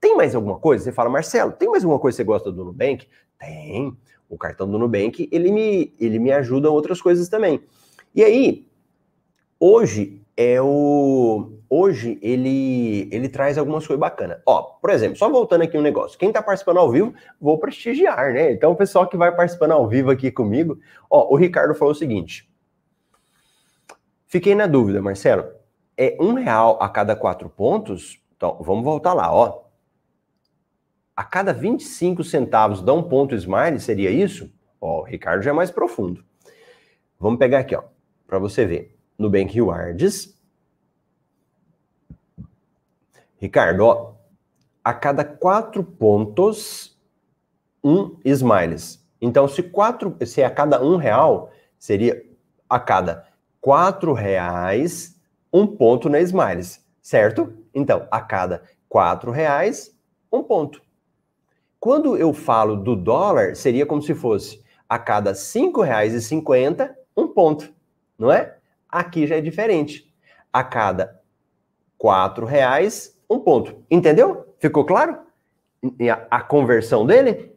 Tem 0.00 0.16
mais 0.16 0.34
alguma 0.34 0.58
coisa? 0.58 0.82
Você 0.82 0.90
fala, 0.90 1.08
Marcelo, 1.08 1.52
tem 1.52 1.70
mais 1.70 1.84
alguma 1.84 2.00
coisa 2.00 2.16
que 2.16 2.22
você 2.22 2.24
gosta 2.24 2.50
do 2.50 2.64
Nubank? 2.64 3.06
Tem. 3.38 3.96
O 4.28 4.36
cartão 4.36 4.68
do 4.68 4.76
Nubank, 4.76 5.28
ele 5.30 5.52
me, 5.52 5.94
ele 6.00 6.18
me 6.18 6.32
ajuda 6.32 6.66
em 6.66 6.72
outras 6.72 7.00
coisas 7.00 7.28
também. 7.28 7.62
E 8.12 8.24
aí, 8.24 8.66
hoje 9.60 10.20
é 10.36 10.60
o 10.60 11.52
hoje 11.68 12.18
ele 12.20 13.08
ele 13.12 13.28
traz 13.28 13.56
algumas 13.56 13.86
coisas 13.86 14.00
bacanas. 14.00 14.38
Ó, 14.44 14.62
por 14.62 14.90
exemplo, 14.90 15.16
só 15.16 15.28
voltando 15.30 15.62
aqui 15.62 15.78
um 15.78 15.82
negócio. 15.82 16.18
Quem 16.18 16.28
está 16.28 16.42
participando 16.42 16.78
ao 16.78 16.90
vivo, 16.90 17.14
vou 17.40 17.58
prestigiar, 17.58 18.32
né? 18.32 18.52
Então, 18.52 18.72
o 18.72 18.76
pessoal 18.76 19.06
que 19.06 19.16
vai 19.16 19.34
participando 19.34 19.72
ao 19.72 19.88
vivo 19.88 20.10
aqui 20.10 20.30
comigo, 20.30 20.78
ó, 21.08 21.32
o 21.32 21.36
Ricardo 21.36 21.74
falou 21.74 21.92
o 21.92 21.96
seguinte. 21.96 22.50
Fiquei 24.26 24.54
na 24.54 24.66
dúvida, 24.66 25.00
Marcelo. 25.00 25.61
É 26.04 26.16
um 26.20 26.34
real 26.34 26.78
a 26.80 26.88
cada 26.88 27.14
quatro 27.14 27.48
pontos? 27.48 28.20
Então, 28.36 28.58
vamos 28.60 28.84
voltar 28.84 29.12
lá, 29.12 29.32
ó. 29.32 29.62
A 31.14 31.22
cada 31.22 31.52
25 31.52 32.24
centavos 32.24 32.82
dá 32.82 32.92
um 32.92 33.02
ponto 33.02 33.34
smile, 33.34 33.78
seria 33.78 34.10
isso? 34.10 34.52
Ó, 34.80 35.00
o 35.00 35.04
Ricardo 35.04 35.42
já 35.42 35.50
é 35.50 35.54
mais 35.54 35.70
profundo. 35.70 36.24
Vamos 37.20 37.38
pegar 37.38 37.60
aqui, 37.60 37.76
ó 37.76 37.84
para 38.32 38.38
você 38.38 38.64
ver. 38.64 38.98
Nubank 39.18 39.52
Rewards. 39.52 40.34
Ricardo, 43.36 43.84
ó, 43.84 44.14
a 44.82 44.94
cada 44.94 45.22
quatro 45.22 45.84
pontos, 45.84 46.98
um 47.84 48.18
smiles. 48.24 49.06
Então, 49.20 49.46
se, 49.46 49.62
quatro, 49.62 50.16
se 50.24 50.40
é 50.40 50.46
a 50.46 50.50
cada 50.50 50.82
um 50.82 50.96
real, 50.96 51.50
seria 51.78 52.24
a 52.66 52.80
cada 52.80 53.28
quatro 53.60 54.14
reais, 54.14 55.20
um 55.52 55.66
ponto 55.66 56.08
na 56.08 56.20
smiles, 56.20 56.84
certo? 57.00 57.52
Então, 57.74 58.06
a 58.10 58.20
cada 58.20 58.62
quatro 58.88 59.30
reais, 59.30 59.96
um 60.32 60.42
ponto. 60.42 60.82
Quando 61.78 62.16
eu 62.16 62.32
falo 62.32 62.76
do 62.76 62.96
dólar, 62.96 63.56
seria 63.56 63.84
como 63.84 64.02
se 64.02 64.14
fosse 64.14 64.62
a 64.88 64.98
cada 64.98 65.32
e 65.32 66.20
cinquenta, 66.20 66.96
um 67.16 67.26
ponto 67.28 67.72
não 68.22 68.30
é? 68.30 68.56
Aqui 68.88 69.26
já 69.26 69.36
é 69.36 69.40
diferente. 69.40 70.12
A 70.52 70.62
cada 70.62 71.20
quatro 71.98 72.46
reais, 72.46 73.18
um 73.28 73.40
ponto. 73.40 73.84
Entendeu? 73.90 74.54
Ficou 74.58 74.84
claro? 74.84 75.18
A, 75.84 76.36
a 76.36 76.40
conversão 76.40 77.04
dele? 77.04 77.52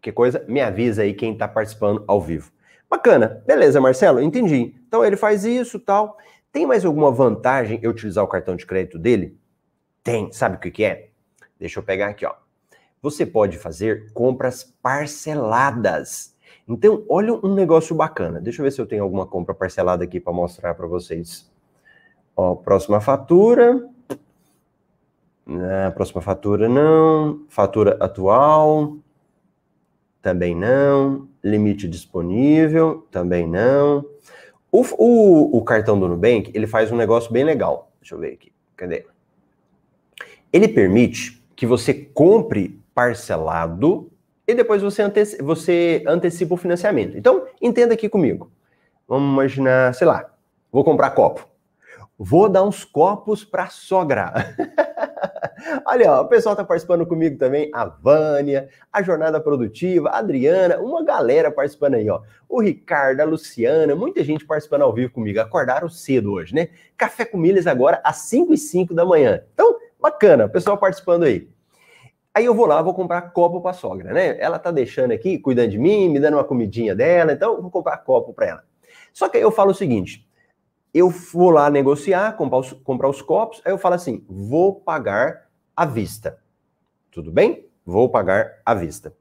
Que 0.00 0.12
coisa? 0.12 0.44
Me 0.46 0.60
avisa 0.60 1.02
aí 1.02 1.14
quem 1.14 1.32
está 1.32 1.48
participando 1.48 2.04
ao 2.06 2.20
vivo. 2.20 2.52
Bacana. 2.90 3.42
Beleza, 3.46 3.80
Marcelo, 3.80 4.20
entendi. 4.20 4.74
Então 4.86 5.04
ele 5.04 5.16
faz 5.16 5.44
isso 5.44 5.80
tal. 5.80 6.18
Tem 6.52 6.66
mais 6.66 6.84
alguma 6.84 7.10
vantagem 7.10 7.80
eu 7.82 7.90
utilizar 7.90 8.22
o 8.22 8.28
cartão 8.28 8.54
de 8.54 8.66
crédito 8.66 8.98
dele? 8.98 9.38
Tem. 10.04 10.30
Sabe 10.30 10.56
o 10.56 10.60
que, 10.60 10.84
é? 10.84 11.08
Deixa 11.58 11.80
eu 11.80 11.82
pegar 11.82 12.08
aqui, 12.08 12.26
ó. 12.26 12.34
Você 13.00 13.24
pode 13.24 13.56
fazer 13.56 14.12
compras 14.12 14.62
parceladas. 14.82 16.36
Então, 16.68 17.04
olha 17.08 17.34
um 17.34 17.54
negócio 17.54 17.96
bacana. 17.96 18.40
Deixa 18.40 18.60
eu 18.60 18.64
ver 18.64 18.70
se 18.70 18.80
eu 18.80 18.86
tenho 18.86 19.02
alguma 19.02 19.26
compra 19.26 19.54
parcelada 19.54 20.04
aqui 20.04 20.20
para 20.20 20.32
mostrar 20.32 20.74
para 20.74 20.86
vocês. 20.86 21.50
Ó, 22.36 22.54
próxima 22.54 23.00
fatura. 23.00 23.88
Ah, 25.48 25.90
próxima 25.92 26.20
fatura 26.20 26.68
não. 26.68 27.44
Fatura 27.48 27.96
atual. 27.98 28.98
Também 30.20 30.54
não. 30.54 31.28
Limite 31.42 31.88
disponível. 31.88 33.06
Também 33.10 33.48
não. 33.48 34.04
O, 34.72 34.80
o, 34.96 35.58
o 35.58 35.62
cartão 35.62 36.00
do 36.00 36.08
Nubank, 36.08 36.50
ele 36.54 36.66
faz 36.66 36.90
um 36.90 36.96
negócio 36.96 37.30
bem 37.30 37.44
legal. 37.44 37.92
Deixa 38.00 38.14
eu 38.14 38.18
ver 38.18 38.32
aqui. 38.32 38.50
Cadê? 38.74 39.04
Ele 40.50 40.66
permite 40.66 41.44
que 41.54 41.66
você 41.66 41.92
compre 41.92 42.80
parcelado 42.94 44.10
e 44.48 44.54
depois 44.54 44.82
você, 44.82 45.02
anteci 45.02 45.42
você 45.42 46.02
antecipa 46.06 46.54
o 46.54 46.56
financiamento. 46.56 47.16
Então, 47.18 47.46
entenda 47.60 47.92
aqui 47.92 48.08
comigo. 48.08 48.50
Vamos 49.06 49.30
imaginar, 49.30 49.94
sei 49.94 50.06
lá, 50.06 50.32
vou 50.70 50.82
comprar 50.82 51.10
copo. 51.10 51.46
Vou 52.18 52.48
dar 52.48 52.62
uns 52.62 52.82
copos 52.82 53.44
para 53.44 53.68
sogra. 53.68 54.32
Olha, 55.86 56.12
ó, 56.12 56.22
o 56.22 56.28
pessoal 56.28 56.54
está 56.54 56.64
participando 56.64 57.06
comigo 57.06 57.38
também, 57.38 57.70
a 57.72 57.84
Vânia, 57.84 58.68
a 58.92 59.02
Jornada 59.02 59.40
Produtiva, 59.40 60.08
a 60.08 60.18
Adriana, 60.18 60.78
uma 60.78 61.04
galera 61.04 61.50
participando 61.50 61.94
aí, 61.94 62.08
ó. 62.08 62.20
O 62.48 62.60
Ricardo, 62.60 63.20
a 63.20 63.24
Luciana, 63.24 63.94
muita 63.94 64.22
gente 64.24 64.44
participando 64.44 64.82
ao 64.82 64.92
vivo 64.92 65.12
comigo. 65.12 65.40
Acordaram 65.40 65.88
cedo 65.88 66.32
hoje, 66.32 66.54
né? 66.54 66.68
Café 66.96 67.24
com 67.24 67.38
milhas 67.38 67.66
agora 67.66 68.00
às 68.04 68.16
5 68.16 68.52
e 68.52 68.58
5 68.58 68.94
da 68.94 69.04
manhã. 69.04 69.42
Então, 69.54 69.76
bacana, 70.00 70.46
o 70.46 70.50
pessoal 70.50 70.76
participando 70.76 71.24
aí. 71.24 71.48
Aí 72.34 72.46
eu 72.46 72.54
vou 72.54 72.64
lá, 72.64 72.80
vou 72.80 72.94
comprar 72.94 73.20
copo 73.32 73.60
para 73.60 73.72
a 73.72 73.74
sogra, 73.74 74.12
né? 74.12 74.38
Ela 74.40 74.58
tá 74.58 74.70
deixando 74.70 75.12
aqui, 75.12 75.38
cuidando 75.38 75.70
de 75.70 75.78
mim, 75.78 76.08
me 76.08 76.18
dando 76.18 76.34
uma 76.34 76.44
comidinha 76.44 76.94
dela, 76.94 77.32
então 77.32 77.60
vou 77.60 77.70
comprar 77.70 77.98
copo 77.98 78.32
para 78.32 78.46
ela. 78.46 78.64
Só 79.12 79.28
que 79.28 79.36
aí 79.36 79.42
eu 79.42 79.50
falo 79.50 79.72
o 79.72 79.74
seguinte: 79.74 80.26
eu 80.94 81.10
vou 81.10 81.50
lá 81.50 81.70
negociar, 81.70 82.36
comprar 82.36 82.58
os, 82.58 82.72
comprar 82.72 83.08
os 83.08 83.20
copos, 83.20 83.60
aí 83.64 83.72
eu 83.72 83.78
falo 83.78 83.94
assim: 83.94 84.24
vou 84.28 84.74
pagar 84.74 85.41
à 85.76 85.84
vista. 85.86 86.38
Tudo 87.10 87.30
bem? 87.30 87.66
Vou 87.84 88.08
pagar 88.08 88.60
à 88.64 88.74
vista. 88.74 89.14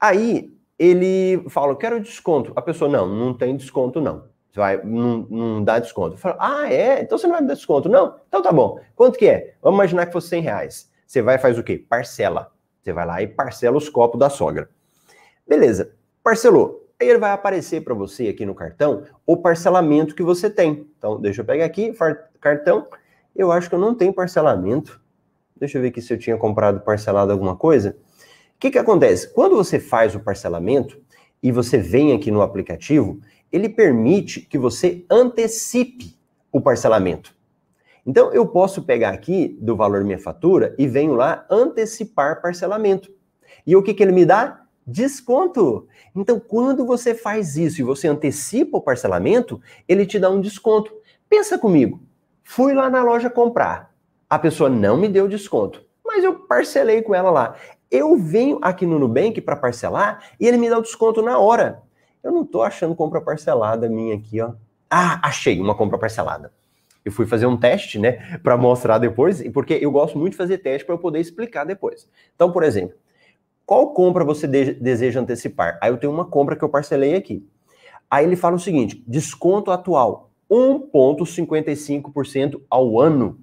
Aí 0.00 0.54
ele 0.78 1.44
fala, 1.48 1.72
eu 1.72 1.76
quero 1.76 2.00
desconto. 2.00 2.52
A 2.54 2.62
pessoa, 2.62 2.90
não, 2.90 3.06
não 3.06 3.34
tem 3.34 3.56
desconto, 3.56 4.00
não. 4.00 4.24
Você 4.50 4.60
vai, 4.60 4.82
não, 4.82 5.26
não 5.28 5.64
dá 5.64 5.78
desconto. 5.78 6.16
Fala, 6.16 6.36
ah, 6.38 6.72
é? 6.72 7.00
Então 7.00 7.18
você 7.18 7.26
não 7.26 7.34
vai 7.34 7.42
me 7.42 7.48
dar 7.48 7.54
desconto? 7.54 7.88
Não? 7.88 8.16
Então 8.28 8.42
tá 8.42 8.52
bom. 8.52 8.80
Quanto 8.94 9.18
que 9.18 9.26
é? 9.26 9.54
Vamos 9.62 9.78
imaginar 9.78 10.06
que 10.06 10.12
fosse 10.12 10.28
100 10.28 10.42
reais. 10.42 10.90
Você 11.06 11.22
vai 11.22 11.38
faz 11.38 11.58
o 11.58 11.62
quê? 11.62 11.78
Parcela. 11.78 12.52
Você 12.82 12.92
vai 12.92 13.06
lá 13.06 13.22
e 13.22 13.26
parcela 13.26 13.76
os 13.76 13.88
copos 13.88 14.18
da 14.18 14.30
sogra. 14.30 14.70
Beleza, 15.46 15.92
parcelou. 16.22 16.88
Aí 16.98 17.08
ele 17.08 17.18
vai 17.18 17.32
aparecer 17.32 17.82
para 17.82 17.94
você 17.94 18.28
aqui 18.28 18.46
no 18.46 18.54
cartão 18.54 19.04
o 19.26 19.36
parcelamento 19.36 20.14
que 20.14 20.22
você 20.22 20.48
tem. 20.48 20.88
Então, 20.96 21.20
deixa 21.20 21.42
eu 21.42 21.44
pegar 21.44 21.64
aqui, 21.64 21.94
cartão. 22.40 22.86
Eu 23.34 23.52
acho 23.52 23.68
que 23.68 23.74
eu 23.74 23.78
não 23.78 23.94
tenho 23.94 24.12
parcelamento. 24.12 25.00
Deixa 25.58 25.78
eu 25.78 25.82
ver 25.82 25.88
aqui 25.88 26.02
se 26.02 26.12
eu 26.12 26.18
tinha 26.18 26.36
comprado 26.36 26.80
parcelado 26.80 27.32
alguma 27.32 27.56
coisa. 27.56 27.96
O 28.56 28.58
que, 28.58 28.70
que 28.70 28.78
acontece? 28.78 29.32
Quando 29.32 29.56
você 29.56 29.80
faz 29.80 30.14
o 30.14 30.20
parcelamento 30.20 31.00
e 31.42 31.50
você 31.50 31.78
vem 31.78 32.12
aqui 32.12 32.30
no 32.30 32.42
aplicativo, 32.42 33.20
ele 33.50 33.68
permite 33.68 34.42
que 34.42 34.58
você 34.58 35.04
antecipe 35.10 36.16
o 36.52 36.60
parcelamento. 36.60 37.34
Então, 38.04 38.32
eu 38.32 38.46
posso 38.46 38.82
pegar 38.82 39.10
aqui 39.10 39.58
do 39.60 39.74
valor 39.74 40.04
minha 40.04 40.18
fatura 40.18 40.74
e 40.78 40.86
venho 40.86 41.14
lá 41.14 41.44
antecipar 41.50 42.40
parcelamento. 42.40 43.10
E 43.66 43.74
o 43.74 43.82
que, 43.82 43.94
que 43.94 44.02
ele 44.02 44.12
me 44.12 44.24
dá? 44.24 44.62
Desconto. 44.86 45.88
Então, 46.14 46.38
quando 46.38 46.86
você 46.86 47.14
faz 47.14 47.56
isso 47.56 47.80
e 47.80 47.84
você 47.84 48.06
antecipa 48.06 48.78
o 48.78 48.82
parcelamento, 48.82 49.60
ele 49.88 50.06
te 50.06 50.18
dá 50.18 50.30
um 50.30 50.40
desconto. 50.40 50.94
Pensa 51.28 51.58
comigo. 51.58 52.00
Fui 52.44 52.72
lá 52.74 52.88
na 52.88 53.02
loja 53.02 53.28
comprar. 53.28 53.95
A 54.28 54.38
pessoa 54.38 54.68
não 54.68 54.96
me 54.96 55.08
deu 55.08 55.28
desconto, 55.28 55.84
mas 56.04 56.24
eu 56.24 56.34
parcelei 56.34 57.02
com 57.02 57.14
ela 57.14 57.30
lá. 57.30 57.56
Eu 57.90 58.16
venho 58.16 58.58
aqui 58.62 58.84
no 58.84 58.98
Nubank 58.98 59.40
para 59.40 59.56
parcelar 59.56 60.30
e 60.40 60.46
ele 60.46 60.56
me 60.56 60.68
dá 60.68 60.78
o 60.78 60.82
desconto 60.82 61.22
na 61.22 61.38
hora. 61.38 61.82
Eu 62.22 62.32
não 62.32 62.42
estou 62.42 62.62
achando 62.62 62.94
compra 62.94 63.20
parcelada 63.20 63.88
minha 63.88 64.16
aqui, 64.16 64.40
ó. 64.40 64.52
Ah, 64.90 65.20
achei 65.22 65.60
uma 65.60 65.74
compra 65.74 65.98
parcelada 65.98 66.52
eu 67.06 67.12
fui 67.12 67.24
fazer 67.24 67.46
um 67.46 67.56
teste, 67.56 67.98
né, 68.00 68.36
para 68.42 68.56
mostrar 68.56 68.98
depois, 68.98 69.40
porque 69.52 69.74
eu 69.74 69.92
gosto 69.92 70.18
muito 70.18 70.32
de 70.32 70.36
fazer 70.36 70.58
teste 70.58 70.84
para 70.84 70.96
eu 70.96 70.98
poder 70.98 71.20
explicar 71.20 71.64
depois. 71.64 72.10
Então, 72.34 72.50
por 72.50 72.64
exemplo, 72.64 72.96
qual 73.64 73.94
compra 73.94 74.24
você 74.24 74.48
de 74.48 74.74
deseja 74.74 75.20
antecipar? 75.20 75.78
Aí 75.80 75.92
eu 75.92 75.98
tenho 75.98 76.12
uma 76.12 76.24
compra 76.24 76.56
que 76.56 76.64
eu 76.64 76.68
parcelei 76.68 77.14
aqui. 77.14 77.48
Aí 78.10 78.24
ele 78.24 78.34
fala 78.34 78.56
o 78.56 78.58
seguinte: 78.58 79.04
desconto 79.06 79.70
atual 79.70 80.32
1,55% 80.50 82.60
ao 82.68 83.00
ano. 83.00 83.38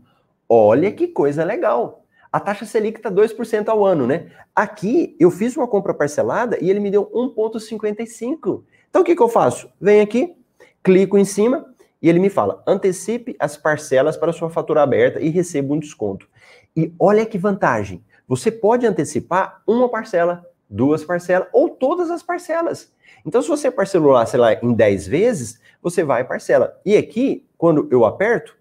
Olha 0.47 0.91
que 0.91 1.07
coisa 1.07 1.43
legal. 1.43 2.03
A 2.31 2.39
taxa 2.39 2.65
Selic 2.65 2.97
está 2.97 3.11
2% 3.11 3.67
ao 3.69 3.85
ano, 3.85 4.07
né? 4.07 4.31
Aqui 4.55 5.15
eu 5.19 5.29
fiz 5.29 5.55
uma 5.55 5.67
compra 5.67 5.93
parcelada 5.93 6.57
e 6.61 6.69
ele 6.69 6.79
me 6.79 6.89
deu 6.89 7.05
1,55%. 7.11 8.63
Então 8.89 9.01
o 9.01 9.05
que, 9.05 9.15
que 9.15 9.21
eu 9.21 9.29
faço? 9.29 9.69
Venho 9.79 10.03
aqui, 10.03 10.35
clico 10.83 11.17
em 11.17 11.25
cima, 11.25 11.73
e 12.01 12.09
ele 12.09 12.19
me 12.19 12.29
fala: 12.29 12.61
antecipe 12.67 13.35
as 13.39 13.55
parcelas 13.55 14.17
para 14.17 14.33
sua 14.33 14.49
fatura 14.49 14.83
aberta 14.83 15.21
e 15.21 15.29
receba 15.29 15.73
um 15.73 15.79
desconto. 15.79 16.27
E 16.75 16.93
olha 16.99 17.25
que 17.25 17.37
vantagem! 17.37 18.03
Você 18.27 18.51
pode 18.51 18.85
antecipar 18.85 19.61
uma 19.65 19.87
parcela, 19.87 20.45
duas 20.69 21.03
parcelas 21.03 21.47
ou 21.53 21.69
todas 21.69 22.09
as 22.09 22.23
parcelas. 22.23 22.91
Então, 23.25 23.41
se 23.41 23.47
você 23.47 23.71
parcelou 23.71 24.11
lá, 24.11 24.25
sei 24.25 24.39
lá, 24.39 24.53
em 24.53 24.73
10 24.73 25.07
vezes, 25.07 25.61
você 25.81 26.03
vai 26.03 26.21
e 26.21 26.25
parcela. 26.25 26.79
E 26.85 26.97
aqui, 26.97 27.45
quando 27.57 27.87
eu 27.91 28.05
aperto, 28.05 28.57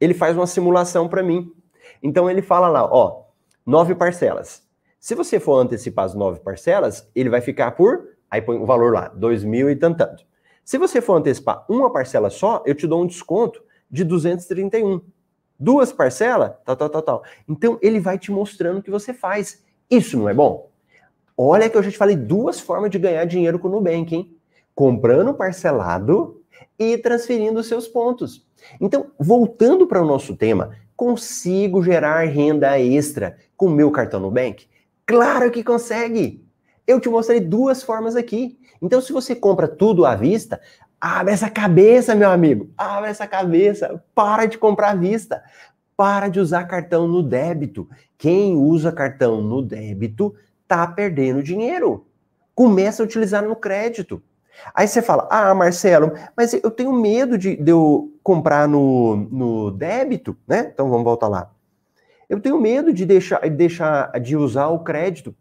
ele 0.00 0.14
faz 0.14 0.36
uma 0.36 0.46
simulação 0.46 1.08
para 1.08 1.22
mim. 1.22 1.52
Então, 2.02 2.30
ele 2.30 2.42
fala 2.42 2.68
lá, 2.68 2.84
ó, 2.84 3.24
nove 3.66 3.94
parcelas. 3.94 4.62
Se 4.98 5.14
você 5.14 5.40
for 5.40 5.58
antecipar 5.58 6.04
as 6.04 6.14
nove 6.14 6.40
parcelas, 6.40 7.08
ele 7.14 7.30
vai 7.30 7.40
ficar 7.40 7.72
por, 7.72 8.08
aí 8.30 8.42
põe 8.42 8.56
o 8.56 8.66
valor 8.66 8.92
lá, 8.92 9.08
dois 9.08 9.44
mil 9.44 9.70
e 9.70 9.76
tanto. 9.76 10.24
Se 10.64 10.78
você 10.78 11.00
for 11.00 11.14
antecipar 11.14 11.64
uma 11.68 11.90
parcela 11.90 12.30
só, 12.30 12.62
eu 12.66 12.74
te 12.74 12.86
dou 12.86 13.02
um 13.02 13.06
desconto 13.06 13.62
de 13.90 14.04
231. 14.04 15.00
Duas 15.58 15.92
parcelas, 15.92 16.52
tal, 16.64 16.76
tal, 16.76 16.88
tal, 16.88 17.02
tal. 17.02 17.24
Então 17.48 17.78
ele 17.82 17.98
vai 17.98 18.18
te 18.18 18.30
mostrando 18.30 18.78
o 18.78 18.82
que 18.82 18.90
você 18.90 19.12
faz. 19.12 19.64
Isso 19.90 20.16
não 20.16 20.28
é 20.28 20.34
bom? 20.34 20.70
Olha 21.36 21.68
que 21.68 21.76
eu 21.76 21.82
já 21.82 21.90
te 21.90 21.98
falei 21.98 22.14
duas 22.14 22.60
formas 22.60 22.90
de 22.90 22.98
ganhar 22.98 23.24
dinheiro 23.24 23.58
com 23.58 23.68
o 23.68 23.70
Nubank, 23.70 24.14
hein? 24.14 24.36
Comprando 24.74 25.34
parcelado 25.34 26.39
e 26.78 26.96
transferindo 26.98 27.62
seus 27.62 27.86
pontos. 27.88 28.46
Então, 28.80 29.06
voltando 29.18 29.86
para 29.86 30.02
o 30.02 30.06
nosso 30.06 30.36
tema, 30.36 30.76
consigo 30.96 31.82
gerar 31.82 32.26
renda 32.26 32.78
extra 32.78 33.36
com 33.56 33.68
meu 33.68 33.90
cartão 33.90 34.20
Nubank? 34.20 34.66
Claro 35.06 35.50
que 35.50 35.64
consegue! 35.64 36.44
Eu 36.86 37.00
te 37.00 37.08
mostrei 37.08 37.40
duas 37.40 37.82
formas 37.82 38.16
aqui. 38.16 38.58
Então, 38.82 39.00
se 39.00 39.12
você 39.12 39.34
compra 39.34 39.68
tudo 39.68 40.04
à 40.04 40.14
vista, 40.14 40.60
abre 41.00 41.32
essa 41.32 41.48
cabeça, 41.48 42.14
meu 42.14 42.30
amigo. 42.30 42.70
Abre 42.76 43.10
essa 43.10 43.26
cabeça. 43.26 44.02
Para 44.14 44.46
de 44.46 44.58
comprar 44.58 44.90
à 44.90 44.94
vista. 44.94 45.42
Para 45.96 46.28
de 46.28 46.40
usar 46.40 46.64
cartão 46.64 47.06
no 47.06 47.22
débito. 47.22 47.88
Quem 48.18 48.56
usa 48.56 48.90
cartão 48.90 49.40
no 49.40 49.62
débito 49.62 50.34
tá 50.66 50.86
perdendo 50.86 51.42
dinheiro. 51.42 52.06
Começa 52.54 53.02
a 53.02 53.06
utilizar 53.06 53.42
no 53.42 53.56
crédito. 53.56 54.22
Aí 54.74 54.86
você 54.86 55.00
fala, 55.00 55.26
ah, 55.30 55.54
Marcelo, 55.54 56.12
mas 56.36 56.52
eu 56.52 56.70
tenho 56.70 56.92
medo 56.92 57.38
de, 57.38 57.56
de 57.56 57.70
eu 57.70 58.12
comprar 58.22 58.68
no, 58.68 59.16
no 59.16 59.70
débito, 59.70 60.36
né? 60.46 60.70
Então 60.72 60.88
vamos 60.88 61.04
voltar 61.04 61.28
lá. 61.28 61.50
Eu 62.28 62.40
tenho 62.40 62.60
medo 62.60 62.92
de 62.92 63.04
deixar, 63.04 63.40
deixar 63.50 64.12
de 64.20 64.36
usar 64.36 64.68
o 64.68 64.80
crédito. 64.80 65.34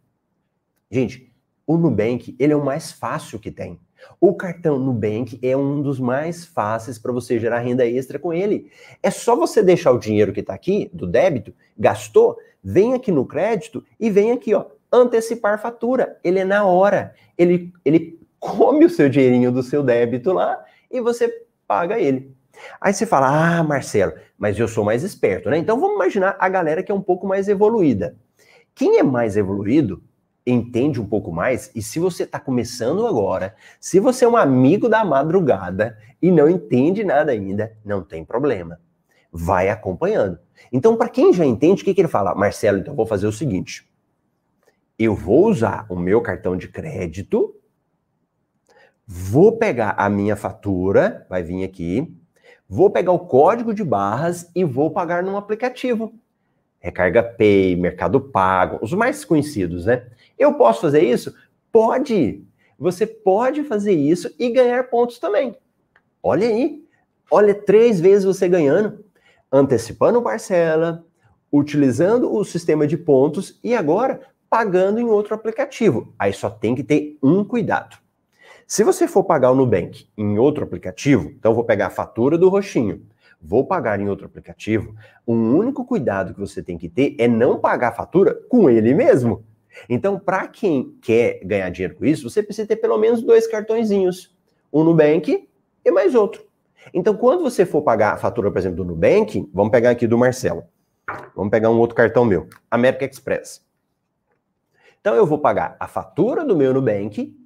Gente, 0.90 1.32
o 1.68 1.78
Nubank, 1.78 2.36
ele 2.40 2.54
é 2.54 2.56
o 2.56 2.66
mais 2.66 2.92
fácil 2.92 3.38
que 3.38 3.52
tem. 3.52 3.80
O 4.20 4.34
cartão 4.34 4.80
Nubank 4.80 5.40
é 5.44 5.56
um 5.56 5.82
dos 5.82 6.00
mais 6.00 6.46
fáceis 6.46 6.98
para 6.98 7.12
você 7.12 7.40
gerar 7.40 7.60
renda 7.60 7.86
extra 7.86 8.18
com 8.18 8.34
ele. 8.34 8.72
É 9.04 9.12
só 9.12 9.36
você 9.36 9.62
deixar 9.62 9.92
o 9.92 10.00
dinheiro 10.00 10.34
que 10.34 10.40
está 10.40 10.54
aqui, 10.54 10.90
do 10.94 11.06
débito, 11.06 11.54
gastou, 11.78 12.38
vem 12.64 12.94
aqui 12.94 13.12
no 13.12 13.26
crédito 13.26 13.84
e 14.00 14.10
vem 14.10 14.32
aqui, 14.32 14.54
ó, 14.54 14.66
antecipar 14.92 15.62
fatura. 15.62 16.18
Ele 16.24 16.40
é 16.40 16.46
na 16.46 16.66
hora. 16.66 17.14
Ele, 17.38 17.72
ele 17.86 18.19
come 18.40 18.86
o 18.86 18.90
seu 18.90 19.10
dinheirinho 19.10 19.52
do 19.52 19.62
seu 19.62 19.84
débito 19.84 20.32
lá 20.32 20.64
e 20.90 21.02
você 21.02 21.46
paga 21.68 22.00
ele. 22.00 22.36
Aí 22.82 22.94
você 22.94 23.06
fala, 23.06 23.60
ah, 23.60 23.64
Marcelo, 23.64 24.14
mas 24.38 24.58
eu 24.58 24.68
sou 24.68 24.84
mais 24.84 25.04
esperto, 25.04 25.50
né? 25.50 25.58
Então 25.58 25.80
vamos 25.80 25.96
imaginar 25.96 26.36
a 26.40 26.50
galera 26.50 26.84
que 26.84 26.92
é 26.92 26.96
um 26.96 27.02
pouco 27.02 27.28
mais 27.28 27.48
evoluída. 27.48 28.16
Quem 28.74 28.98
é 28.98 29.04
mais 29.04 29.38
evoluído 29.38 30.02
entende 30.46 31.00
um 31.00 31.06
pouco 31.06 31.32
mais, 31.32 31.72
e 31.76 31.82
se 31.82 32.00
você 32.00 32.24
está 32.24 32.40
começando 32.40 33.06
agora, 33.06 33.56
se 33.80 34.00
você 34.00 34.26
é 34.26 34.28
um 34.28 34.38
amigo 34.38 34.90
da 34.90 35.06
madrugada 35.06 35.98
e 36.22 36.32
não 36.32 36.50
entende 36.50 37.04
nada 37.04 37.32
ainda, 37.32 37.78
não 37.86 38.02
tem 38.02 38.26
problema. 38.26 38.80
Vai 39.32 39.70
acompanhando. 39.70 40.40
Então, 40.72 40.96
para 40.96 41.10
quem 41.10 41.32
já 41.32 41.46
entende, 41.46 41.82
o 41.82 41.86
que, 41.86 41.94
que 41.94 42.02
ele 42.02 42.08
fala? 42.08 42.34
Marcelo, 42.34 42.80
então 42.80 42.96
vou 42.96 43.06
fazer 43.06 43.28
o 43.28 43.32
seguinte: 43.32 43.88
eu 44.98 45.16
vou 45.16 45.48
usar 45.48 45.86
o 45.88 45.96
meu 45.96 46.20
cartão 46.22 46.58
de 46.58 46.68
crédito, 46.68 47.56
vou 49.12 49.54
pegar 49.54 49.96
a 49.98 50.08
minha 50.08 50.36
fatura, 50.36 51.26
vai 51.28 51.42
vir 51.42 51.64
aqui, 51.64 52.16
vou 52.70 52.92
pegar 52.92 53.12
o 53.12 53.18
código 53.18 53.74
de 53.74 53.84
barras 53.84 54.52
e 54.54 54.64
vou 54.64 54.92
pagar 54.92 55.24
num 55.24 55.36
aplicativo. 55.36 56.14
Recarga 56.80 57.24
Pay, 57.24 57.76
Mercado 57.76 58.22
Pago, 58.22 58.78
os 58.84 58.94
mais 58.94 59.26
conhecidos, 59.26 59.88
né? 59.88 60.06
Eu 60.38 60.54
posso 60.54 60.82
fazer 60.82 61.02
isso? 61.02 61.34
Pode! 61.72 62.46
Você 62.78 63.08
pode 63.08 63.64
fazer 63.64 63.94
isso 63.94 64.32
e 64.38 64.48
ganhar 64.52 64.84
pontos 64.92 65.18
também. 65.18 65.58
Olha 66.22 66.48
aí. 66.48 66.86
Olha, 67.32 67.56
três 67.56 68.00
vezes 68.00 68.26
você 68.26 68.48
ganhando, 68.48 69.04
antecipando 69.52 70.22
parcela, 70.22 71.04
utilizando 71.52 72.32
o 72.32 72.46
sistema 72.46 72.86
de 72.86 72.96
pontos 72.96 73.60
e 73.64 73.76
agora 73.76 74.22
pagando 74.48 75.00
em 75.00 75.06
outro 75.06 75.34
aplicativo. 75.34 76.14
Aí 76.18 76.32
só 76.32 76.48
tem 76.48 76.76
que 76.76 76.84
ter 76.84 77.18
um 77.24 77.44
cuidado. 77.44 77.98
Se 78.70 78.84
você 78.84 79.08
for 79.08 79.24
pagar 79.24 79.50
o 79.50 79.56
Nubank 79.56 80.08
em 80.16 80.38
outro 80.38 80.64
aplicativo, 80.64 81.32
então 81.32 81.56
vou 81.56 81.64
pegar 81.64 81.88
a 81.88 81.90
fatura 81.90 82.38
do 82.38 82.50
roxinho, 82.50 83.04
vou 83.42 83.66
pagar 83.66 84.00
em 84.00 84.08
outro 84.08 84.28
aplicativo, 84.28 84.94
o 85.26 85.34
um 85.34 85.58
único 85.58 85.84
cuidado 85.84 86.36
que 86.36 86.40
você 86.40 86.62
tem 86.62 86.78
que 86.78 86.88
ter 86.88 87.16
é 87.18 87.28
não 87.28 87.60
pagar 87.60 87.88
a 87.88 87.94
fatura 87.94 88.40
com 88.48 88.70
ele 88.70 88.94
mesmo. 88.94 89.44
Então, 89.90 90.20
para 90.20 90.48
quem 90.48 90.96
quer 91.02 91.40
ganhar 91.44 91.68
dinheiro 91.72 91.96
com 91.96 92.06
isso, 92.06 92.30
você 92.30 92.44
precisa 92.44 92.68
ter 92.68 92.76
pelo 92.76 93.00
menos 93.00 93.24
dois 93.24 93.48
cartõezinhos. 93.48 94.38
Um 94.72 94.84
Nubank 94.84 95.50
e 95.84 95.92
mais 95.92 96.14
outro. 96.14 96.46
Então, 96.94 97.18
quando 97.18 97.42
você 97.42 97.66
for 97.66 97.82
pagar 97.82 98.14
a 98.14 98.18
fatura, 98.18 98.52
por 98.52 98.60
exemplo, 98.60 98.78
do 98.78 98.86
Nubank, 98.86 99.50
vamos 99.52 99.72
pegar 99.72 99.90
aqui 99.90 100.06
do 100.06 100.16
Marcelo. 100.16 100.64
Vamos 101.36 101.50
pegar 101.50 101.72
um 101.72 101.80
outro 101.80 101.96
cartão 101.96 102.24
meu, 102.24 102.48
American 102.70 103.08
Express. 103.08 103.66
Então, 105.02 105.16
eu 105.16 105.26
vou 105.26 105.40
pagar 105.40 105.76
a 105.80 105.88
fatura 105.88 106.46
do 106.46 106.56
meu 106.56 106.72
Nubank 106.72 107.39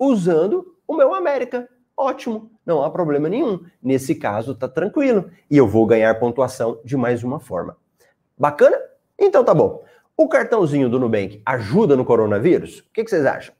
usando 0.00 0.74
o 0.88 0.96
meu 0.96 1.14
América. 1.14 1.68
Ótimo, 1.94 2.50
não 2.64 2.82
há 2.82 2.90
problema 2.90 3.28
nenhum. 3.28 3.62
Nesse 3.82 4.14
caso, 4.14 4.54
tá 4.54 4.66
tranquilo. 4.66 5.30
E 5.50 5.56
eu 5.58 5.68
vou 5.68 5.86
ganhar 5.86 6.18
pontuação 6.18 6.80
de 6.82 6.96
mais 6.96 7.22
uma 7.22 7.38
forma. 7.38 7.76
Bacana? 8.38 8.78
Então 9.18 9.44
tá 9.44 9.52
bom. 9.52 9.84
O 10.16 10.26
cartãozinho 10.26 10.88
do 10.88 10.98
Nubank 10.98 11.42
ajuda 11.44 11.94
no 11.94 12.04
coronavírus? 12.06 12.78
O 12.78 12.84
que, 12.92 13.04
que 13.04 13.10
vocês 13.10 13.26
acham? 13.26 13.54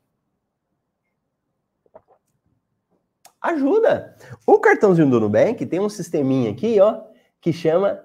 Ajuda. 3.42 4.16
O 4.46 4.58
cartãozinho 4.58 5.10
do 5.10 5.20
Nubank 5.20 5.64
tem 5.66 5.80
um 5.80 5.88
sisteminha 5.88 6.50
aqui, 6.50 6.80
ó, 6.80 7.02
que 7.40 7.52
chama 7.52 8.02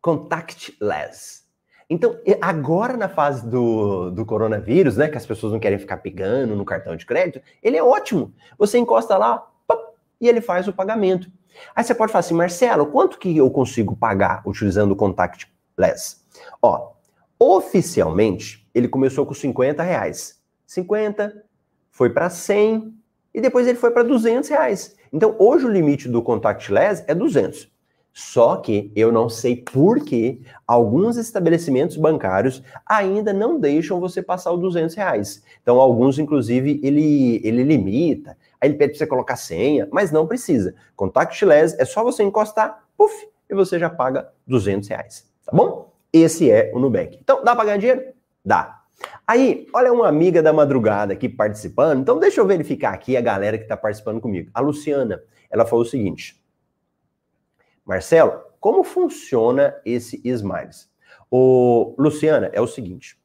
contactless. 0.00 1.45
Então, 1.88 2.18
agora 2.40 2.96
na 2.96 3.08
fase 3.08 3.48
do, 3.48 4.10
do 4.10 4.26
coronavírus, 4.26 4.96
né, 4.96 5.08
que 5.08 5.16
as 5.16 5.24
pessoas 5.24 5.52
não 5.52 5.60
querem 5.60 5.78
ficar 5.78 5.98
pegando 5.98 6.56
no 6.56 6.64
cartão 6.64 6.96
de 6.96 7.06
crédito, 7.06 7.40
ele 7.62 7.76
é 7.76 7.82
ótimo. 7.82 8.34
Você 8.58 8.76
encosta 8.76 9.16
lá, 9.16 9.46
pop, 9.68 9.94
e 10.20 10.28
ele 10.28 10.40
faz 10.40 10.66
o 10.66 10.72
pagamento. 10.72 11.30
Aí 11.74 11.84
você 11.84 11.94
pode 11.94 12.10
falar 12.10 12.20
assim, 12.20 12.34
Marcelo, 12.34 12.86
quanto 12.86 13.18
que 13.18 13.36
eu 13.36 13.48
consigo 13.50 13.96
pagar 13.96 14.42
utilizando 14.44 14.92
o 14.92 14.96
contactless? 14.96 16.16
Ó, 16.60 16.92
oficialmente, 17.38 18.68
ele 18.74 18.88
começou 18.88 19.24
com 19.24 19.32
50 19.32 19.82
reais. 19.82 20.42
50, 20.66 21.44
foi 21.90 22.10
para 22.10 22.28
100, 22.28 22.92
e 23.32 23.40
depois 23.40 23.66
ele 23.66 23.78
foi 23.78 23.92
para 23.92 24.02
200 24.02 24.48
reais. 24.48 24.96
Então, 25.12 25.36
hoje 25.38 25.64
o 25.64 25.70
limite 25.70 26.08
do 26.08 26.20
contactless 26.20 27.04
é 27.06 27.14
200. 27.14 27.70
Só 28.18 28.56
que 28.56 28.90
eu 28.96 29.12
não 29.12 29.28
sei 29.28 29.56
por 29.56 30.02
que 30.02 30.40
alguns 30.66 31.18
estabelecimentos 31.18 31.98
bancários 31.98 32.62
ainda 32.86 33.30
não 33.30 33.60
deixam 33.60 34.00
você 34.00 34.22
passar 34.22 34.52
os 34.52 34.60
200 34.62 34.94
reais. 34.94 35.44
Então, 35.60 35.78
alguns, 35.78 36.18
inclusive, 36.18 36.80
ele, 36.82 37.42
ele 37.44 37.62
limita, 37.62 38.30
aí 38.58 38.70
ele 38.70 38.78
pede 38.78 38.92
para 38.92 38.98
você 39.00 39.06
colocar 39.06 39.36
senha, 39.36 39.86
mas 39.92 40.10
não 40.10 40.26
precisa. 40.26 40.74
Contactless 40.96 41.76
é 41.78 41.84
só 41.84 42.02
você 42.02 42.22
encostar, 42.22 42.84
puf, 42.96 43.12
e 43.50 43.54
você 43.54 43.78
já 43.78 43.90
paga 43.90 44.32
200 44.46 44.88
reais. 44.88 45.30
Tá 45.44 45.52
bom? 45.54 45.92
Esse 46.10 46.50
é 46.50 46.72
o 46.74 46.78
Nubank. 46.78 47.18
Então, 47.22 47.44
dá 47.44 47.54
para 47.54 47.66
ganhar 47.66 47.76
dinheiro? 47.76 48.02
Dá. 48.42 48.80
Aí, 49.26 49.66
olha 49.74 49.92
uma 49.92 50.08
amiga 50.08 50.42
da 50.42 50.54
madrugada 50.54 51.12
aqui 51.12 51.28
participando. 51.28 52.00
Então, 52.00 52.18
deixa 52.18 52.40
eu 52.40 52.46
verificar 52.46 52.94
aqui 52.94 53.14
a 53.14 53.20
galera 53.20 53.58
que 53.58 53.64
está 53.64 53.76
participando 53.76 54.22
comigo. 54.22 54.50
A 54.54 54.60
Luciana, 54.62 55.20
ela 55.50 55.66
falou 55.66 55.84
o 55.84 55.88
seguinte: 55.88 56.40
Marcelo, 57.86 58.40
como 58.58 58.82
funciona 58.82 59.76
esse 59.84 60.20
Smiles? 60.24 60.90
O 61.30 61.94
Luciana, 61.96 62.50
é 62.52 62.60
o 62.60 62.66
seguinte: 62.66 63.16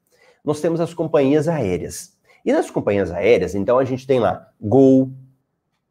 nós 0.45 0.61
temos 0.61 0.79
as 0.79 0.93
companhias 0.93 1.47
aéreas. 1.47 2.15
E 2.45 2.53
nas 2.53 2.69
companhias 2.69 3.11
aéreas, 3.11 3.55
então 3.55 3.77
a 3.77 3.83
gente 3.83 4.05
tem 4.05 4.19
lá 4.19 4.47
Gol, 4.59 5.11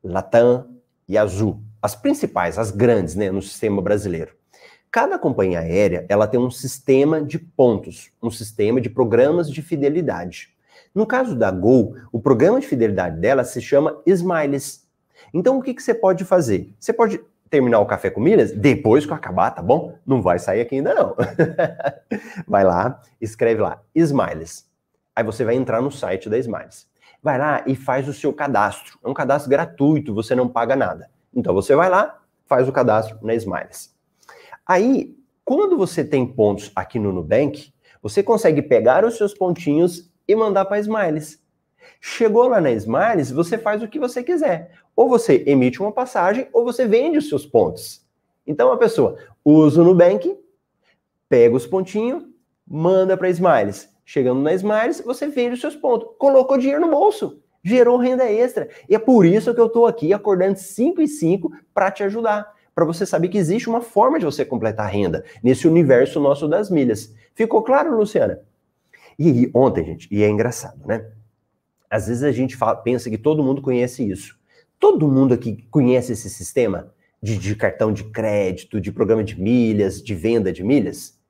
Latam 0.03 0.69
e 1.09 1.19
Azul, 1.19 1.61
as 1.83 1.95
principais, 1.95 2.59
as 2.59 2.71
grandes, 2.71 3.15
né, 3.15 3.31
no 3.31 3.43
sistema 3.43 3.83
brasileiro. 3.83 4.35
Cada 4.91 5.19
companhia 5.19 5.61
aérea, 5.61 6.05
ela 6.09 6.27
tem 6.27 6.41
um 6.41 6.51
sistema 6.51 7.23
de 7.23 7.39
pontos, 7.39 8.11
um 8.21 8.31
sistema 8.31 8.81
de 8.81 8.91
programas 8.91 9.51
de 9.51 9.63
fidelidade. 9.63 10.49
No 10.93 11.07
caso 11.07 11.37
da 11.37 11.51
Gol, 11.51 11.95
o 12.11 12.21
programa 12.21 12.59
de 12.59 12.67
fidelidade 12.67 13.21
dela 13.21 13.45
se 13.45 13.61
chama 13.61 14.01
Smiles. 14.05 14.89
Então, 15.33 15.59
o 15.59 15.63
que, 15.63 15.75
que 15.75 15.83
você 15.83 15.95
pode 15.95 16.25
fazer? 16.25 16.75
Você 16.81 16.93
pode 16.93 17.21
terminar 17.51 17.81
o 17.81 17.87
café 17.87 18.09
com 18.09 18.21
milhas 18.21 18.53
depois 18.53 19.05
que 19.05 19.13
eu 19.13 19.17
acabar, 19.17 19.51
tá 19.51 19.61
bom? 19.61 19.95
Não 20.07 20.23
vai 20.23 20.39
sair 20.39 20.61
aqui 20.61 20.77
ainda 20.77 20.95
não. 20.95 21.17
vai 22.47 22.63
lá, 22.63 23.03
escreve 23.21 23.61
lá, 23.61 23.83
Smiles. 23.95 24.71
Aí 25.15 25.25
você 25.25 25.45
vai 25.45 25.57
entrar 25.57 25.83
no 25.83 25.91
site 25.91 26.31
da 26.31 26.39
Smiles. 26.39 26.89
Vai 27.23 27.37
lá 27.37 27.63
e 27.67 27.75
faz 27.75 28.09
o 28.09 28.15
seu 28.15 28.33
cadastro. 28.33 28.99
É 29.05 29.09
um 29.09 29.13
cadastro 29.13 29.51
gratuito, 29.51 30.15
você 30.15 30.35
não 30.35 30.49
paga 30.49 30.77
nada. 30.77 31.11
Então 31.35 31.53
você 31.53 31.75
vai 31.75 31.91
lá, 31.91 32.19
faz 32.47 32.69
o 32.69 32.73
cadastro 32.73 33.19
na 33.21 33.35
Smiles. 33.35 33.95
Aí, 34.65 35.17
quando 35.45 35.77
você 35.77 36.05
tem 36.05 36.25
pontos 36.25 36.71
aqui 36.75 36.99
no 36.99 37.13
Nubank, 37.13 37.73
você 38.01 38.23
consegue 38.23 38.63
pegar 38.63 39.05
os 39.05 39.17
seus 39.17 39.35
pontinhos 39.35 40.09
e 40.27 40.35
mandar 40.35 40.65
para 40.65 40.79
Smiles. 40.79 41.43
Chegou 42.01 42.49
lá 42.49 42.61
na 42.61 42.71
Smiles, 42.71 43.31
você 43.31 43.59
faz 43.59 43.83
o 43.83 43.89
que 43.89 43.99
você 43.99 44.23
quiser. 44.23 44.71
Ou 45.01 45.09
você 45.09 45.45
emite 45.47 45.81
uma 45.81 45.91
passagem, 45.91 46.47
ou 46.53 46.63
você 46.63 46.87
vende 46.87 47.17
os 47.17 47.27
seus 47.27 47.47
pontos. 47.47 48.07
Então 48.47 48.71
a 48.71 48.77
pessoa 48.77 49.17
usa 49.43 49.81
o 49.81 49.85
Nubank, 49.85 50.39
pega 51.27 51.57
os 51.57 51.67
pontinhos, 51.67 52.23
manda 52.69 53.17
para 53.17 53.31
Smiles. 53.31 53.89
Chegando 54.05 54.43
na 54.43 54.53
Smiles, 54.53 55.01
você 55.01 55.27
vende 55.27 55.55
os 55.55 55.61
seus 55.63 55.75
pontos. 55.75 56.07
Colocou 56.19 56.59
dinheiro 56.59 56.83
no 56.83 56.91
bolso, 56.91 57.41
gerou 57.65 57.97
renda 57.97 58.31
extra. 58.31 58.69
E 58.91 58.95
é 58.95 58.99
por 58.99 59.25
isso 59.25 59.55
que 59.55 59.61
eu 59.63 59.69
estou 59.69 59.87
aqui 59.87 60.13
acordando 60.13 60.59
5 60.59 61.01
e 61.01 61.09
5 61.09 61.51
para 61.73 61.91
te 61.91 62.03
ajudar 62.03 62.55
para 62.75 62.85
você 62.85 63.07
saber 63.07 63.29
que 63.29 63.39
existe 63.39 63.71
uma 63.71 63.81
forma 63.81 64.19
de 64.19 64.27
você 64.27 64.45
completar 64.45 64.85
a 64.85 64.91
renda 64.91 65.25
nesse 65.43 65.67
universo 65.67 66.21
nosso 66.21 66.47
das 66.47 66.69
milhas. 66.69 67.15
Ficou 67.35 67.63
claro, 67.63 67.97
Luciana? 67.97 68.43
E 69.19 69.51
ontem, 69.55 69.83
gente, 69.83 70.09
e 70.11 70.23
é 70.23 70.29
engraçado, 70.29 70.87
né? 70.87 71.11
Às 71.89 72.09
vezes 72.09 72.23
a 72.23 72.33
gente 72.33 72.55
fala, 72.55 72.77
pensa 72.77 73.09
que 73.09 73.17
todo 73.17 73.43
mundo 73.43 73.63
conhece 73.63 74.07
isso. 74.07 74.39
Todo 74.81 75.07
mundo 75.07 75.35
aqui 75.35 75.69
conhece 75.71 76.13
esse 76.13 76.31
sistema 76.31 76.91
de, 77.23 77.37
de 77.37 77.55
cartão 77.55 77.93
de 77.93 78.05
crédito, 78.05 78.81
de 78.81 78.91
programa 78.91 79.23
de 79.23 79.39
milhas, 79.39 80.03
de 80.03 80.15
venda 80.15 80.51
de 80.51 80.65
milhas? 80.65 81.21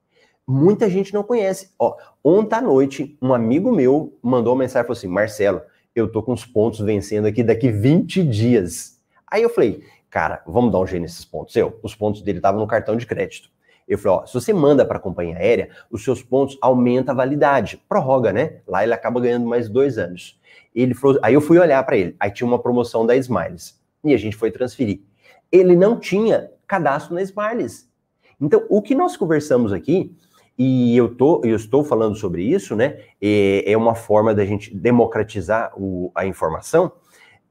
Muita 0.46 0.88
gente 0.88 1.12
não 1.12 1.24
conhece. 1.24 1.72
Ó, 1.76 1.96
ontem 2.22 2.54
à 2.54 2.62
noite, 2.62 3.18
um 3.20 3.34
amigo 3.34 3.72
meu 3.72 4.16
mandou 4.22 4.52
uma 4.52 4.60
mensagem 4.60 4.84
e 4.84 4.86
falou 4.86 4.96
assim: 4.96 5.08
Marcelo, 5.08 5.60
eu 5.96 6.10
tô 6.10 6.22
com 6.22 6.32
os 6.32 6.46
pontos 6.46 6.78
vencendo 6.78 7.26
aqui 7.26 7.42
daqui 7.42 7.72
20 7.72 8.22
dias. 8.22 9.00
Aí 9.26 9.42
eu 9.42 9.50
falei, 9.50 9.82
cara, 10.08 10.44
vamos 10.46 10.70
dar 10.70 10.78
um 10.78 10.86
jeito 10.86 11.02
nesses 11.02 11.24
pontos. 11.24 11.56
Eu, 11.56 11.76
os 11.82 11.94
pontos 11.94 12.22
dele 12.22 12.38
estavam 12.38 12.60
no 12.60 12.68
cartão 12.68 12.96
de 12.96 13.04
crédito. 13.04 13.50
Eu 13.90 13.98
falei, 13.98 14.18
ó, 14.18 14.26
se 14.26 14.32
você 14.32 14.52
manda 14.52 14.84
para 14.84 14.98
a 14.98 15.00
companhia 15.00 15.36
aérea, 15.36 15.68
os 15.90 16.04
seus 16.04 16.22
pontos 16.22 16.56
aumenta 16.62 17.10
a 17.10 17.14
validade, 17.14 17.82
prorroga, 17.88 18.32
né? 18.32 18.60
Lá 18.64 18.84
ele 18.84 18.94
acaba 18.94 19.20
ganhando 19.20 19.46
mais 19.46 19.68
dois 19.68 19.98
anos. 19.98 20.38
Ele 20.72 20.94
falou, 20.94 21.18
aí 21.20 21.34
eu 21.34 21.40
fui 21.40 21.58
olhar 21.58 21.82
para 21.84 21.96
ele, 21.96 22.14
aí 22.20 22.30
tinha 22.30 22.46
uma 22.46 22.60
promoção 22.60 23.04
da 23.04 23.16
Smiles 23.16 23.80
e 24.04 24.14
a 24.14 24.16
gente 24.16 24.36
foi 24.36 24.52
transferir. 24.52 25.00
Ele 25.50 25.74
não 25.74 25.98
tinha 25.98 26.52
cadastro 26.68 27.16
na 27.16 27.22
Smiles. 27.22 27.90
Então, 28.40 28.64
o 28.68 28.80
que 28.80 28.94
nós 28.94 29.16
conversamos 29.16 29.72
aqui 29.72 30.14
e 30.56 30.96
eu, 30.96 31.12
tô, 31.12 31.40
eu 31.42 31.56
estou 31.56 31.82
falando 31.82 32.14
sobre 32.14 32.44
isso, 32.44 32.76
né? 32.76 32.98
É, 33.20 33.72
é 33.72 33.76
uma 33.76 33.96
forma 33.96 34.32
da 34.32 34.44
gente 34.44 34.72
democratizar 34.72 35.72
o, 35.76 36.12
a 36.14 36.24
informação 36.24 36.92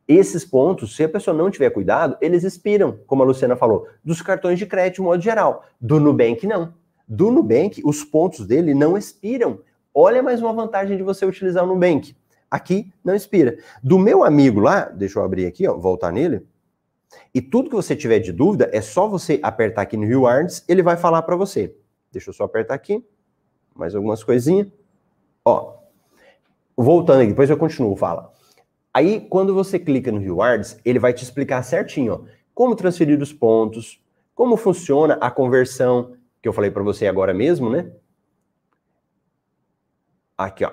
esses 0.09 0.43
pontos, 0.43 0.95
se 0.95 1.03
a 1.03 1.09
pessoa 1.09 1.37
não 1.37 1.51
tiver 1.51 1.69
cuidado, 1.69 2.17
eles 2.19 2.43
expiram, 2.43 2.97
como 3.05 3.21
a 3.21 3.25
Luciana 3.27 3.55
falou, 3.55 3.87
dos 4.03 4.23
cartões 4.23 4.57
de 4.57 4.65
crédito 4.65 4.95
de 4.95 5.01
modo 5.03 5.21
geral. 5.21 5.63
Do 5.79 5.99
Nubank, 5.99 6.47
não. 6.47 6.73
Do 7.07 7.29
Nubank, 7.29 7.79
os 7.85 8.03
pontos 8.03 8.47
dele 8.47 8.73
não 8.73 8.97
expiram. 8.97 9.59
Olha 9.93 10.23
mais 10.23 10.41
uma 10.41 10.51
vantagem 10.51 10.97
de 10.97 11.03
você 11.03 11.27
utilizar 11.27 11.63
o 11.63 11.67
Nubank. 11.67 12.15
Aqui 12.49 12.91
não 13.05 13.13
expira. 13.13 13.59
Do 13.83 13.99
meu 13.99 14.23
amigo 14.23 14.59
lá, 14.59 14.85
deixa 14.85 15.19
eu 15.19 15.23
abrir 15.23 15.45
aqui, 15.45 15.67
ó, 15.67 15.77
voltar 15.77 16.11
nele. 16.11 16.43
E 17.31 17.39
tudo 17.39 17.69
que 17.69 17.75
você 17.75 17.95
tiver 17.95 18.17
de 18.17 18.31
dúvida, 18.31 18.67
é 18.73 18.81
só 18.81 19.07
você 19.07 19.39
apertar 19.43 19.83
aqui 19.83 19.95
no 19.95 20.07
Rewards, 20.07 20.65
ele 20.67 20.81
vai 20.81 20.97
falar 20.97 21.21
para 21.21 21.35
você. 21.35 21.75
Deixa 22.11 22.31
eu 22.31 22.33
só 22.33 22.45
apertar 22.45 22.73
aqui. 22.73 23.05
Mais 23.75 23.93
algumas 23.93 24.23
coisinhas. 24.23 24.67
Ó. 25.45 25.75
Voltando 26.75 27.21
aqui, 27.21 27.29
depois 27.29 27.49
eu 27.49 27.57
continuo, 27.57 27.95
fala. 27.95 28.38
Aí, 28.93 29.21
quando 29.21 29.53
você 29.53 29.77
clica 29.77 30.11
no 30.11 30.19
Rewards, 30.19 30.79
ele 30.83 30.99
vai 30.99 31.13
te 31.13 31.23
explicar 31.23 31.61
certinho 31.63 32.13
ó, 32.13 32.21
como 32.53 32.75
transferir 32.75 33.21
os 33.21 33.31
pontos, 33.31 34.03
como 34.33 34.57
funciona 34.57 35.15
a 35.21 35.29
conversão, 35.29 36.13
que 36.41 36.47
eu 36.47 36.53
falei 36.53 36.71
para 36.71 36.83
você 36.83 37.07
agora 37.07 37.33
mesmo, 37.33 37.69
né? 37.69 37.91
Aqui, 40.37 40.63
ó. 40.63 40.71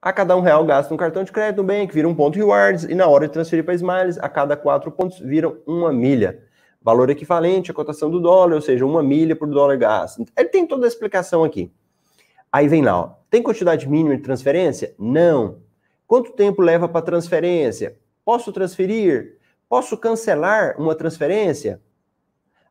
A 0.00 0.12
cada 0.12 0.36
um 0.36 0.40
real 0.40 0.64
gasto 0.64 0.90
no 0.90 0.96
cartão 0.96 1.24
de 1.24 1.32
crédito 1.32 1.58
no 1.58 1.64
Bank, 1.64 1.92
vira 1.92 2.08
um 2.08 2.14
ponto 2.14 2.36
Rewards, 2.36 2.84
e 2.84 2.94
na 2.94 3.06
hora 3.06 3.26
de 3.26 3.32
transferir 3.32 3.64
para 3.64 3.74
Smiles, 3.74 4.18
a 4.18 4.28
cada 4.28 4.56
quatro 4.56 4.90
pontos 4.90 5.18
viram 5.18 5.58
uma 5.66 5.92
milha. 5.92 6.44
Valor 6.80 7.10
equivalente 7.10 7.70
à 7.70 7.74
cotação 7.74 8.10
do 8.10 8.20
dólar, 8.20 8.54
ou 8.54 8.60
seja, 8.60 8.86
uma 8.86 9.02
milha 9.02 9.34
por 9.34 9.48
dólar 9.48 9.76
gasto. 9.76 10.24
Ele 10.36 10.48
tem 10.48 10.66
toda 10.66 10.86
a 10.86 10.88
explicação 10.88 11.42
aqui. 11.42 11.72
Aí 12.52 12.68
vem 12.68 12.82
lá, 12.82 13.00
ó. 13.00 13.10
Tem 13.28 13.42
quantidade 13.42 13.88
mínima 13.88 14.16
de 14.16 14.22
transferência? 14.22 14.94
Não. 14.98 15.65
Quanto 16.06 16.32
tempo 16.32 16.62
leva 16.62 16.88
para 16.88 17.02
transferência? 17.04 17.96
Posso 18.24 18.52
transferir? 18.52 19.38
Posso 19.68 19.96
cancelar 19.96 20.76
uma 20.78 20.94
transferência? 20.94 21.80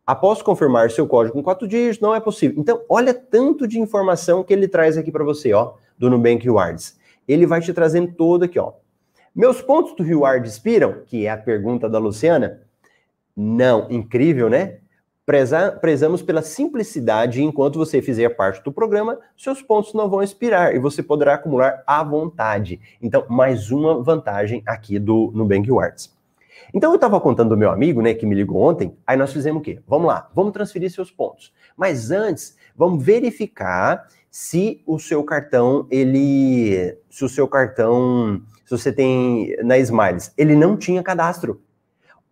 Após 0.06 0.42
confirmar 0.42 0.92
seu 0.92 1.08
código 1.08 1.34
com 1.34 1.44
quatro 1.44 1.68
dígitos, 1.68 2.00
não 2.00 2.14
é 2.14 2.20
possível. 2.20 2.60
Então, 2.60 2.82
olha 2.88 3.14
tanto 3.14 3.68
de 3.68 3.80
informação 3.80 4.44
que 4.44 4.54
ele 4.54 4.68
traz 4.68 4.98
aqui 4.98 5.12
para 5.12 5.24
você, 5.24 5.52
ó, 5.52 5.74
do 5.98 6.10
Nubank 6.10 6.44
Rewards. 6.46 6.98
Ele 7.28 7.46
vai 7.46 7.60
te 7.60 7.74
trazendo 7.74 8.14
todo 8.14 8.44
aqui, 8.44 8.60
ó. 8.60 8.74
Meus 9.36 9.62
pontos 9.62 9.96
do 9.96 10.04
Reward 10.04 10.48
expiram? 10.48 11.02
Que 11.06 11.26
é 11.26 11.32
a 11.32 11.38
pergunta 11.38 11.90
da 11.90 12.00
Luciana. 12.00 12.62
Não, 13.36 13.92
incrível, 13.92 14.50
né? 14.50 14.78
Preza, 15.26 15.72
prezamos 15.72 16.22
pela 16.22 16.44
simplicidade 16.44 17.44
enquanto 17.44 17.80
você 17.80 18.00
fizer 18.00 18.30
parte 18.30 18.64
do 18.64 18.72
programa, 18.72 19.18
seus 19.36 19.60
pontos 19.60 19.92
não 19.96 20.08
vão 20.08 20.22
expirar 20.22 20.76
e 20.76 20.78
você 20.78 21.02
poderá 21.02 21.34
acumular 21.34 21.82
à 21.88 22.04
vontade. 22.04 22.80
Então, 23.02 23.26
mais 23.28 23.72
uma 23.72 24.04
vantagem 24.04 24.62
aqui 24.68 25.00
do 25.00 25.32
Nubank 25.34 25.66
Rewards. 25.66 26.16
Então, 26.72 26.92
eu 26.92 26.96
estava 26.98 27.20
contando 27.20 27.50
do 27.50 27.58
meu 27.58 27.72
amigo, 27.72 28.04
né, 28.04 28.14
que 28.14 28.24
me 28.24 28.36
ligou 28.36 28.62
ontem, 28.62 28.96
aí 29.06 29.18
nós 29.18 29.34
fizemos 29.34 29.62
o 29.62 29.64
quê? 29.64 29.82
Vamos 29.88 30.06
lá, 30.06 30.30
vamos 30.32 30.54
transferir 30.54 30.92
seus 30.92 31.10
pontos. 31.10 31.52
Mas 31.76 32.12
antes, 32.12 32.56
vamos 32.76 33.04
verificar 33.04 34.08
se 34.30 34.84
o 34.86 35.00
seu 35.00 35.24
cartão, 35.24 35.88
ele... 35.90 37.00
Se 37.10 37.26
o 37.26 37.30
seu 37.30 37.48
cartão, 37.48 38.44
se 38.64 38.70
você 38.70 38.92
tem 38.92 39.58
na 39.64 39.80
Smiles, 39.80 40.32
ele 40.38 40.56
não 40.56 40.78
tinha 40.78 41.02
cadastro. 41.02 41.62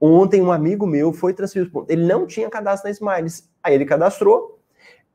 Ontem 0.06 0.42
um 0.42 0.52
amigo 0.52 0.86
meu 0.86 1.14
foi 1.14 1.34
pontos. 1.34 1.90
Ele 1.90 2.06
não 2.06 2.28
tinha 2.28 2.50
cadastro 2.50 2.90
na 2.90 2.92
Smiles. 2.92 3.50
Aí 3.64 3.74
ele 3.74 3.86
cadastrou, 3.86 4.60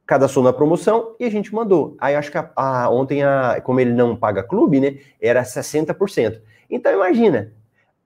cadastrou 0.07 0.43
na 0.43 0.51
promoção 0.51 1.14
e 1.20 1.26
a 1.26 1.30
gente 1.30 1.55
mandou. 1.55 1.95
Aí 2.01 2.14
acho 2.14 2.30
que 2.30 2.39
a, 2.39 2.51
a, 2.57 2.89
ontem, 2.89 3.22
a, 3.22 3.61
como 3.61 3.80
ele 3.80 3.93
não 3.93 4.16
paga 4.16 4.43
clube, 4.43 4.80
né? 4.80 4.97
Era 5.20 5.43
60%. 5.43 6.41
Então 6.70 6.91
imagina, 6.91 7.53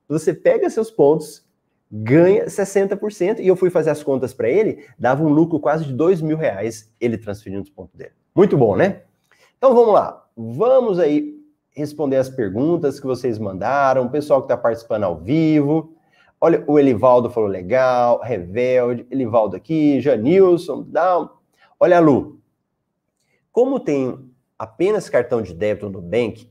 você 0.08 0.34
pega 0.34 0.68
seus 0.68 0.90
pontos, 0.90 1.46
ganha 1.88 2.46
60%, 2.46 3.38
e 3.38 3.46
eu 3.46 3.54
fui 3.54 3.70
fazer 3.70 3.90
as 3.90 4.02
contas 4.02 4.34
para 4.34 4.48
ele, 4.48 4.84
dava 4.98 5.22
um 5.22 5.28
lucro 5.28 5.60
quase 5.60 5.84
de 5.84 5.92
2 5.92 6.20
mil 6.20 6.36
reais 6.36 6.92
ele 7.00 7.16
transferindo 7.16 7.62
os 7.62 7.70
pontos 7.70 7.94
dele. 7.94 8.10
Muito 8.34 8.58
bom, 8.58 8.74
né? 8.74 9.02
Então 9.56 9.72
vamos 9.72 9.94
lá, 9.94 10.26
vamos 10.36 10.98
aí 10.98 11.40
responder 11.70 12.16
as 12.16 12.28
perguntas 12.28 12.98
que 12.98 13.06
vocês 13.06 13.38
mandaram, 13.38 14.06
o 14.06 14.10
pessoal 14.10 14.40
que 14.40 14.46
está 14.46 14.56
participando 14.56 15.04
ao 15.04 15.16
vivo. 15.16 15.94
Olha, 16.44 16.64
o 16.66 16.76
Elivaldo 16.76 17.30
falou 17.30 17.48
legal, 17.48 18.20
Revelde, 18.20 19.06
Elivaldo 19.12 19.54
aqui, 19.54 20.00
Janilson, 20.00 20.82
Down. 20.82 21.28
Olha, 21.78 22.00
Lu, 22.00 22.40
como 23.52 23.78
tem 23.78 24.18
apenas 24.58 25.08
cartão 25.08 25.40
de 25.40 25.54
débito 25.54 25.88
no 25.88 26.00
Nubank, 26.00 26.50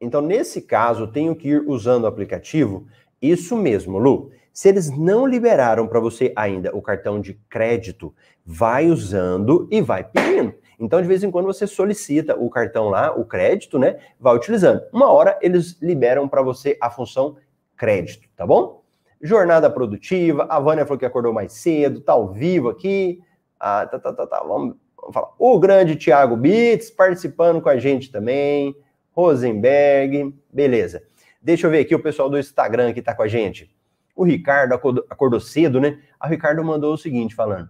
então 0.00 0.20
nesse 0.20 0.62
caso 0.62 1.08
tenho 1.08 1.34
que 1.34 1.48
ir 1.48 1.68
usando 1.68 2.04
o 2.04 2.06
aplicativo. 2.06 2.86
Isso 3.20 3.56
mesmo, 3.56 3.98
Lu. 3.98 4.30
Se 4.52 4.68
eles 4.68 4.96
não 4.96 5.26
liberaram 5.26 5.88
para 5.88 5.98
você 5.98 6.32
ainda 6.36 6.70
o 6.72 6.80
cartão 6.80 7.20
de 7.20 7.34
crédito, 7.48 8.14
vai 8.44 8.86
usando 8.86 9.66
e 9.72 9.80
vai 9.80 10.04
pedindo. 10.04 10.54
Então, 10.78 11.02
de 11.02 11.08
vez 11.08 11.24
em 11.24 11.32
quando, 11.32 11.46
você 11.46 11.66
solicita 11.66 12.38
o 12.38 12.48
cartão 12.48 12.90
lá, 12.90 13.12
o 13.12 13.24
crédito, 13.24 13.76
né? 13.76 13.98
Vai 14.20 14.36
utilizando. 14.36 14.82
Uma 14.92 15.10
hora 15.10 15.36
eles 15.42 15.82
liberam 15.82 16.28
para 16.28 16.42
você 16.42 16.78
a 16.80 16.88
função 16.88 17.36
crédito, 17.76 18.28
tá 18.36 18.46
bom? 18.46 18.85
Jornada 19.20 19.70
produtiva, 19.70 20.46
a 20.48 20.60
Vânia 20.60 20.84
falou 20.84 20.98
que 20.98 21.06
acordou 21.06 21.32
mais 21.32 21.52
cedo, 21.52 22.00
tá 22.00 22.12
ao 22.12 22.32
vivo 22.32 22.68
aqui. 22.68 23.20
Ah, 23.58 23.86
tá, 23.86 23.98
tá, 23.98 24.12
tá, 24.12 24.26
tá. 24.26 24.38
Vamos, 24.40 24.76
vamos 24.96 25.14
falar. 25.14 25.32
O 25.38 25.58
grande 25.58 25.96
Thiago 25.96 26.36
Bits 26.36 26.90
participando 26.90 27.60
com 27.60 27.68
a 27.68 27.78
gente 27.78 28.10
também. 28.10 28.76
Rosenberg, 29.12 30.34
beleza. 30.52 31.02
Deixa 31.40 31.66
eu 31.66 31.70
ver 31.70 31.80
aqui 31.80 31.94
o 31.94 32.02
pessoal 32.02 32.28
do 32.28 32.38
Instagram 32.38 32.92
que 32.92 33.00
tá 33.00 33.14
com 33.14 33.22
a 33.22 33.28
gente. 33.28 33.74
O 34.14 34.24
Ricardo 34.24 34.74
acordou, 34.74 35.04
acordou 35.08 35.40
cedo, 35.40 35.80
né? 35.80 35.98
A 36.20 36.26
Ricardo 36.26 36.62
mandou 36.62 36.92
o 36.92 36.98
seguinte 36.98 37.34
falando. 37.34 37.68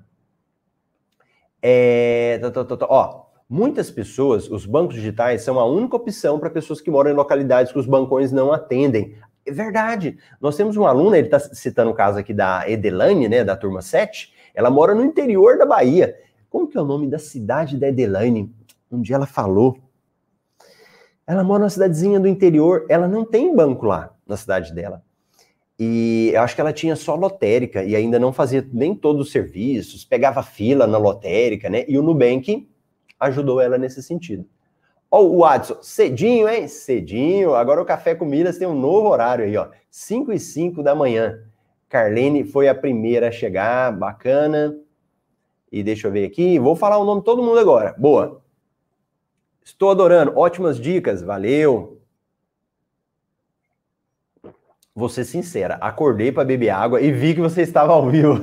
É, 1.62 2.38
tá, 2.40 2.50
tá, 2.50 2.64
tá, 2.64 2.76
tá, 2.76 2.86
ó, 2.88 3.26
muitas 3.48 3.90
pessoas, 3.90 4.48
os 4.50 4.66
bancos 4.66 4.94
digitais 4.94 5.42
são 5.42 5.58
a 5.58 5.64
única 5.64 5.96
opção 5.96 6.38
para 6.38 6.50
pessoas 6.50 6.80
que 6.80 6.90
moram 6.90 7.10
em 7.10 7.14
localidades 7.14 7.72
que 7.72 7.78
os 7.78 7.86
bancões 7.86 8.32
não 8.32 8.52
atendem. 8.52 9.16
É 9.46 9.52
verdade. 9.52 10.18
Nós 10.40 10.56
temos 10.56 10.76
uma 10.76 10.88
aluna, 10.88 11.16
ele 11.16 11.28
está 11.28 11.38
citando 11.38 11.90
o 11.90 11.94
caso 11.94 12.18
aqui 12.18 12.34
da 12.34 12.68
Edelane, 12.68 13.28
né, 13.28 13.44
da 13.44 13.56
turma 13.56 13.80
7. 13.80 14.34
Ela 14.54 14.70
mora 14.70 14.94
no 14.94 15.04
interior 15.04 15.56
da 15.56 15.64
Bahia. 15.64 16.16
Como 16.50 16.66
que 16.66 16.76
é 16.76 16.80
o 16.80 16.84
nome 16.84 17.08
da 17.08 17.18
cidade 17.18 17.76
da 17.76 17.88
Edelane? 17.88 18.52
Um 18.90 19.00
dia 19.00 19.16
ela 19.16 19.26
falou. 19.26 19.78
Ela 21.26 21.44
mora 21.44 21.60
numa 21.60 21.70
cidadezinha 21.70 22.18
do 22.18 22.28
interior, 22.28 22.86
ela 22.88 23.08
não 23.08 23.24
tem 23.24 23.54
banco 23.54 23.86
lá 23.86 24.14
na 24.26 24.36
cidade 24.36 24.72
dela. 24.72 25.02
E 25.78 26.30
eu 26.32 26.40
acho 26.40 26.54
que 26.54 26.60
ela 26.60 26.72
tinha 26.72 26.96
só 26.96 27.14
lotérica 27.14 27.84
e 27.84 27.94
ainda 27.94 28.18
não 28.18 28.32
fazia 28.32 28.66
nem 28.72 28.94
todos 28.94 29.26
os 29.26 29.32
serviços, 29.32 30.04
pegava 30.04 30.42
fila 30.42 30.86
na 30.86 30.98
lotérica, 30.98 31.68
né? 31.68 31.84
E 31.86 31.98
o 31.98 32.02
Nubank 32.02 32.68
ajudou 33.20 33.60
ela 33.60 33.76
nesse 33.76 34.02
sentido. 34.02 34.46
Ó, 35.16 35.22
o 35.22 35.38
Watson, 35.38 35.78
cedinho, 35.80 36.46
hein? 36.46 36.68
Cedinho. 36.68 37.54
Agora 37.54 37.80
o 37.80 37.86
Café 37.86 38.14
com 38.14 38.28
tem 38.28 38.68
um 38.68 38.78
novo 38.78 39.08
horário 39.08 39.46
aí, 39.46 39.56
ó. 39.56 39.68
5 39.90 40.30
e 40.30 40.38
5 40.38 40.82
da 40.82 40.94
manhã. 40.94 41.42
Carlene 41.88 42.44
foi 42.44 42.68
a 42.68 42.74
primeira 42.74 43.28
a 43.28 43.32
chegar, 43.32 43.90
bacana. 43.96 44.76
E 45.72 45.82
deixa 45.82 46.06
eu 46.06 46.12
ver 46.12 46.26
aqui, 46.26 46.58
vou 46.58 46.76
falar 46.76 46.98
o 46.98 47.04
nome 47.04 47.20
de 47.20 47.24
todo 47.24 47.42
mundo 47.42 47.58
agora. 47.58 47.94
Boa. 47.96 48.42
Estou 49.64 49.90
adorando, 49.90 50.36
ótimas 50.36 50.78
dicas, 50.78 51.22
valeu 51.22 51.96
vou 54.94 55.10
ser 55.10 55.24
sincera, 55.26 55.74
acordei 55.74 56.32
para 56.32 56.42
beber 56.42 56.70
água 56.70 57.02
e 57.02 57.12
vi 57.12 57.34
que 57.34 57.40
você 57.40 57.60
estava 57.60 57.92
ao 57.92 58.08
vivo. 58.08 58.40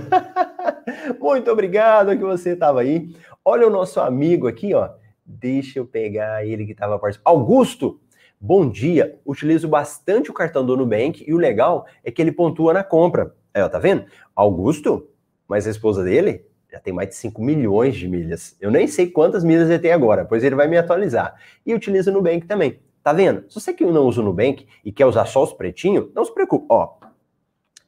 Muito 1.19 1.49
obrigado 1.49 2.15
que 2.15 2.24
você 2.24 2.51
estava 2.51 2.82
aí. 2.82 3.15
Olha 3.43 3.65
o 3.65 3.71
nosso 3.71 3.99
amigo 3.99 4.47
aqui, 4.47 4.71
ó. 4.76 4.89
Deixa 5.26 5.80
eu 5.80 5.86
pegar 5.86 6.45
ele 6.45 6.65
que 6.65 6.71
estava 6.74 6.99
participando. 6.99 7.34
Augusto, 7.34 7.99
bom 8.39 8.69
dia. 8.69 9.19
Utilizo 9.26 9.67
bastante 9.67 10.30
o 10.30 10.34
cartão 10.34 10.65
do 10.65 10.76
Nubank 10.76 11.24
e 11.28 11.34
o 11.34 11.38
legal 11.38 11.86
é 12.03 12.11
que 12.11 12.21
ele 12.21 12.32
pontua 12.32 12.74
na 12.74 12.84
compra. 12.84 13.36
Aí, 13.53 13.61
ó, 13.61 13.69
tá 13.69 13.80
vendo? 13.80 14.05
Augusto, 14.36 15.07
mas 15.47 15.65
a 15.67 15.71
esposa 15.71 16.03
dele 16.03 16.45
já 16.71 16.80
tem 16.80 16.93
mais 16.93 17.09
de 17.09 17.15
5 17.15 17.41
milhões 17.41 17.95
de 17.95 18.07
milhas. 18.07 18.57
Eu 18.59 18.71
nem 18.71 18.88
sei 18.88 19.07
quantas 19.07 19.43
milhas 19.43 19.69
ele 19.69 19.80
tem 19.80 19.91
agora, 19.91 20.26
pois 20.26 20.43
ele 20.43 20.55
vai 20.55 20.67
me 20.67 20.78
atualizar. 20.78 21.36
E 21.65 21.74
utiliza 21.74 22.09
o 22.09 22.13
Nubank 22.13 22.47
também. 22.47 22.80
Tá 23.03 23.13
vendo? 23.13 23.45
Se 23.49 23.59
você 23.59 23.74
que 23.74 23.86
não 23.86 24.07
usa 24.07 24.21
o 24.21 24.24
Nubank 24.24 24.65
e 24.84 24.91
quer 24.91 25.05
usar 25.05 25.26
só 25.26 25.43
os 25.43 25.53
pretinhos, 25.53 26.09
não 26.15 26.26
se 26.26 26.34
preocupe. 26.34 26.65
Ó, 26.69 26.97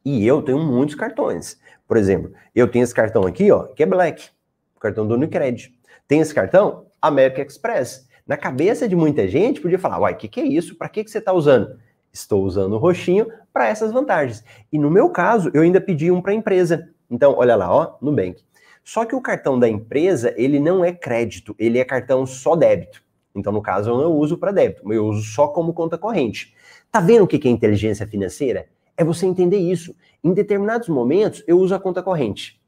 e 0.03 0.25
eu 0.25 0.41
tenho 0.41 0.59
muitos 0.59 0.93
cartões. 0.93 1.59
Por 1.87 1.97
exemplo, 1.97 2.31
eu 2.53 2.67
tenho 2.67 2.83
esse 2.83 2.93
cartão 2.93 3.25
aqui, 3.25 3.51
ó, 3.51 3.63
que 3.63 3.81
é 3.81 3.85
Black, 3.85 4.29
o 4.75 4.79
cartão 4.79 5.07
do 5.07 5.15
Unicred. 5.15 5.73
Tem 6.07 6.19
esse 6.19 6.33
cartão, 6.33 6.84
American 7.07 7.45
Express. 7.45 8.07
Na 8.25 8.35
cabeça 8.35 8.87
de 8.87 8.95
muita 8.95 9.27
gente, 9.27 9.61
podia 9.61 9.77
falar, 9.77 9.99
uai, 9.99 10.13
o 10.13 10.17
que, 10.17 10.27
que 10.27 10.39
é 10.39 10.45
isso? 10.45 10.75
Para 10.75 10.89
que, 10.89 11.03
que 11.03 11.11
você 11.11 11.19
está 11.19 11.31
usando? 11.31 11.77
Estou 12.11 12.43
usando 12.43 12.73
o 12.73 12.77
roxinho 12.77 13.27
para 13.53 13.67
essas 13.67 13.91
vantagens. 13.91 14.43
E 14.71 14.79
no 14.79 14.89
meu 14.89 15.09
caso, 15.09 15.51
eu 15.53 15.61
ainda 15.61 15.79
pedi 15.79 16.11
um 16.11 16.21
para 16.21 16.31
a 16.31 16.35
empresa. 16.35 16.89
Então, 17.09 17.35
olha 17.37 17.55
lá, 17.55 17.71
ó, 17.71 17.97
Nubank. 18.01 18.43
Só 18.83 19.05
que 19.05 19.15
o 19.15 19.21
cartão 19.21 19.59
da 19.59 19.67
empresa, 19.67 20.33
ele 20.37 20.59
não 20.59 20.83
é 20.83 20.91
crédito, 20.91 21.55
ele 21.59 21.77
é 21.77 21.83
cartão 21.83 22.25
só 22.25 22.55
débito. 22.55 23.03
Então, 23.35 23.51
no 23.51 23.61
caso, 23.61 23.89
eu 23.89 23.97
não 23.97 24.13
uso 24.13 24.37
para 24.37 24.51
débito, 24.51 24.93
eu 24.93 25.05
uso 25.05 25.23
só 25.23 25.47
como 25.47 25.73
conta 25.73 25.97
corrente. 25.97 26.53
Tá 26.91 26.99
vendo 26.99 27.23
o 27.23 27.27
que 27.27 27.47
é 27.47 27.51
inteligência 27.51 28.07
financeira? 28.07 28.67
É 28.95 29.03
você 29.03 29.25
entender 29.25 29.57
isso. 29.57 29.93
Em 30.23 30.33
determinados 30.33 30.87
momentos, 30.87 31.43
eu 31.45 31.59
uso 31.59 31.75
a 31.75 31.79
conta 31.79 32.01
corrente. 32.01 32.61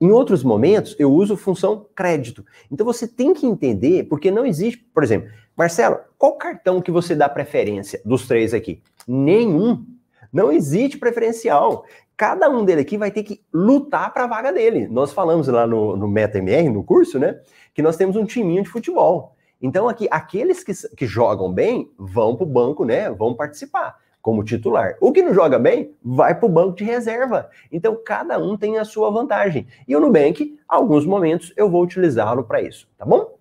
Em 0.00 0.10
outros 0.10 0.42
momentos, 0.42 0.96
eu 0.98 1.12
uso 1.12 1.36
função 1.36 1.86
crédito. 1.94 2.44
Então 2.70 2.86
você 2.86 3.06
tem 3.06 3.34
que 3.34 3.46
entender, 3.46 4.04
porque 4.04 4.30
não 4.30 4.46
existe, 4.46 4.78
por 4.94 5.02
exemplo, 5.04 5.30
Marcelo, 5.54 5.98
qual 6.16 6.38
cartão 6.38 6.80
que 6.80 6.90
você 6.90 7.14
dá 7.14 7.28
preferência 7.28 8.00
dos 8.02 8.26
três 8.26 8.54
aqui? 8.54 8.82
Nenhum. 9.06 9.84
Não 10.32 10.50
existe 10.50 10.96
preferencial. 10.96 11.84
Cada 12.16 12.48
um 12.48 12.64
dele 12.64 12.80
aqui 12.80 12.96
vai 12.96 13.10
ter 13.10 13.22
que 13.22 13.42
lutar 13.52 14.12
para 14.14 14.24
a 14.24 14.26
vaga 14.26 14.52
dele. 14.52 14.88
Nós 14.88 15.12
falamos 15.12 15.48
lá 15.48 15.66
no, 15.66 15.96
no 15.96 16.08
MetaMR, 16.08 16.70
no 16.70 16.82
curso, 16.82 17.18
né? 17.18 17.38
Que 17.74 17.82
nós 17.82 17.96
temos 17.96 18.16
um 18.16 18.24
timinho 18.24 18.62
de 18.62 18.70
futebol. 18.70 19.36
Então, 19.60 19.86
aqui, 19.86 20.08
aqueles 20.10 20.64
que, 20.64 20.72
que 20.96 21.06
jogam 21.06 21.52
bem 21.52 21.90
vão 21.98 22.36
para 22.36 22.44
o 22.44 22.48
banco, 22.48 22.84
né? 22.84 23.10
Vão 23.10 23.34
participar 23.34 23.98
como 24.22 24.44
titular. 24.44 24.96
O 25.00 25.12
que 25.12 25.22
não 25.22 25.32
joga 25.32 25.58
bem, 25.58 25.94
vai 26.02 26.34
para 26.34 26.46
o 26.46 26.48
banco 26.48 26.76
de 26.76 26.84
reserva. 26.84 27.50
Então, 27.72 27.98
cada 28.04 28.38
um 28.38 28.56
tem 28.56 28.78
a 28.78 28.84
sua 28.84 29.10
vantagem. 29.10 29.66
E 29.86 29.96
o 29.96 30.00
Nubank, 30.00 30.58
alguns 30.68 31.06
momentos, 31.06 31.52
eu 31.56 31.70
vou 31.70 31.82
utilizá-lo 31.82 32.44
para 32.44 32.60
isso, 32.60 32.88
tá 32.98 33.04
bom? 33.04 33.38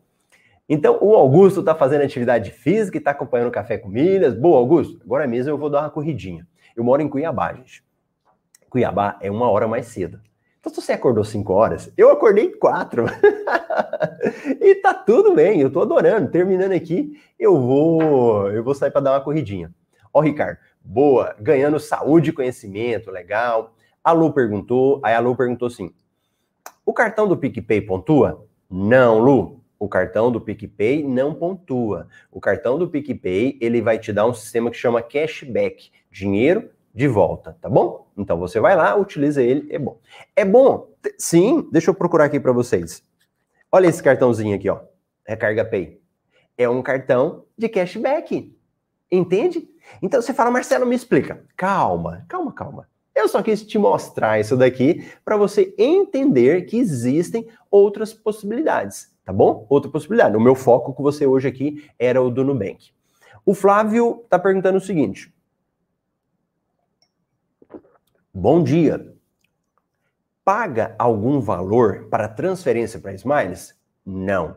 Então, 0.67 0.99
o 1.01 1.15
Augusto 1.15 1.61
está 1.61 1.73
fazendo 1.73 2.03
atividade 2.03 2.51
física 2.51 2.97
e 2.97 2.99
está 2.99 3.11
acompanhando 3.11 3.47
o 3.47 3.51
Café 3.51 3.77
com 3.77 3.89
Milhas. 3.89 4.35
Boa, 4.35 4.59
Augusto. 4.59 4.99
Agora 5.03 5.25
mesmo 5.25 5.51
eu 5.51 5.57
vou 5.57 5.69
dar 5.69 5.81
uma 5.81 5.89
corridinha. 5.89 6.47
Eu 6.75 6.83
moro 6.83 7.01
em 7.01 7.09
Cuiabá, 7.09 7.53
gente. 7.53 7.83
Cuiabá 8.69 9.17
é 9.19 9.31
uma 9.31 9.49
hora 9.49 9.67
mais 9.67 9.87
cedo. 9.87 10.19
Então, 10.59 10.71
se 10.71 10.79
você 10.79 10.91
acordou 10.91 11.23
5 11.23 11.51
horas, 11.53 11.91
eu 11.97 12.11
acordei 12.11 12.51
4. 12.51 13.05
e 14.61 14.75
tá 14.75 14.93
tudo 14.93 15.33
bem, 15.33 15.59
eu 15.59 15.71
tô 15.71 15.81
adorando. 15.81 16.29
Terminando 16.29 16.73
aqui, 16.73 17.19
eu 17.39 17.59
vou, 17.59 18.51
eu 18.51 18.63
vou 18.63 18.75
sair 18.75 18.91
para 18.91 19.01
dar 19.01 19.13
uma 19.13 19.21
corridinha. 19.21 19.73
Ó, 20.13 20.19
Ricardo, 20.19 20.59
boa, 20.81 21.35
ganhando 21.39 21.79
saúde 21.79 22.29
e 22.29 22.33
conhecimento, 22.33 23.11
legal. 23.11 23.75
A 24.03 24.11
Lu 24.11 24.33
perguntou, 24.33 24.99
aí 25.03 25.13
a 25.13 25.19
Lu 25.19 25.35
perguntou 25.35 25.67
assim: 25.67 25.93
o 26.85 26.93
cartão 26.93 27.27
do 27.27 27.37
PicPay 27.37 27.81
pontua? 27.81 28.47
Não, 28.69 29.19
Lu. 29.19 29.59
O 29.77 29.87
cartão 29.87 30.29
do 30.31 30.41
PicPay 30.41 31.03
não 31.03 31.33
pontua. 31.33 32.07
O 32.31 32.41
cartão 32.41 32.77
do 32.77 32.89
PicPay, 32.89 33.57
ele 33.61 33.81
vai 33.81 33.97
te 33.97 34.11
dar 34.11 34.25
um 34.25 34.33
sistema 34.33 34.69
que 34.69 34.75
chama 34.75 35.01
cashback, 35.01 35.91
dinheiro 36.11 36.69
de 36.93 37.07
volta, 37.07 37.55
tá 37.61 37.69
bom? 37.69 38.07
Então 38.17 38.37
você 38.37 38.59
vai 38.59 38.75
lá, 38.75 38.95
utiliza 38.95 39.41
ele, 39.41 39.73
é 39.73 39.79
bom. 39.79 39.99
É 40.35 40.43
bom? 40.43 40.89
Sim, 41.17 41.69
deixa 41.71 41.89
eu 41.89 41.93
procurar 41.95 42.25
aqui 42.25 42.39
para 42.39 42.51
vocês. 42.51 43.03
Olha 43.71 43.87
esse 43.87 44.03
cartãozinho 44.03 44.55
aqui, 44.55 44.69
ó. 44.69 44.81
Recarga 45.25 45.63
Pay. 45.63 46.01
É 46.57 46.67
um 46.67 46.81
cartão 46.81 47.45
de 47.57 47.69
cashback. 47.69 48.53
Entende? 49.11 49.69
Então 50.01 50.21
você 50.21 50.33
fala, 50.33 50.51
Marcelo, 50.51 50.85
me 50.85 50.95
explica. 50.95 51.43
Calma, 51.55 52.25
calma, 52.27 52.53
calma. 52.53 52.87
Eu 53.15 53.27
só 53.27 53.41
quis 53.43 53.63
te 53.63 53.77
mostrar 53.77 54.39
isso 54.39 54.55
daqui 54.55 55.05
para 55.25 55.35
você 55.35 55.73
entender 55.77 56.65
que 56.65 56.77
existem 56.77 57.47
outras 57.69 58.13
possibilidades, 58.13 59.13
tá 59.25 59.33
bom? 59.33 59.65
Outra 59.69 59.91
possibilidade. 59.91 60.37
O 60.37 60.41
meu 60.41 60.55
foco 60.55 60.93
com 60.93 61.03
você 61.03 61.25
hoje 61.25 61.47
aqui 61.47 61.85
era 61.99 62.21
o 62.21 62.29
do 62.29 62.45
Nubank. 62.45 62.91
O 63.45 63.53
Flávio 63.53 64.21
está 64.23 64.39
perguntando 64.39 64.77
o 64.77 64.81
seguinte: 64.81 65.33
Bom 68.33 68.63
dia. 68.63 69.13
Paga 70.45 70.95
algum 70.97 71.39
valor 71.39 72.07
para 72.09 72.27
transferência 72.27 72.99
para 72.99 73.13
Smiles? 73.13 73.75
Não. 74.05 74.55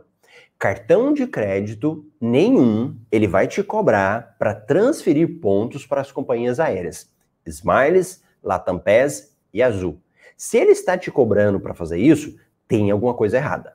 Cartão 0.59 1.13
de 1.13 1.27
crédito 1.27 2.05
nenhum 2.21 2.97
ele 3.11 3.27
vai 3.27 3.49
te 3.49 3.63
cobrar 3.63 4.37
para 4.39 4.55
transferir 4.55 5.41
pontos 5.41 5.85
para 5.85 6.01
as 6.01 6.13
companhias 6.13 6.61
aéreas. 6.61 7.11
Smiles, 7.45 8.23
Latam 8.43 8.79
Pass 8.79 9.37
e 9.53 9.63
Azul. 9.63 10.01
Se 10.37 10.59
ele 10.59 10.71
está 10.71 10.97
te 10.97 11.11
cobrando 11.11 11.61
para 11.61 11.75
fazer 11.75 11.99
isso, 11.99 12.37
tem 12.69 12.91
alguma 12.91 13.15
coisa 13.15 13.37
errada. 13.37 13.75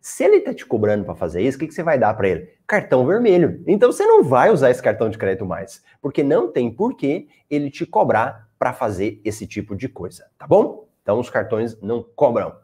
Se 0.00 0.24
ele 0.24 0.36
está 0.36 0.54
te 0.54 0.64
cobrando 0.64 1.04
para 1.04 1.14
fazer 1.14 1.42
isso, 1.42 1.56
o 1.56 1.60
que, 1.60 1.66
que 1.66 1.74
você 1.74 1.82
vai 1.82 1.98
dar 1.98 2.14
para 2.14 2.28
ele? 2.28 2.48
Cartão 2.66 3.04
vermelho. 3.06 3.62
Então 3.66 3.90
você 3.90 4.06
não 4.06 4.22
vai 4.22 4.50
usar 4.50 4.70
esse 4.70 4.82
cartão 4.82 5.10
de 5.10 5.18
crédito 5.18 5.44
mais, 5.44 5.82
porque 6.00 6.22
não 6.22 6.50
tem 6.50 6.70
por 6.70 6.96
que 6.96 7.28
ele 7.50 7.70
te 7.70 7.84
cobrar 7.84 8.48
para 8.58 8.72
fazer 8.72 9.20
esse 9.24 9.46
tipo 9.46 9.76
de 9.76 9.88
coisa, 9.88 10.26
tá 10.38 10.46
bom? 10.46 10.88
Então 11.02 11.18
os 11.18 11.30
cartões 11.30 11.80
não 11.80 12.02
cobram. 12.02 12.54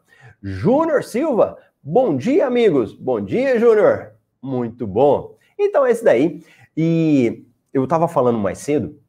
Júnior 0.41 1.03
Silva, 1.03 1.57
bom 1.85 2.17
dia, 2.17 2.47
amigos. 2.47 2.93
Bom 2.93 3.21
dia, 3.21 3.59
Júnior. 3.59 4.13
Muito 4.41 4.87
bom. 4.87 5.37
Então 5.57 5.85
é 5.85 5.91
esse 5.91 6.03
daí. 6.03 6.43
E 6.75 7.45
eu 7.71 7.83
estava 7.83 8.07
falando 8.07 8.39
mais 8.39 8.57
cedo 8.57 8.99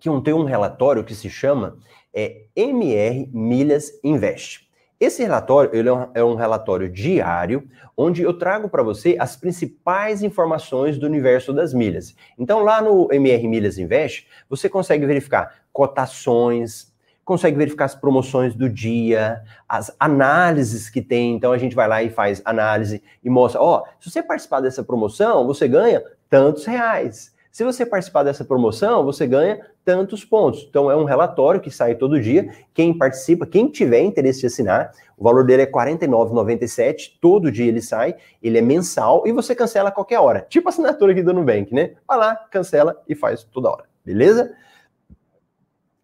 que 0.00 0.08
tenho 0.22 0.38
um 0.38 0.44
relatório 0.44 1.04
que 1.04 1.14
se 1.14 1.30
chama 1.30 1.78
é, 2.12 2.46
MR 2.56 3.30
Milhas 3.32 3.92
Invest. 4.02 4.68
Esse 4.98 5.22
relatório 5.22 5.70
ele 5.74 5.88
é 5.88 6.24
um 6.24 6.34
é 6.34 6.36
relatório 6.36 6.88
diário, 6.90 7.66
onde 7.96 8.22
eu 8.22 8.36
trago 8.36 8.68
para 8.68 8.82
você 8.82 9.16
as 9.18 9.36
principais 9.36 10.22
informações 10.22 10.98
do 10.98 11.06
universo 11.06 11.52
das 11.52 11.72
milhas. 11.72 12.14
Então, 12.36 12.62
lá 12.62 12.82
no 12.82 13.08
MR 13.10 13.46
Milhas 13.46 13.78
Invest, 13.78 14.26
você 14.48 14.68
consegue 14.68 15.06
verificar 15.06 15.62
cotações, 15.72 16.89
consegue 17.30 17.56
verificar 17.56 17.84
as 17.84 17.94
promoções 17.94 18.56
do 18.56 18.68
dia, 18.68 19.40
as 19.68 19.94
análises 20.00 20.90
que 20.90 21.00
tem. 21.00 21.36
Então, 21.36 21.52
a 21.52 21.58
gente 21.58 21.76
vai 21.76 21.86
lá 21.86 22.02
e 22.02 22.10
faz 22.10 22.42
análise 22.44 23.00
e 23.22 23.30
mostra: 23.30 23.62
ó, 23.62 23.78
oh, 23.78 24.02
se 24.02 24.10
você 24.10 24.20
participar 24.20 24.60
dessa 24.60 24.82
promoção, 24.82 25.46
você 25.46 25.68
ganha 25.68 26.02
tantos 26.28 26.64
reais. 26.64 27.32
Se 27.52 27.62
você 27.62 27.86
participar 27.86 28.24
dessa 28.24 28.44
promoção, 28.44 29.04
você 29.04 29.28
ganha 29.28 29.64
tantos 29.84 30.24
pontos. 30.24 30.66
Então 30.68 30.90
é 30.90 30.96
um 30.96 31.04
relatório 31.04 31.60
que 31.60 31.70
sai 31.70 31.94
todo 31.94 32.20
dia. 32.20 32.52
Quem 32.74 32.98
participa, 32.98 33.46
quem 33.46 33.68
tiver 33.68 34.00
interesse 34.00 34.40
de 34.40 34.46
assinar, 34.46 34.90
o 35.16 35.22
valor 35.22 35.44
dele 35.44 35.62
é 35.62 35.66
R$ 35.66 35.72
49,97. 35.72 37.12
Todo 37.20 37.50
dia 37.50 37.66
ele 37.66 37.80
sai, 37.80 38.16
ele 38.42 38.58
é 38.58 38.60
mensal 38.60 39.24
e 39.24 39.30
você 39.30 39.54
cancela 39.54 39.88
a 39.88 39.92
qualquer 39.92 40.18
hora. 40.18 40.46
Tipo 40.48 40.68
assinatura 40.68 41.12
aqui 41.12 41.22
do 41.22 41.32
Nubank, 41.32 41.72
né? 41.72 41.92
Vai 42.08 42.18
lá, 42.18 42.34
cancela 42.50 43.00
e 43.08 43.14
faz 43.14 43.44
toda 43.44 43.70
hora. 43.70 43.84
Beleza? 44.04 44.52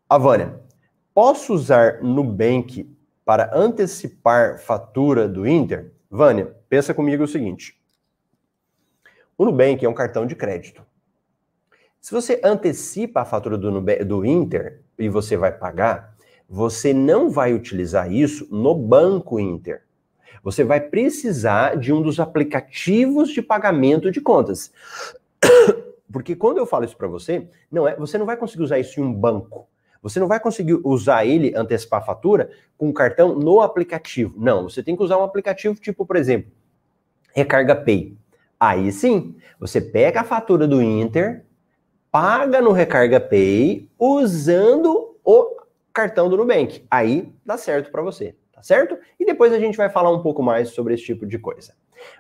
A 0.09 0.19
Vânia, 0.19 0.66
posso 1.17 1.55
usar 1.55 2.03
Nubank 2.03 2.87
para 3.25 3.51
antecipar 3.57 4.59
fatura 4.59 5.27
do 5.27 5.49
Inter? 5.49 5.91
Vânia, 6.11 6.55
pensa 6.69 6.93
comigo 6.93 7.25
o 7.25 7.27
seguinte. 7.27 7.81
O 9.39 9.47
Nubank 9.47 9.83
é 9.83 9.89
um 9.89 9.95
cartão 9.95 10.27
de 10.27 10.37
crédito. 10.37 10.85
Se 12.03 12.13
você 12.13 12.39
antecipa 12.45 13.23
a 13.23 13.25
fatura 13.25 13.57
do, 13.57 13.81
do 14.05 14.27
Inter 14.27 14.83
e 14.99 15.09
você 15.09 15.39
vai 15.39 15.51
pagar, 15.51 16.15
você 16.47 16.93
não 16.93 17.31
vai 17.31 17.55
utilizar 17.55 18.13
isso 18.13 18.47
no 18.55 18.75
banco 18.75 19.41
Inter. 19.41 19.85
Você 20.43 20.65
vai 20.65 20.81
precisar 20.83 21.79
de 21.79 21.95
um 21.95 22.03
dos 22.03 22.21
aplicativos 22.21 23.31
de 23.31 23.41
pagamento 23.41 24.11
de 24.11 24.21
contas. 24.21 24.71
Porque 26.13 26.37
quando 26.37 26.59
eu 26.59 26.67
falo 26.67 26.85
isso 26.85 26.97
para 26.97 27.09
você, 27.09 27.49
não 27.73 27.89
é, 27.89 27.97
você 27.97 28.19
não 28.19 28.27
vai 28.27 28.37
conseguir 28.37 28.65
usar 28.65 28.79
isso 28.79 29.01
em 29.01 29.03
um 29.03 29.15
banco. 29.15 29.67
Você 30.09 30.21
não 30.21 30.29
vai 30.29 30.39
conseguir 30.39 30.79
usar 30.85 31.25
ele, 31.25 31.53
antecipar 31.57 32.01
a 32.01 32.05
fatura, 32.05 32.49
com 32.79 32.89
o 32.89 32.95
cartão 32.95 33.35
no 33.35 33.61
aplicativo. 33.61 34.35
Não, 34.37 34.69
você 34.69 34.81
tem 34.81 34.95
que 34.95 35.03
usar 35.03 35.19
um 35.19 35.25
aplicativo 35.25 35.75
tipo, 35.81 36.07
por 36.07 36.15
exemplo, 36.15 36.53
Recarga 37.35 37.75
Pay. 37.75 38.17
Aí 38.59 38.93
sim, 38.93 39.35
você 39.59 39.81
pega 39.81 40.21
a 40.21 40.25
fatura 40.25 40.69
do 40.69 40.81
Inter, 40.81 41.45
paga 42.09 42.61
no 42.63 42.71
Recarga 42.71 43.19
Pay 43.19 43.91
usando 43.99 45.17
o 45.25 45.57
cartão 45.93 46.29
do 46.29 46.37
Nubank. 46.37 46.87
Aí 46.89 47.33
dá 47.45 47.59
certo 47.59 47.91
para 47.91 48.01
você, 48.01 48.37
tá 48.53 48.63
certo? 48.63 48.97
E 49.19 49.27
depois 49.27 49.53
a 49.53 49.59
gente 49.59 49.77
vai 49.77 49.91
falar 49.91 50.13
um 50.13 50.23
pouco 50.23 50.41
mais 50.41 50.69
sobre 50.69 50.95
esse 50.95 51.05
tipo 51.05 51.27
de 51.27 51.37
coisa. 51.37 51.75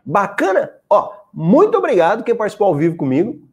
Bacana? 0.05 0.73
Ó, 0.91 1.13
muito 1.33 1.79
obrigado 1.79 2.25
quem 2.25 2.35
participou 2.35 2.67
ao 2.67 2.75
vivo 2.75 2.97
comigo. 2.97 3.46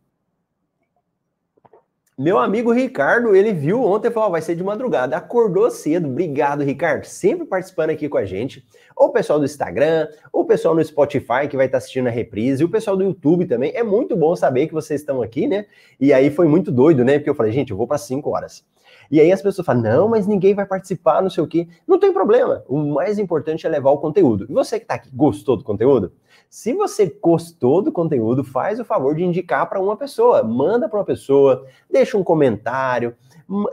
Meu 2.16 2.38
amigo 2.38 2.72
Ricardo, 2.72 3.36
ele 3.36 3.52
viu 3.52 3.84
ontem 3.84 4.08
e 4.08 4.12
falou: 4.12 4.30
oh, 4.30 4.32
vai 4.32 4.42
ser 4.42 4.56
de 4.56 4.64
madrugada. 4.64 5.18
Acordou 5.18 5.72
cedo. 5.72 6.08
Obrigado, 6.08 6.64
Ricardo. 6.64 7.06
Sempre 7.06 7.48
participando 7.48 7.90
aqui 7.90 8.08
com 8.08 8.20
a 8.20 8.26
gente. 8.26 8.64
O 8.96 9.10
pessoal 9.10 9.40
do 9.40 9.46
Instagram, 9.46 10.08
o 10.32 10.46
pessoal 10.46 10.76
no 10.76 10.84
Spotify 10.84 11.48
que 11.50 11.58
vai 11.58 11.66
estar 11.66 11.80
assistindo 11.80 12.08
a 12.08 12.12
reprise, 12.12 12.64
o 12.64 12.70
pessoal 12.70 12.96
do 12.96 13.04
YouTube 13.04 13.48
também. 13.48 13.72
É 13.74 13.82
muito 13.82 14.16
bom 14.16 14.36
saber 14.36 14.68
que 14.68 14.74
vocês 14.76 15.02
estão 15.02 15.24
aqui, 15.24 15.48
né? 15.48 15.66
E 16.00 16.14
aí 16.14 16.30
foi 16.30 16.48
muito 16.48 16.72
doido, 16.72 17.04
né? 17.04 17.18
Porque 17.18 17.32
eu 17.32 17.36
falei, 17.36 17.52
gente, 17.52 17.72
eu 17.72 17.78
vou 17.78 17.88
para 17.88 17.98
5 17.98 18.30
horas. 18.30 18.64
E 19.10 19.20
aí 19.20 19.32
as 19.32 19.42
pessoas 19.42 19.66
falam, 19.66 19.82
não, 19.82 20.08
mas 20.08 20.28
ninguém 20.28 20.54
vai 20.54 20.68
participar, 20.68 21.20
não 21.20 21.32
sei 21.32 21.44
o 21.44 21.48
quê. 21.48 21.68
Não 21.88 21.98
tem 21.98 22.14
problema. 22.14 22.64
O 22.68 22.78
mais 22.78 23.18
importante 23.18 23.66
é 23.66 23.70
levar 23.70 23.90
o 23.90 23.98
conteúdo. 23.98 24.46
E 24.48 24.54
você 24.54 24.78
que 24.78 24.86
está 24.86 24.96
aqui, 24.96 25.10
gostou 25.12 25.58
do 25.58 25.64
conteúdo? 25.64 26.12
Se 26.54 26.72
você 26.72 27.12
gostou 27.20 27.82
do 27.82 27.92
conteúdo, 27.92 28.44
faz 28.44 28.80
o 28.80 28.86
favor 28.86 29.16
de 29.16 29.24
indicar 29.24 29.68
para 29.68 29.82
uma 29.82 29.98
pessoa. 29.98 30.44
Manda 30.44 30.88
para 30.88 31.00
uma 31.00 31.04
pessoa, 31.04 31.66
deixa 31.90 32.16
um 32.16 32.24
comentário, 32.24 33.16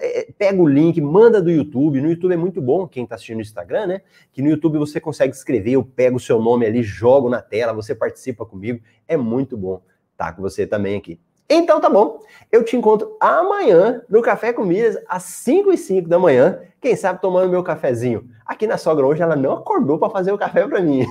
é, 0.01 0.33
pega 0.39 0.63
o 0.63 0.67
link, 0.67 0.99
manda 0.99 1.43
do 1.43 1.51
YouTube. 1.51 2.01
No 2.01 2.09
YouTube 2.09 2.33
é 2.33 2.39
muito 2.39 2.63
bom, 2.63 2.89
quem 2.89 3.05
está 3.05 3.17
assistindo 3.17 3.37
no 3.37 3.43
Instagram, 3.43 3.87
né? 3.87 4.01
Que 4.33 4.41
no 4.41 4.49
YouTube 4.49 4.79
você 4.79 4.99
consegue 4.99 5.35
escrever, 5.35 5.73
eu 5.73 5.85
pego 5.85 6.17
o 6.17 6.21
seu 6.21 6.41
nome 6.41 6.65
ali, 6.65 6.83
jogo 6.83 7.29
na 7.29 7.43
tela, 7.43 7.75
você 7.75 7.95
participa 7.95 8.47
comigo. 8.47 8.81
É 9.07 9.15
muito 9.15 9.59
bom 9.59 9.83
estar 10.13 10.29
tá 10.29 10.33
com 10.33 10.41
você 10.41 10.67
também 10.67 10.97
aqui. 10.97 11.21
Então 11.53 11.81
tá 11.81 11.91
bom, 11.91 12.21
eu 12.53 12.65
te 12.65 12.77
encontro 12.77 13.17
amanhã 13.19 14.03
no 14.09 14.23
Café 14.23 14.53
com 14.53 14.65
Milhas, 14.65 14.97
às 15.09 15.25
5 15.25 15.73
e 15.73 15.77
5 15.77 16.09
da 16.09 16.17
manhã. 16.17 16.61
Quem 16.81 16.95
sabe 16.95 17.21
tomando 17.21 17.51
meu 17.51 17.65
cafezinho. 17.65 18.31
Aqui 18.47 18.69
na 18.69 18.79
sogra 18.79 19.05
hoje 19.05 19.21
ela 19.21 19.35
não 19.35 19.55
acordou 19.55 19.99
para 19.99 20.09
fazer 20.11 20.31
o 20.31 20.39
café 20.39 20.65
para 20.69 20.81
mim. 20.81 21.05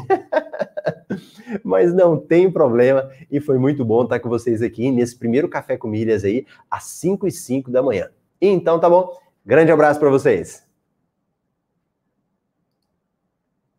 Mas 1.62 1.94
não 1.94 2.18
tem 2.18 2.50
problema 2.50 3.10
e 3.30 3.42
foi 3.42 3.58
muito 3.58 3.84
bom 3.84 4.04
estar 4.04 4.22
com 4.22 4.30
vocês 4.30 4.62
aqui 4.62 4.90
nesse 4.90 5.20
primeiro 5.20 5.50
Café 5.50 5.76
com 5.76 5.90
Milhas 5.90 6.24
aí, 6.24 6.46
às 6.72 6.86
5 6.86 7.28
e 7.28 7.32
5 7.32 7.70
da 7.70 7.84
manhã. 7.84 8.10
Então 8.42 8.80
tá 8.80 8.90
bom, 8.90 9.12
grande 9.46 9.72
abraço 9.74 10.00
para 10.00 10.10
vocês. 10.10 10.69